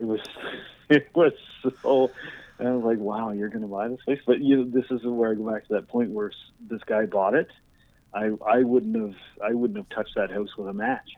It 0.00 0.04
was 0.04 0.20
it 0.88 1.08
was 1.14 1.32
so. 1.62 2.10
I 2.58 2.70
was 2.70 2.84
like, 2.84 2.98
"Wow, 2.98 3.32
you're 3.32 3.48
going 3.48 3.62
to 3.62 3.68
buy 3.68 3.88
this 3.88 4.00
place?" 4.04 4.20
But 4.26 4.40
you 4.40 4.56
know, 4.56 4.64
this 4.64 4.84
is 4.90 5.00
where 5.04 5.30
I 5.30 5.34
go 5.34 5.50
back 5.50 5.66
to 5.66 5.74
that 5.74 5.88
point 5.88 6.10
where 6.10 6.32
this 6.60 6.82
guy 6.86 7.06
bought 7.06 7.34
it. 7.34 7.48
I 8.14 8.30
I 8.46 8.62
wouldn't 8.62 8.96
have 8.96 9.14
I 9.44 9.52
wouldn't 9.52 9.76
have 9.76 9.88
touched 9.90 10.14
that 10.16 10.30
house 10.30 10.56
with 10.56 10.68
a 10.68 10.72
match. 10.72 11.10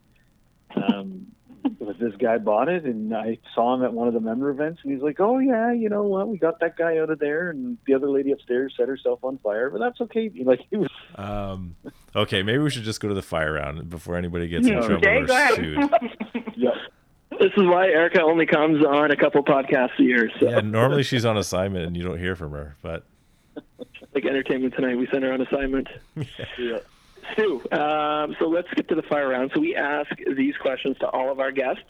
Um, 0.74 1.28
but 1.80 1.98
this 1.98 2.14
guy 2.18 2.38
bought 2.38 2.68
it, 2.68 2.84
and 2.84 3.14
I 3.14 3.38
saw 3.54 3.74
him 3.74 3.82
at 3.84 3.92
one 3.92 4.08
of 4.08 4.14
the 4.14 4.20
member 4.20 4.50
events, 4.50 4.80
and 4.82 4.92
he's 4.92 5.02
like, 5.02 5.20
"Oh 5.20 5.38
yeah, 5.38 5.72
you 5.72 5.88
know 5.88 6.02
what? 6.04 6.28
We 6.28 6.38
got 6.38 6.60
that 6.60 6.76
guy 6.76 6.98
out 6.98 7.10
of 7.10 7.18
there, 7.18 7.50
and 7.50 7.78
the 7.86 7.94
other 7.94 8.08
lady 8.08 8.32
upstairs 8.32 8.74
set 8.76 8.88
herself 8.88 9.20
on 9.22 9.38
fire, 9.38 9.70
but 9.70 9.78
that's 9.80 10.00
okay." 10.02 10.30
Like 10.44 10.60
he 10.70 10.76
was. 10.76 10.88
Um, 11.16 11.74
okay, 12.14 12.42
maybe 12.42 12.58
we 12.58 12.70
should 12.70 12.84
just 12.84 13.00
go 13.00 13.08
to 13.08 13.14
the 13.14 13.22
fire 13.22 13.54
round 13.54 13.88
before 13.90 14.16
anybody 14.16 14.48
gets 14.48 14.66
in 14.66 14.74
trouble 14.74 14.98
Jay, 15.00 15.16
or 15.16 15.26
go 15.26 15.34
ahead. 15.34 15.54
sued. 15.56 15.78
Yeah. 16.56 16.70
This 17.38 17.52
is 17.54 17.64
why 17.64 17.88
Erika 17.88 18.22
only 18.22 18.46
comes 18.46 18.82
on 18.84 19.10
a 19.10 19.16
couple 19.16 19.42
podcasts 19.44 19.98
a 19.98 20.02
year. 20.02 20.30
So, 20.40 20.48
Yeah, 20.48 20.60
normally 20.60 21.02
she's 21.02 21.26
on 21.26 21.36
assignment 21.36 21.84
and 21.86 21.94
you 21.96 22.02
don't 22.02 22.18
hear 22.18 22.34
from 22.34 22.52
her, 22.52 22.76
but 22.80 23.04
like 24.14 24.24
Entertainment 24.24 24.74
Tonight, 24.74 24.96
we 24.96 25.06
send 25.12 25.22
her 25.24 25.32
on 25.34 25.42
assignment. 25.42 25.86
yeah. 26.58 26.78
Stu, 27.32 27.62
um, 27.72 28.36
so 28.38 28.48
let's 28.48 28.68
get 28.74 28.88
to 28.88 28.94
the 28.94 29.02
fire 29.02 29.28
round. 29.28 29.50
So 29.54 29.60
we 29.60 29.74
ask 29.74 30.10
these 30.36 30.56
questions 30.56 30.96
to 30.98 31.08
all 31.08 31.30
of 31.30 31.40
our 31.40 31.52
guests. 31.52 31.82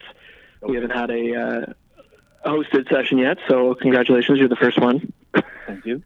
We 0.62 0.74
haven't 0.74 0.90
had 0.90 1.10
a 1.10 1.34
uh, 1.34 1.72
hosted 2.48 2.88
session 2.90 3.18
yet, 3.18 3.38
so 3.48 3.74
congratulations, 3.74 4.38
you're 4.38 4.48
the 4.48 4.56
first 4.56 4.80
one. 4.80 5.12
Thank 5.66 5.84
you. 5.84 6.02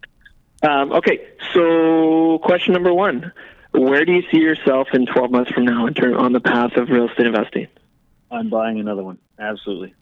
Um, 0.63 0.93
okay, 0.93 1.27
so 1.55 2.39
question 2.43 2.75
number 2.75 2.93
one: 2.93 3.33
Where 3.73 4.05
do 4.05 4.13
you 4.13 4.23
see 4.31 4.39
yourself 4.39 4.89
in 4.93 5.07
12 5.07 5.31
months 5.31 5.51
from 5.53 5.65
now 5.65 5.87
in 5.87 5.95
term, 5.95 6.17
on 6.17 6.33
the 6.33 6.41
path 6.41 6.77
of 6.77 6.89
real 6.91 7.09
estate 7.09 7.27
investing? 7.27 7.69
I'm 8.31 8.51
buying 8.51 8.79
another 8.79 9.03
one. 9.03 9.19
Absolutely. 9.39 9.95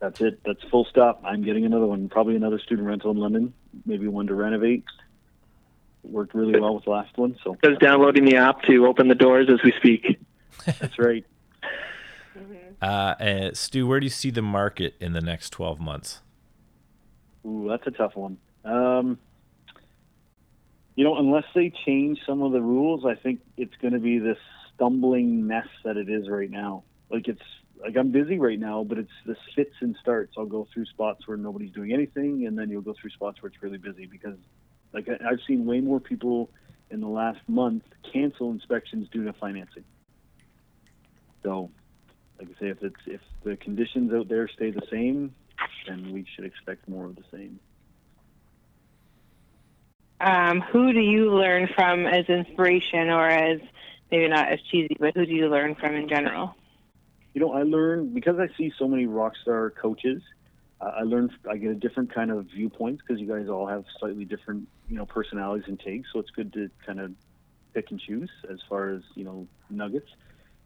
That's 0.00 0.20
it. 0.22 0.40
That's 0.44 0.62
full 0.70 0.86
stop. 0.86 1.20
I'm 1.24 1.42
getting 1.42 1.66
another 1.66 1.86
one. 1.86 2.08
Probably 2.08 2.34
another 2.34 2.58
student 2.58 2.88
rental 2.88 3.10
in 3.10 3.18
London. 3.18 3.52
Maybe 3.84 4.08
one 4.08 4.26
to 4.28 4.34
renovate. 4.34 4.84
Worked 6.02 6.34
really 6.34 6.58
well 6.58 6.74
with 6.74 6.84
the 6.84 6.90
last 6.90 7.16
one. 7.16 7.36
So 7.44 7.56
Just 7.62 7.80
downloading 7.80 8.24
the 8.24 8.36
app 8.36 8.62
to 8.62 8.86
open 8.86 9.08
the 9.08 9.14
doors 9.14 9.48
as 9.50 9.62
we 9.62 9.72
speak. 9.78 10.18
that's 10.66 10.98
right. 10.98 11.24
uh, 12.80 13.14
and 13.20 13.56
Stu, 13.56 13.86
where 13.86 14.00
do 14.00 14.06
you 14.06 14.10
see 14.10 14.30
the 14.30 14.42
market 14.42 14.94
in 15.00 15.12
the 15.12 15.20
next 15.20 15.50
12 15.50 15.78
months? 15.78 16.22
Ooh, 17.46 17.66
that's 17.68 17.86
a 17.86 17.90
tough 17.90 18.16
one. 18.16 18.38
Um, 18.64 19.18
you 20.96 21.04
know, 21.04 21.16
unless 21.16 21.44
they 21.54 21.72
change 21.86 22.18
some 22.26 22.42
of 22.42 22.52
the 22.52 22.60
rules, 22.60 23.04
I 23.06 23.14
think 23.14 23.40
it's 23.56 23.74
going 23.80 23.94
to 23.94 24.00
be 24.00 24.18
this 24.18 24.38
stumbling 24.74 25.46
mess 25.46 25.68
that 25.84 25.96
it 25.96 26.08
is 26.08 26.28
right 26.28 26.50
now. 26.50 26.82
Like 27.10 27.28
it's 27.28 27.42
like 27.80 27.96
I'm 27.96 28.10
busy 28.10 28.38
right 28.38 28.58
now, 28.58 28.84
but 28.84 28.98
it's 28.98 29.10
this 29.26 29.38
fits 29.54 29.74
and 29.80 29.96
starts. 30.00 30.34
I'll 30.36 30.46
go 30.46 30.66
through 30.72 30.86
spots 30.86 31.26
where 31.26 31.36
nobody's 31.36 31.72
doing 31.72 31.92
anything, 31.92 32.46
and 32.46 32.58
then 32.58 32.68
you'll 32.70 32.82
go 32.82 32.94
through 33.00 33.10
spots 33.10 33.42
where 33.42 33.50
it's 33.50 33.62
really 33.62 33.78
busy 33.78 34.06
because, 34.06 34.36
like, 34.92 35.08
I- 35.08 35.30
I've 35.30 35.40
seen 35.46 35.66
way 35.66 35.80
more 35.80 36.00
people 36.00 36.50
in 36.90 37.00
the 37.00 37.08
last 37.08 37.40
month 37.48 37.84
cancel 38.12 38.50
inspections 38.50 39.08
due 39.10 39.24
to 39.24 39.32
financing. 39.32 39.84
So, 41.42 41.70
like 42.38 42.48
I 42.48 42.60
say, 42.60 42.68
if 42.68 42.82
it's 42.82 43.00
if 43.06 43.20
the 43.44 43.56
conditions 43.56 44.12
out 44.12 44.28
there 44.28 44.48
stay 44.48 44.70
the 44.70 44.82
same, 44.90 45.34
then 45.86 46.12
we 46.12 46.26
should 46.34 46.44
expect 46.44 46.88
more 46.88 47.06
of 47.06 47.16
the 47.16 47.24
same. 47.32 47.60
Um, 50.20 50.60
who 50.60 50.92
do 50.92 51.00
you 51.00 51.32
learn 51.32 51.68
from 51.74 52.06
as 52.06 52.26
inspiration, 52.28 53.08
or 53.08 53.26
as 53.26 53.60
maybe 54.10 54.28
not 54.28 54.52
as 54.52 54.60
cheesy, 54.70 54.96
but 54.98 55.14
who 55.14 55.24
do 55.24 55.32
you 55.32 55.48
learn 55.48 55.74
from 55.76 55.94
in 55.94 56.08
general? 56.08 56.54
You 57.32 57.40
know, 57.40 57.52
I 57.52 57.62
learn 57.62 58.12
because 58.12 58.38
I 58.38 58.48
see 58.58 58.72
so 58.78 58.86
many 58.86 59.06
rock 59.06 59.32
star 59.40 59.70
coaches. 59.70 60.22
I 60.80 61.02
learned 61.02 61.32
I 61.48 61.56
get 61.56 61.70
a 61.70 61.74
different 61.74 62.14
kind 62.14 62.30
of 62.30 62.46
viewpoints 62.46 63.02
because 63.06 63.20
you 63.20 63.26
guys 63.26 63.48
all 63.48 63.66
have 63.66 63.84
slightly 63.98 64.24
different 64.24 64.68
you 64.88 64.96
know 64.96 65.06
personalities 65.06 65.68
and 65.68 65.78
takes. 65.78 66.08
So 66.12 66.18
it's 66.18 66.30
good 66.30 66.52
to 66.54 66.70
kind 66.86 67.00
of 67.00 67.12
pick 67.74 67.90
and 67.90 68.00
choose 68.00 68.30
as 68.50 68.58
far 68.68 68.90
as 68.90 69.02
you 69.14 69.24
know 69.24 69.46
nuggets. 69.68 70.08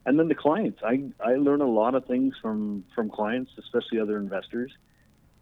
And 0.05 0.19
then 0.19 0.27
the 0.27 0.35
clients, 0.35 0.79
I 0.83 1.03
I 1.19 1.35
learn 1.35 1.61
a 1.61 1.67
lot 1.67 1.95
of 1.95 2.05
things 2.05 2.35
from 2.41 2.85
from 2.93 3.09
clients, 3.09 3.51
especially 3.57 3.99
other 3.99 4.17
investors 4.17 4.71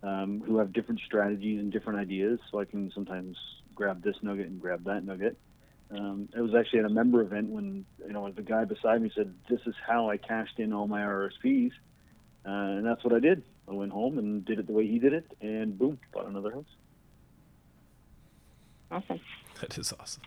um, 0.02 0.42
who 0.46 0.58
have 0.58 0.74
different 0.74 1.02
strategies 1.06 1.60
and 1.60 1.72
different 1.72 2.00
ideas. 2.00 2.40
So 2.52 2.60
I 2.60 2.66
can 2.66 2.92
sometimes 2.94 3.38
grab 3.76 4.04
this 4.04 4.16
nugget 4.22 4.48
and 4.48 4.60
grab 4.60 4.84
that 4.86 5.04
nugget. 5.06 5.38
Um, 5.92 6.30
it 6.36 6.42
was 6.42 6.56
actually 6.56 6.80
at 6.80 6.86
a 6.86 6.90
member 6.90 7.22
event 7.22 7.50
when 7.50 7.86
you 8.06 8.14
know 8.14 8.30
the 8.32 8.42
guy 8.42 8.66
beside 8.66 9.02
me 9.02 9.12
said, 9.16 9.34
"This 9.50 9.62
is 9.66 9.76
how 9.86 10.10
I 10.10 10.18
cashed 10.18 10.60
in 10.60 10.74
all 10.74 10.88
my 10.88 11.02
RSPs," 11.02 11.72
uh, 12.46 12.50
and 12.50 12.86
that's 12.86 13.04
what 13.04 13.14
I 13.14 13.20
did. 13.20 13.44
I 13.68 13.74
went 13.74 13.92
home 13.92 14.18
and 14.18 14.46
did 14.46 14.60
it 14.60 14.68
the 14.68 14.74
way 14.74 14.88
he 14.88 15.00
did 15.00 15.14
it, 15.14 15.26
and 15.42 15.78
boom, 15.78 16.00
bought 16.14 16.28
another 16.28 16.52
house. 16.52 16.66
Awesome. 18.92 19.20
That 19.62 19.78
is 19.78 19.94
awesome. 20.00 20.24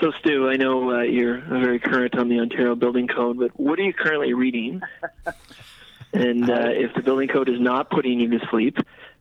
So, 0.00 0.12
Stu, 0.20 0.48
I 0.48 0.56
know 0.56 0.90
uh, 0.90 1.02
you're 1.02 1.40
very 1.40 1.78
current 1.78 2.18
on 2.18 2.28
the 2.28 2.38
Ontario 2.38 2.74
Building 2.74 3.08
Code, 3.08 3.38
but 3.38 3.58
what 3.58 3.78
are 3.78 3.82
you 3.82 3.94
currently 3.94 4.34
reading? 4.34 4.82
and 6.12 6.50
uh, 6.50 6.68
if 6.68 6.94
the 6.94 7.02
Building 7.02 7.28
Code 7.28 7.48
is 7.48 7.58
not 7.58 7.90
putting 7.90 8.20
you 8.20 8.38
to 8.38 8.46
sleep, 8.50 8.76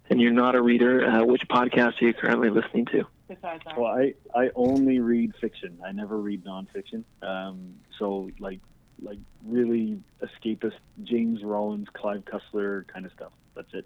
and 0.09 0.21
you're 0.21 0.33
not 0.33 0.55
a 0.55 0.61
reader, 0.61 1.05
uh, 1.05 1.23
which 1.23 1.41
podcast 1.49 2.01
are 2.01 2.05
you 2.05 2.13
currently 2.13 2.49
listening 2.49 2.85
to? 2.87 3.05
Well, 3.75 3.85
I, 3.85 4.13
I 4.35 4.51
only 4.55 4.99
read 4.99 5.33
fiction. 5.41 5.79
I 5.83 5.91
never 5.91 6.17
read 6.17 6.43
nonfiction. 6.43 7.03
Um, 7.23 7.75
so 7.97 8.29
like 8.39 8.59
like 9.01 9.19
really 9.45 9.99
escapist 10.21 10.77
James 11.03 11.43
Rollins, 11.43 11.87
Clive 11.93 12.23
Cussler 12.25 12.87
kind 12.87 13.05
of 13.05 13.11
stuff. 13.11 13.31
That's 13.55 13.73
it. 13.73 13.85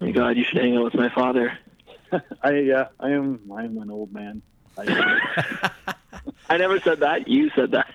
Oh 0.00 0.06
my 0.06 0.12
God, 0.12 0.36
you 0.36 0.44
should 0.44 0.58
hang 0.58 0.76
out 0.76 0.84
with 0.84 0.94
my 0.94 1.08
father. 1.10 1.58
I 2.42 2.52
yeah, 2.52 2.88
I 2.98 3.10
am 3.10 3.40
I 3.52 3.64
am 3.64 3.78
an 3.78 3.90
old 3.90 4.12
man. 4.12 4.42
I, 4.78 5.20
I 6.48 6.56
never 6.56 6.80
said 6.80 7.00
that. 7.00 7.28
You 7.28 7.50
said 7.54 7.72
that. 7.72 7.94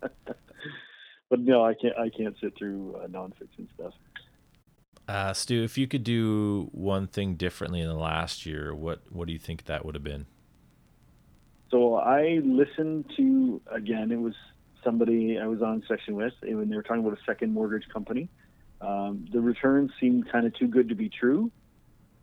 but 1.30 1.40
no, 1.40 1.64
I 1.64 1.74
can't 1.74 1.96
I 1.98 2.10
can't 2.10 2.36
sit 2.40 2.56
through 2.56 2.96
uh, 3.02 3.06
nonfiction 3.08 3.66
stuff. 3.74 3.94
Uh, 5.08 5.32
Stu, 5.32 5.62
if 5.62 5.78
you 5.78 5.86
could 5.86 6.02
do 6.02 6.68
one 6.72 7.06
thing 7.06 7.36
differently 7.36 7.80
in 7.80 7.86
the 7.86 7.94
last 7.94 8.44
year, 8.44 8.74
what 8.74 9.00
what 9.10 9.26
do 9.26 9.32
you 9.32 9.38
think 9.38 9.64
that 9.64 9.84
would 9.84 9.94
have 9.94 10.04
been? 10.04 10.26
So 11.70 11.96
I 11.96 12.40
listened 12.44 13.10
to 13.16 13.60
again. 13.70 14.12
It 14.12 14.20
was 14.20 14.34
somebody 14.86 15.38
I 15.38 15.46
was 15.46 15.60
on 15.60 15.82
session 15.88 16.14
with, 16.14 16.32
and 16.42 16.70
they 16.70 16.76
were 16.76 16.82
talking 16.82 17.04
about 17.04 17.18
a 17.18 17.24
second 17.26 17.52
mortgage 17.52 17.88
company. 17.92 18.28
Um, 18.80 19.26
the 19.32 19.40
returns 19.40 19.90
seemed 20.00 20.30
kind 20.30 20.46
of 20.46 20.54
too 20.54 20.68
good 20.68 20.88
to 20.90 20.94
be 20.94 21.10
true, 21.10 21.50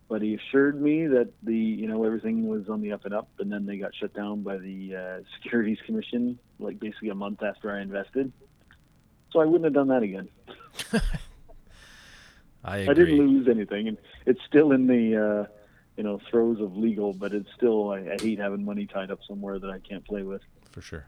but 0.08 0.22
he 0.22 0.36
assured 0.36 0.82
me 0.82 1.08
that 1.08 1.30
the 1.44 1.56
you 1.56 1.88
know 1.88 2.04
everything 2.06 2.48
was 2.48 2.70
on 2.70 2.82
the 2.82 2.94
up 2.94 3.06
and 3.06 3.14
up, 3.14 3.28
and 3.40 3.52
then 3.52 3.66
they 3.66 3.78
got 3.78 3.94
shut 3.94 4.14
down 4.14 4.42
by 4.44 4.58
the 4.58 4.96
uh, 4.96 5.24
Securities 5.36 5.80
Commission, 5.86 6.40
like 6.60 6.80
basically 6.80 7.10
a 7.10 7.16
month 7.16 7.44
after 7.44 7.76
I 7.76 7.82
invested. 7.82 8.32
So 9.32 9.42
I 9.42 9.46
wouldn't 9.46 9.66
have 9.66 9.74
done 9.74 9.88
that 9.90 10.04
again. 10.04 10.30
I 12.64 12.90
I 12.90 12.94
didn't 12.94 13.18
lose 13.18 13.48
anything, 13.50 13.90
and 13.90 13.98
it's 14.26 14.40
still 14.48 14.72
in 14.72 14.88
the 14.88 15.18
uh, 15.18 15.48
you 15.98 16.04
know 16.04 16.20
throes 16.30 16.62
of 16.62 16.78
legal, 16.78 17.14
but 17.14 17.34
it's 17.34 17.50
still 17.58 17.92
I, 17.92 18.00
I 18.00 18.18
hate 18.22 18.40
having 18.40 18.64
money 18.64 18.86
tied 18.86 19.12
up 19.12 19.20
somewhere 19.28 19.60
that 19.60 19.70
I 19.70 19.80
can't 19.80 20.06
play 20.06 20.24
with. 20.24 20.42
for 20.72 20.82
sure. 20.82 21.06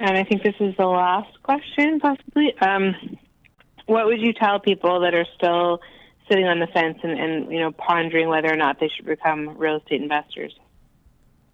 And 0.00 0.16
I 0.16 0.24
think 0.24 0.42
this 0.42 0.54
is 0.60 0.74
the 0.78 0.86
last 0.86 1.30
question, 1.42 2.00
possibly. 2.00 2.56
Um, 2.58 2.94
what 3.84 4.06
would 4.06 4.20
you 4.20 4.32
tell 4.32 4.58
people 4.58 5.00
that 5.00 5.14
are 5.14 5.26
still 5.36 5.80
sitting 6.26 6.46
on 6.46 6.58
the 6.58 6.66
fence 6.68 6.98
and, 7.02 7.12
and 7.12 7.52
you 7.52 7.60
know 7.60 7.70
pondering 7.72 8.28
whether 8.28 8.50
or 8.50 8.56
not 8.56 8.80
they 8.80 8.88
should 8.88 9.04
become 9.04 9.58
real 9.58 9.76
estate 9.76 10.00
investors? 10.00 10.58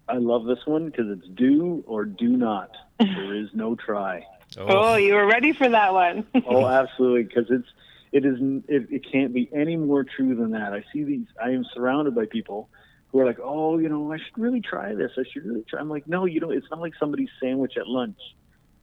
I 0.07 0.15
love 0.15 0.45
this 0.45 0.59
one 0.65 0.85
because 0.85 1.07
it's 1.09 1.27
do 1.35 1.83
or 1.85 2.05
do 2.05 2.29
not. 2.29 2.71
there 2.99 3.35
is 3.35 3.49
no 3.53 3.75
try. 3.75 4.25
Oh, 4.57 4.95
you 4.95 5.13
were 5.13 5.27
ready 5.27 5.51
for 5.51 5.67
that 5.67 5.93
one. 5.93 6.25
oh, 6.47 6.65
absolutely, 6.65 7.23
because 7.23 7.47
it's 7.49 7.67
it 8.13 8.25
is 8.25 8.37
it, 8.69 8.87
it 8.89 9.11
can't 9.11 9.33
be 9.33 9.49
any 9.53 9.75
more 9.75 10.05
true 10.05 10.35
than 10.35 10.51
that. 10.51 10.71
I 10.73 10.85
see 10.93 11.03
these. 11.03 11.27
I 11.43 11.49
am 11.49 11.65
surrounded 11.75 12.15
by 12.15 12.27
people 12.27 12.69
who 13.09 13.19
are 13.19 13.25
like, 13.25 13.39
oh, 13.43 13.77
you 13.77 13.89
know, 13.89 14.11
I 14.11 14.17
should 14.17 14.37
really 14.37 14.61
try 14.61 14.95
this. 14.95 15.11
I 15.17 15.23
should 15.31 15.45
really 15.45 15.65
try. 15.69 15.79
I'm 15.81 15.89
like, 15.89 16.07
no, 16.07 16.25
you 16.25 16.39
don't. 16.39 16.53
It's 16.53 16.65
not 16.71 16.79
like 16.79 16.93
somebody's 16.97 17.29
sandwich 17.41 17.73
at 17.77 17.87
lunch. 17.87 18.17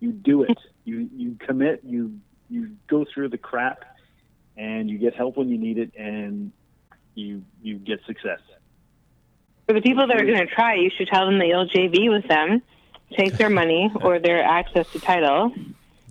You 0.05 0.13
do 0.13 0.43
it. 0.43 0.59
you 0.85 1.09
you 1.17 1.37
commit. 1.41 1.81
You 1.83 2.21
you 2.51 2.77
go 2.89 3.07
through 3.13 3.31
the 3.31 3.39
crap, 3.39 3.85
and 4.55 4.91
you 4.91 4.99
get 4.99 5.15
help 5.15 5.39
when 5.39 5.49
you 5.49 5.57
need 5.57 5.79
it, 5.79 5.93
and 5.97 6.53
you 7.15 7.43
you 7.63 7.79
get 7.79 8.01
success. 8.07 8.41
For 9.67 9.73
the 9.73 9.81
people 9.81 10.07
that 10.07 10.21
are 10.21 10.27
going 10.27 10.47
to 10.47 10.55
try, 10.55 10.75
you 10.75 10.91
should 10.95 11.09
tell 11.09 11.25
them 11.25 11.39
that 11.39 11.47
you'll 11.47 11.67
JV 11.71 12.11
with 12.11 12.29
them, 12.29 12.61
take 13.17 13.39
their 13.39 13.49
money 13.49 13.91
or 14.03 14.19
their 14.19 14.45
access 14.45 14.87
to 14.93 15.01
title, 15.01 15.55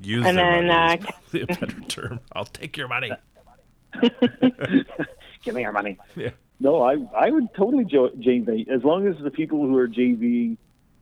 Use 0.01 0.25
and 0.25 0.35
their 0.39 0.63
then 0.63 0.67
money 0.69 1.03
uh, 1.03 1.11
a 1.43 1.45
better 1.45 1.81
term. 1.81 2.19
I'll 2.31 2.45
take 2.45 2.75
your 2.75 2.87
money. 2.87 3.11
Give 5.43 5.53
me 5.53 5.61
your 5.61 5.71
money. 5.71 5.99
Yeah. 6.15 6.31
No, 6.59 6.81
I 6.81 6.95
I 7.15 7.29
would 7.29 7.53
totally 7.53 7.85
jo- 7.85 8.09
JV 8.17 8.67
as 8.69 8.83
long 8.83 9.05
as 9.05 9.21
the 9.21 9.29
people 9.29 9.59
who 9.59 9.77
are 9.77 9.87
JV 9.87 10.57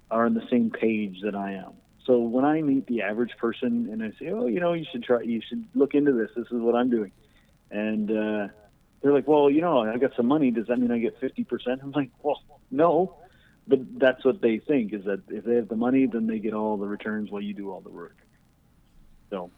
are 0.09 0.25
on 0.25 0.33
the 0.33 0.45
same 0.49 0.71
page 0.71 1.21
that 1.23 1.35
I 1.35 1.53
am. 1.53 1.71
So 2.05 2.19
when 2.19 2.45
I 2.45 2.61
meet 2.61 2.87
the 2.87 3.03
average 3.03 3.31
person 3.37 3.89
and 3.91 4.01
I 4.01 4.09
say, 4.19 4.29
oh, 4.31 4.47
you 4.47 4.59
know, 4.59 4.73
you 4.73 4.85
should 4.91 5.03
try, 5.03 5.21
you 5.21 5.41
should 5.47 5.65
look 5.75 5.93
into 5.93 6.11
this. 6.13 6.29
This 6.35 6.47
is 6.47 6.59
what 6.59 6.75
I'm 6.75 6.89
doing, 6.89 7.11
and 7.69 8.09
uh, 8.09 8.47
they're 9.01 9.13
like, 9.13 9.27
well, 9.27 9.49
you 9.49 9.61
know, 9.61 9.81
I 9.81 9.97
got 9.97 10.15
some 10.15 10.27
money. 10.27 10.51
Does 10.51 10.67
that 10.67 10.77
mean 10.77 10.91
I 10.91 10.99
get 10.99 11.19
fifty 11.19 11.43
percent? 11.43 11.81
I'm 11.83 11.91
like, 11.91 12.09
well, 12.23 12.41
no, 12.71 13.15
but 13.67 13.79
that's 13.99 14.25
what 14.25 14.41
they 14.41 14.57
think 14.57 14.93
is 14.93 15.05
that 15.05 15.21
if 15.29 15.43
they 15.43 15.55
have 15.55 15.69
the 15.69 15.75
money, 15.75 16.07
then 16.07 16.27
they 16.27 16.39
get 16.39 16.53
all 16.53 16.77
the 16.77 16.87
returns 16.87 17.29
while 17.29 17.41
you 17.41 17.53
do 17.53 17.71
all 17.71 17.81
the 17.81 17.91
work. 17.91 18.17
So 19.29 19.51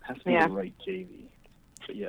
has 0.00 0.18
to 0.18 0.24
be 0.24 0.32
Yeah. 0.32 0.48
the 0.48 0.52
right 0.52 0.74
JV. 0.86 1.26
But 1.86 1.96
yeah. 1.96 2.08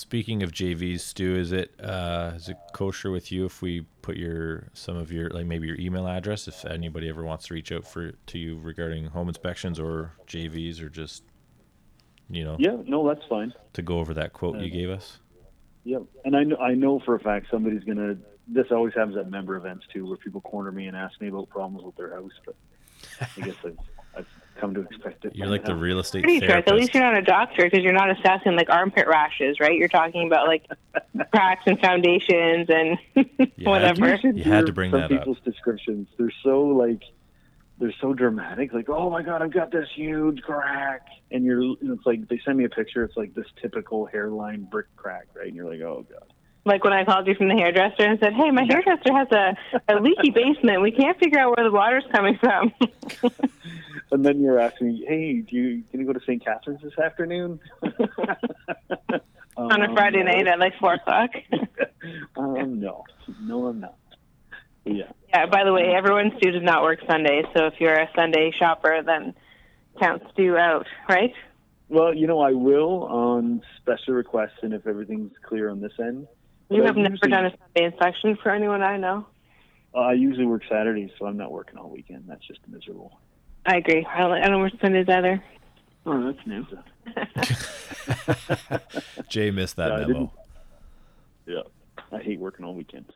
Speaking 0.00 0.44
of 0.44 0.52
JVs, 0.52 1.00
Stu, 1.00 1.34
is 1.34 1.50
it 1.50 1.72
uh, 1.82 2.34
is 2.36 2.48
it 2.48 2.56
kosher 2.72 3.10
with 3.10 3.32
you 3.32 3.44
if 3.44 3.60
we 3.60 3.80
put 4.02 4.16
your 4.16 4.68
some 4.72 4.96
of 4.96 5.10
your 5.10 5.30
like 5.30 5.46
maybe 5.46 5.66
your 5.66 5.76
email 5.80 6.06
address 6.06 6.46
if 6.46 6.64
anybody 6.64 7.08
ever 7.08 7.24
wants 7.24 7.46
to 7.48 7.54
reach 7.54 7.72
out 7.72 7.84
for 7.84 8.12
to 8.12 8.38
you 8.38 8.60
regarding 8.60 9.06
home 9.06 9.26
inspections 9.26 9.80
or 9.80 10.12
JVs 10.28 10.80
or 10.80 10.88
just 10.90 11.24
you 12.28 12.44
know 12.44 12.54
Yeah, 12.60 12.76
no, 12.86 13.04
that's 13.08 13.26
fine. 13.28 13.52
to 13.72 13.82
go 13.82 13.98
over 13.98 14.14
that 14.14 14.32
quote 14.32 14.60
you 14.60 14.70
Uh, 14.70 14.72
gave 14.72 14.90
us? 14.90 15.18
Yeah, 15.82 15.98
and 16.24 16.36
I 16.36 16.44
know 16.44 16.56
I 16.58 16.74
know 16.74 17.00
for 17.00 17.16
a 17.16 17.20
fact 17.20 17.46
somebody's 17.50 17.82
gonna. 17.82 18.16
This 18.46 18.66
always 18.70 18.94
happens 18.94 19.16
at 19.16 19.28
member 19.28 19.56
events 19.56 19.86
too, 19.92 20.06
where 20.06 20.16
people 20.18 20.40
corner 20.40 20.70
me 20.70 20.86
and 20.86 20.96
ask 20.96 21.20
me 21.20 21.26
about 21.28 21.48
problems 21.48 21.84
with 21.84 21.96
their 21.96 22.14
house. 22.14 22.30
But 22.46 22.54
I 23.36 23.40
guess 23.40 23.56
come 24.60 24.74
to 24.74 24.80
expect 24.82 25.24
it. 25.24 25.34
You're 25.34 25.46
by 25.46 25.52
like 25.52 25.64
the 25.64 25.74
real 25.74 25.98
estate 25.98 26.22
pretty 26.22 26.44
sure. 26.46 26.56
At 26.56 26.74
least 26.74 26.94
you're 26.94 27.02
not 27.02 27.16
a 27.16 27.22
doctor 27.22 27.64
because 27.64 27.80
you're 27.82 27.92
not 27.92 28.10
assessing 28.10 28.56
like 28.56 28.68
armpit 28.68 29.06
rashes, 29.06 29.58
right? 29.60 29.74
You're 29.76 29.88
talking 29.88 30.26
about 30.26 30.46
like 30.46 30.66
cracks 31.32 31.62
and 31.66 31.80
foundations 31.80 32.68
and 32.68 32.98
Yeah, 33.56 33.68
whatever. 33.68 34.16
should 34.18 34.36
You 34.36 34.44
had 34.44 34.66
to 34.66 34.72
bring 34.72 34.90
some 34.90 35.00
that 35.00 35.12
up. 35.12 35.18
people's 35.20 35.40
descriptions. 35.44 36.08
They're 36.18 36.32
so 36.44 36.62
like 36.62 37.02
they're 37.78 37.94
so 38.00 38.12
dramatic. 38.12 38.72
Like, 38.74 38.90
oh 38.90 39.08
my 39.08 39.22
god, 39.22 39.40
I've 39.40 39.52
got 39.54 39.70
this 39.72 39.88
huge 39.94 40.42
crack, 40.42 41.06
and 41.30 41.44
you're. 41.44 41.62
And 41.62 41.78
it's 41.96 42.04
like 42.04 42.28
they 42.28 42.38
send 42.44 42.58
me 42.58 42.64
a 42.64 42.68
picture. 42.68 43.02
It's 43.04 43.16
like 43.16 43.34
this 43.34 43.46
typical 43.60 44.04
hairline 44.04 44.64
brick 44.70 44.94
crack, 44.96 45.28
right? 45.34 45.46
And 45.46 45.56
you're 45.56 45.70
like, 45.70 45.80
oh 45.80 46.04
god. 46.10 46.32
Like 46.64 46.84
when 46.84 46.92
I 46.92 47.04
called 47.04 47.26
you 47.26 47.34
from 47.34 47.48
the 47.48 47.54
hairdresser 47.54 48.02
and 48.04 48.18
said, 48.20 48.34
"Hey, 48.34 48.50
my 48.50 48.64
hairdresser 48.68 49.12
has 49.12 49.28
a, 49.32 49.56
a 49.88 50.00
leaky 50.00 50.30
basement. 50.34 50.82
We 50.82 50.92
can't 50.92 51.18
figure 51.18 51.38
out 51.38 51.56
where 51.56 51.64
the 51.64 51.72
water's 51.72 52.04
coming 52.12 52.38
from." 52.38 52.72
And 54.12 54.26
then 54.26 54.40
you're 54.40 54.58
asking 54.58 55.04
hey, 55.06 55.34
do 55.40 55.54
you 55.56 55.84
can 55.90 56.00
you 56.00 56.06
go 56.06 56.12
to 56.12 56.20
St. 56.20 56.44
Catharines 56.44 56.80
this 56.82 56.98
afternoon? 56.98 57.60
On 59.56 59.82
a 59.82 59.88
Um, 59.88 59.94
Friday 59.94 60.22
night 60.24 60.48
at 60.48 60.58
like 60.58 60.72
four 60.80 60.94
o'clock. 60.94 61.30
um, 62.36 62.80
no, 62.80 63.04
no, 63.42 63.66
I'm 63.68 63.78
not. 63.80 63.94
Yeah, 64.84 65.04
yeah. 65.28 65.46
By 65.46 65.62
the 65.64 65.72
way, 65.72 65.92
everyone's 65.96 66.32
due 66.40 66.50
does 66.50 66.62
not 66.62 66.82
work 66.82 66.98
Sunday, 67.08 67.42
so 67.56 67.66
if 67.66 67.74
you're 67.78 67.94
a 67.94 68.08
Sunday 68.16 68.50
shopper, 68.58 69.00
then 69.04 69.34
count 70.00 70.22
Stu 70.32 70.56
out, 70.56 70.86
right? 71.08 71.32
well, 71.88 72.12
you 72.14 72.26
know, 72.26 72.40
I 72.40 72.52
will 72.52 73.04
on 73.04 73.62
special 73.76 74.14
requests 74.14 74.58
and 74.62 74.72
if 74.72 74.86
everything's 74.86 75.32
clear 75.42 75.68
on 75.70 75.80
this 75.80 75.92
end. 76.00 76.26
You 76.70 76.82
have 76.84 76.96
never 76.96 77.14
usually- 77.14 77.30
done 77.30 77.46
a 77.46 77.50
Sunday 77.50 77.84
inspection 77.86 78.36
for 78.42 78.50
anyone 78.50 78.82
I 78.82 78.96
know. 78.96 79.26
I 79.94 80.12
usually 80.12 80.46
work 80.46 80.62
Saturdays, 80.68 81.10
so 81.18 81.26
I'm 81.26 81.36
not 81.36 81.50
working 81.50 81.76
all 81.76 81.90
weekend. 81.90 82.24
That's 82.28 82.46
just 82.46 82.60
miserable. 82.68 83.18
I 83.66 83.78
agree. 83.78 84.06
I 84.06 84.20
don't, 84.20 84.32
I 84.32 84.46
don't 84.48 84.60
work 84.60 84.72
Sundays 84.80 85.08
either. 85.08 85.42
Oh, 86.06 86.32
that's 86.32 86.46
new. 86.46 86.64
Jay 89.28 89.50
missed 89.50 89.76
that 89.76 89.90
Yeah, 89.90 90.06
memo. 90.06 90.08
didn't- 90.08 90.30
Yeah, 91.46 91.62
I 92.16 92.22
hate 92.22 92.38
working 92.38 92.64
all 92.64 92.74
weekends. 92.74 93.10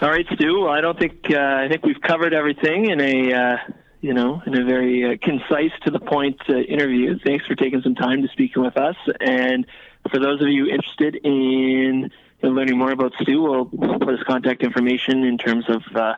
All 0.00 0.10
right, 0.10 0.26
Stu. 0.34 0.62
Well, 0.62 0.70
I 0.70 0.80
don't 0.80 0.98
think 0.98 1.30
uh, 1.30 1.38
I 1.38 1.68
think 1.68 1.84
we've 1.84 2.00
covered 2.00 2.34
everything 2.34 2.90
in 2.90 3.00
a 3.00 3.32
uh, 3.32 3.56
you 4.00 4.12
know, 4.12 4.42
in 4.46 4.58
a 4.58 4.64
very 4.64 5.04
uh, 5.04 5.16
concise, 5.22 5.70
to 5.84 5.90
the 5.90 6.00
point 6.00 6.36
uh, 6.48 6.56
interview. 6.56 7.18
Thanks 7.24 7.46
for 7.46 7.54
taking 7.54 7.80
some 7.82 7.94
time 7.94 8.22
to 8.22 8.28
speak 8.28 8.56
with 8.56 8.76
us. 8.76 8.96
And 9.20 9.66
for 10.10 10.18
those 10.18 10.40
of 10.40 10.48
you 10.48 10.66
interested 10.68 11.16
in 11.16 12.10
learning 12.42 12.78
more 12.78 12.90
about 12.90 13.12
Stu, 13.22 13.42
we'll 13.42 13.66
put 13.66 14.08
his 14.08 14.22
contact 14.24 14.62
information 14.62 15.24
in 15.24 15.38
terms 15.38 15.64
of 15.68 15.82
uh, 15.94 16.14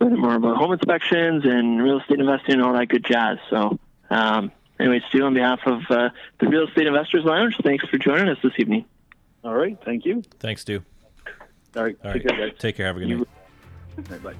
learning 0.00 0.20
more 0.20 0.34
about 0.34 0.56
home 0.56 0.72
inspections 0.72 1.44
and 1.44 1.82
real 1.82 2.00
estate 2.00 2.20
investing 2.20 2.54
and 2.54 2.62
all 2.62 2.72
that 2.72 2.86
good 2.86 3.04
jazz. 3.04 3.38
So, 3.50 3.78
um, 4.10 4.52
anyway, 4.78 5.02
Stu, 5.08 5.24
on 5.24 5.34
behalf 5.34 5.60
of 5.66 5.82
uh, 5.90 6.10
the 6.40 6.48
Real 6.48 6.68
Estate 6.68 6.86
Investors 6.86 7.24
Lounge, 7.24 7.56
thanks 7.62 7.84
for 7.88 7.98
joining 7.98 8.28
us 8.28 8.38
this 8.42 8.52
evening. 8.58 8.84
All 9.44 9.54
right. 9.54 9.78
Thank 9.84 10.04
you. 10.04 10.22
Thanks, 10.40 10.62
Stu. 10.62 10.82
All 11.76 11.84
right. 11.84 11.96
All 12.04 12.12
take 12.12 12.24
right. 12.24 12.36
care, 12.36 12.48
guys. 12.48 12.58
Take 12.58 12.76
care. 12.76 12.86
Have 12.86 12.96
a 12.96 13.00
good 13.00 13.08
night. 13.08 13.28
All 13.98 14.04
right, 14.10 14.22
bye. 14.22 14.34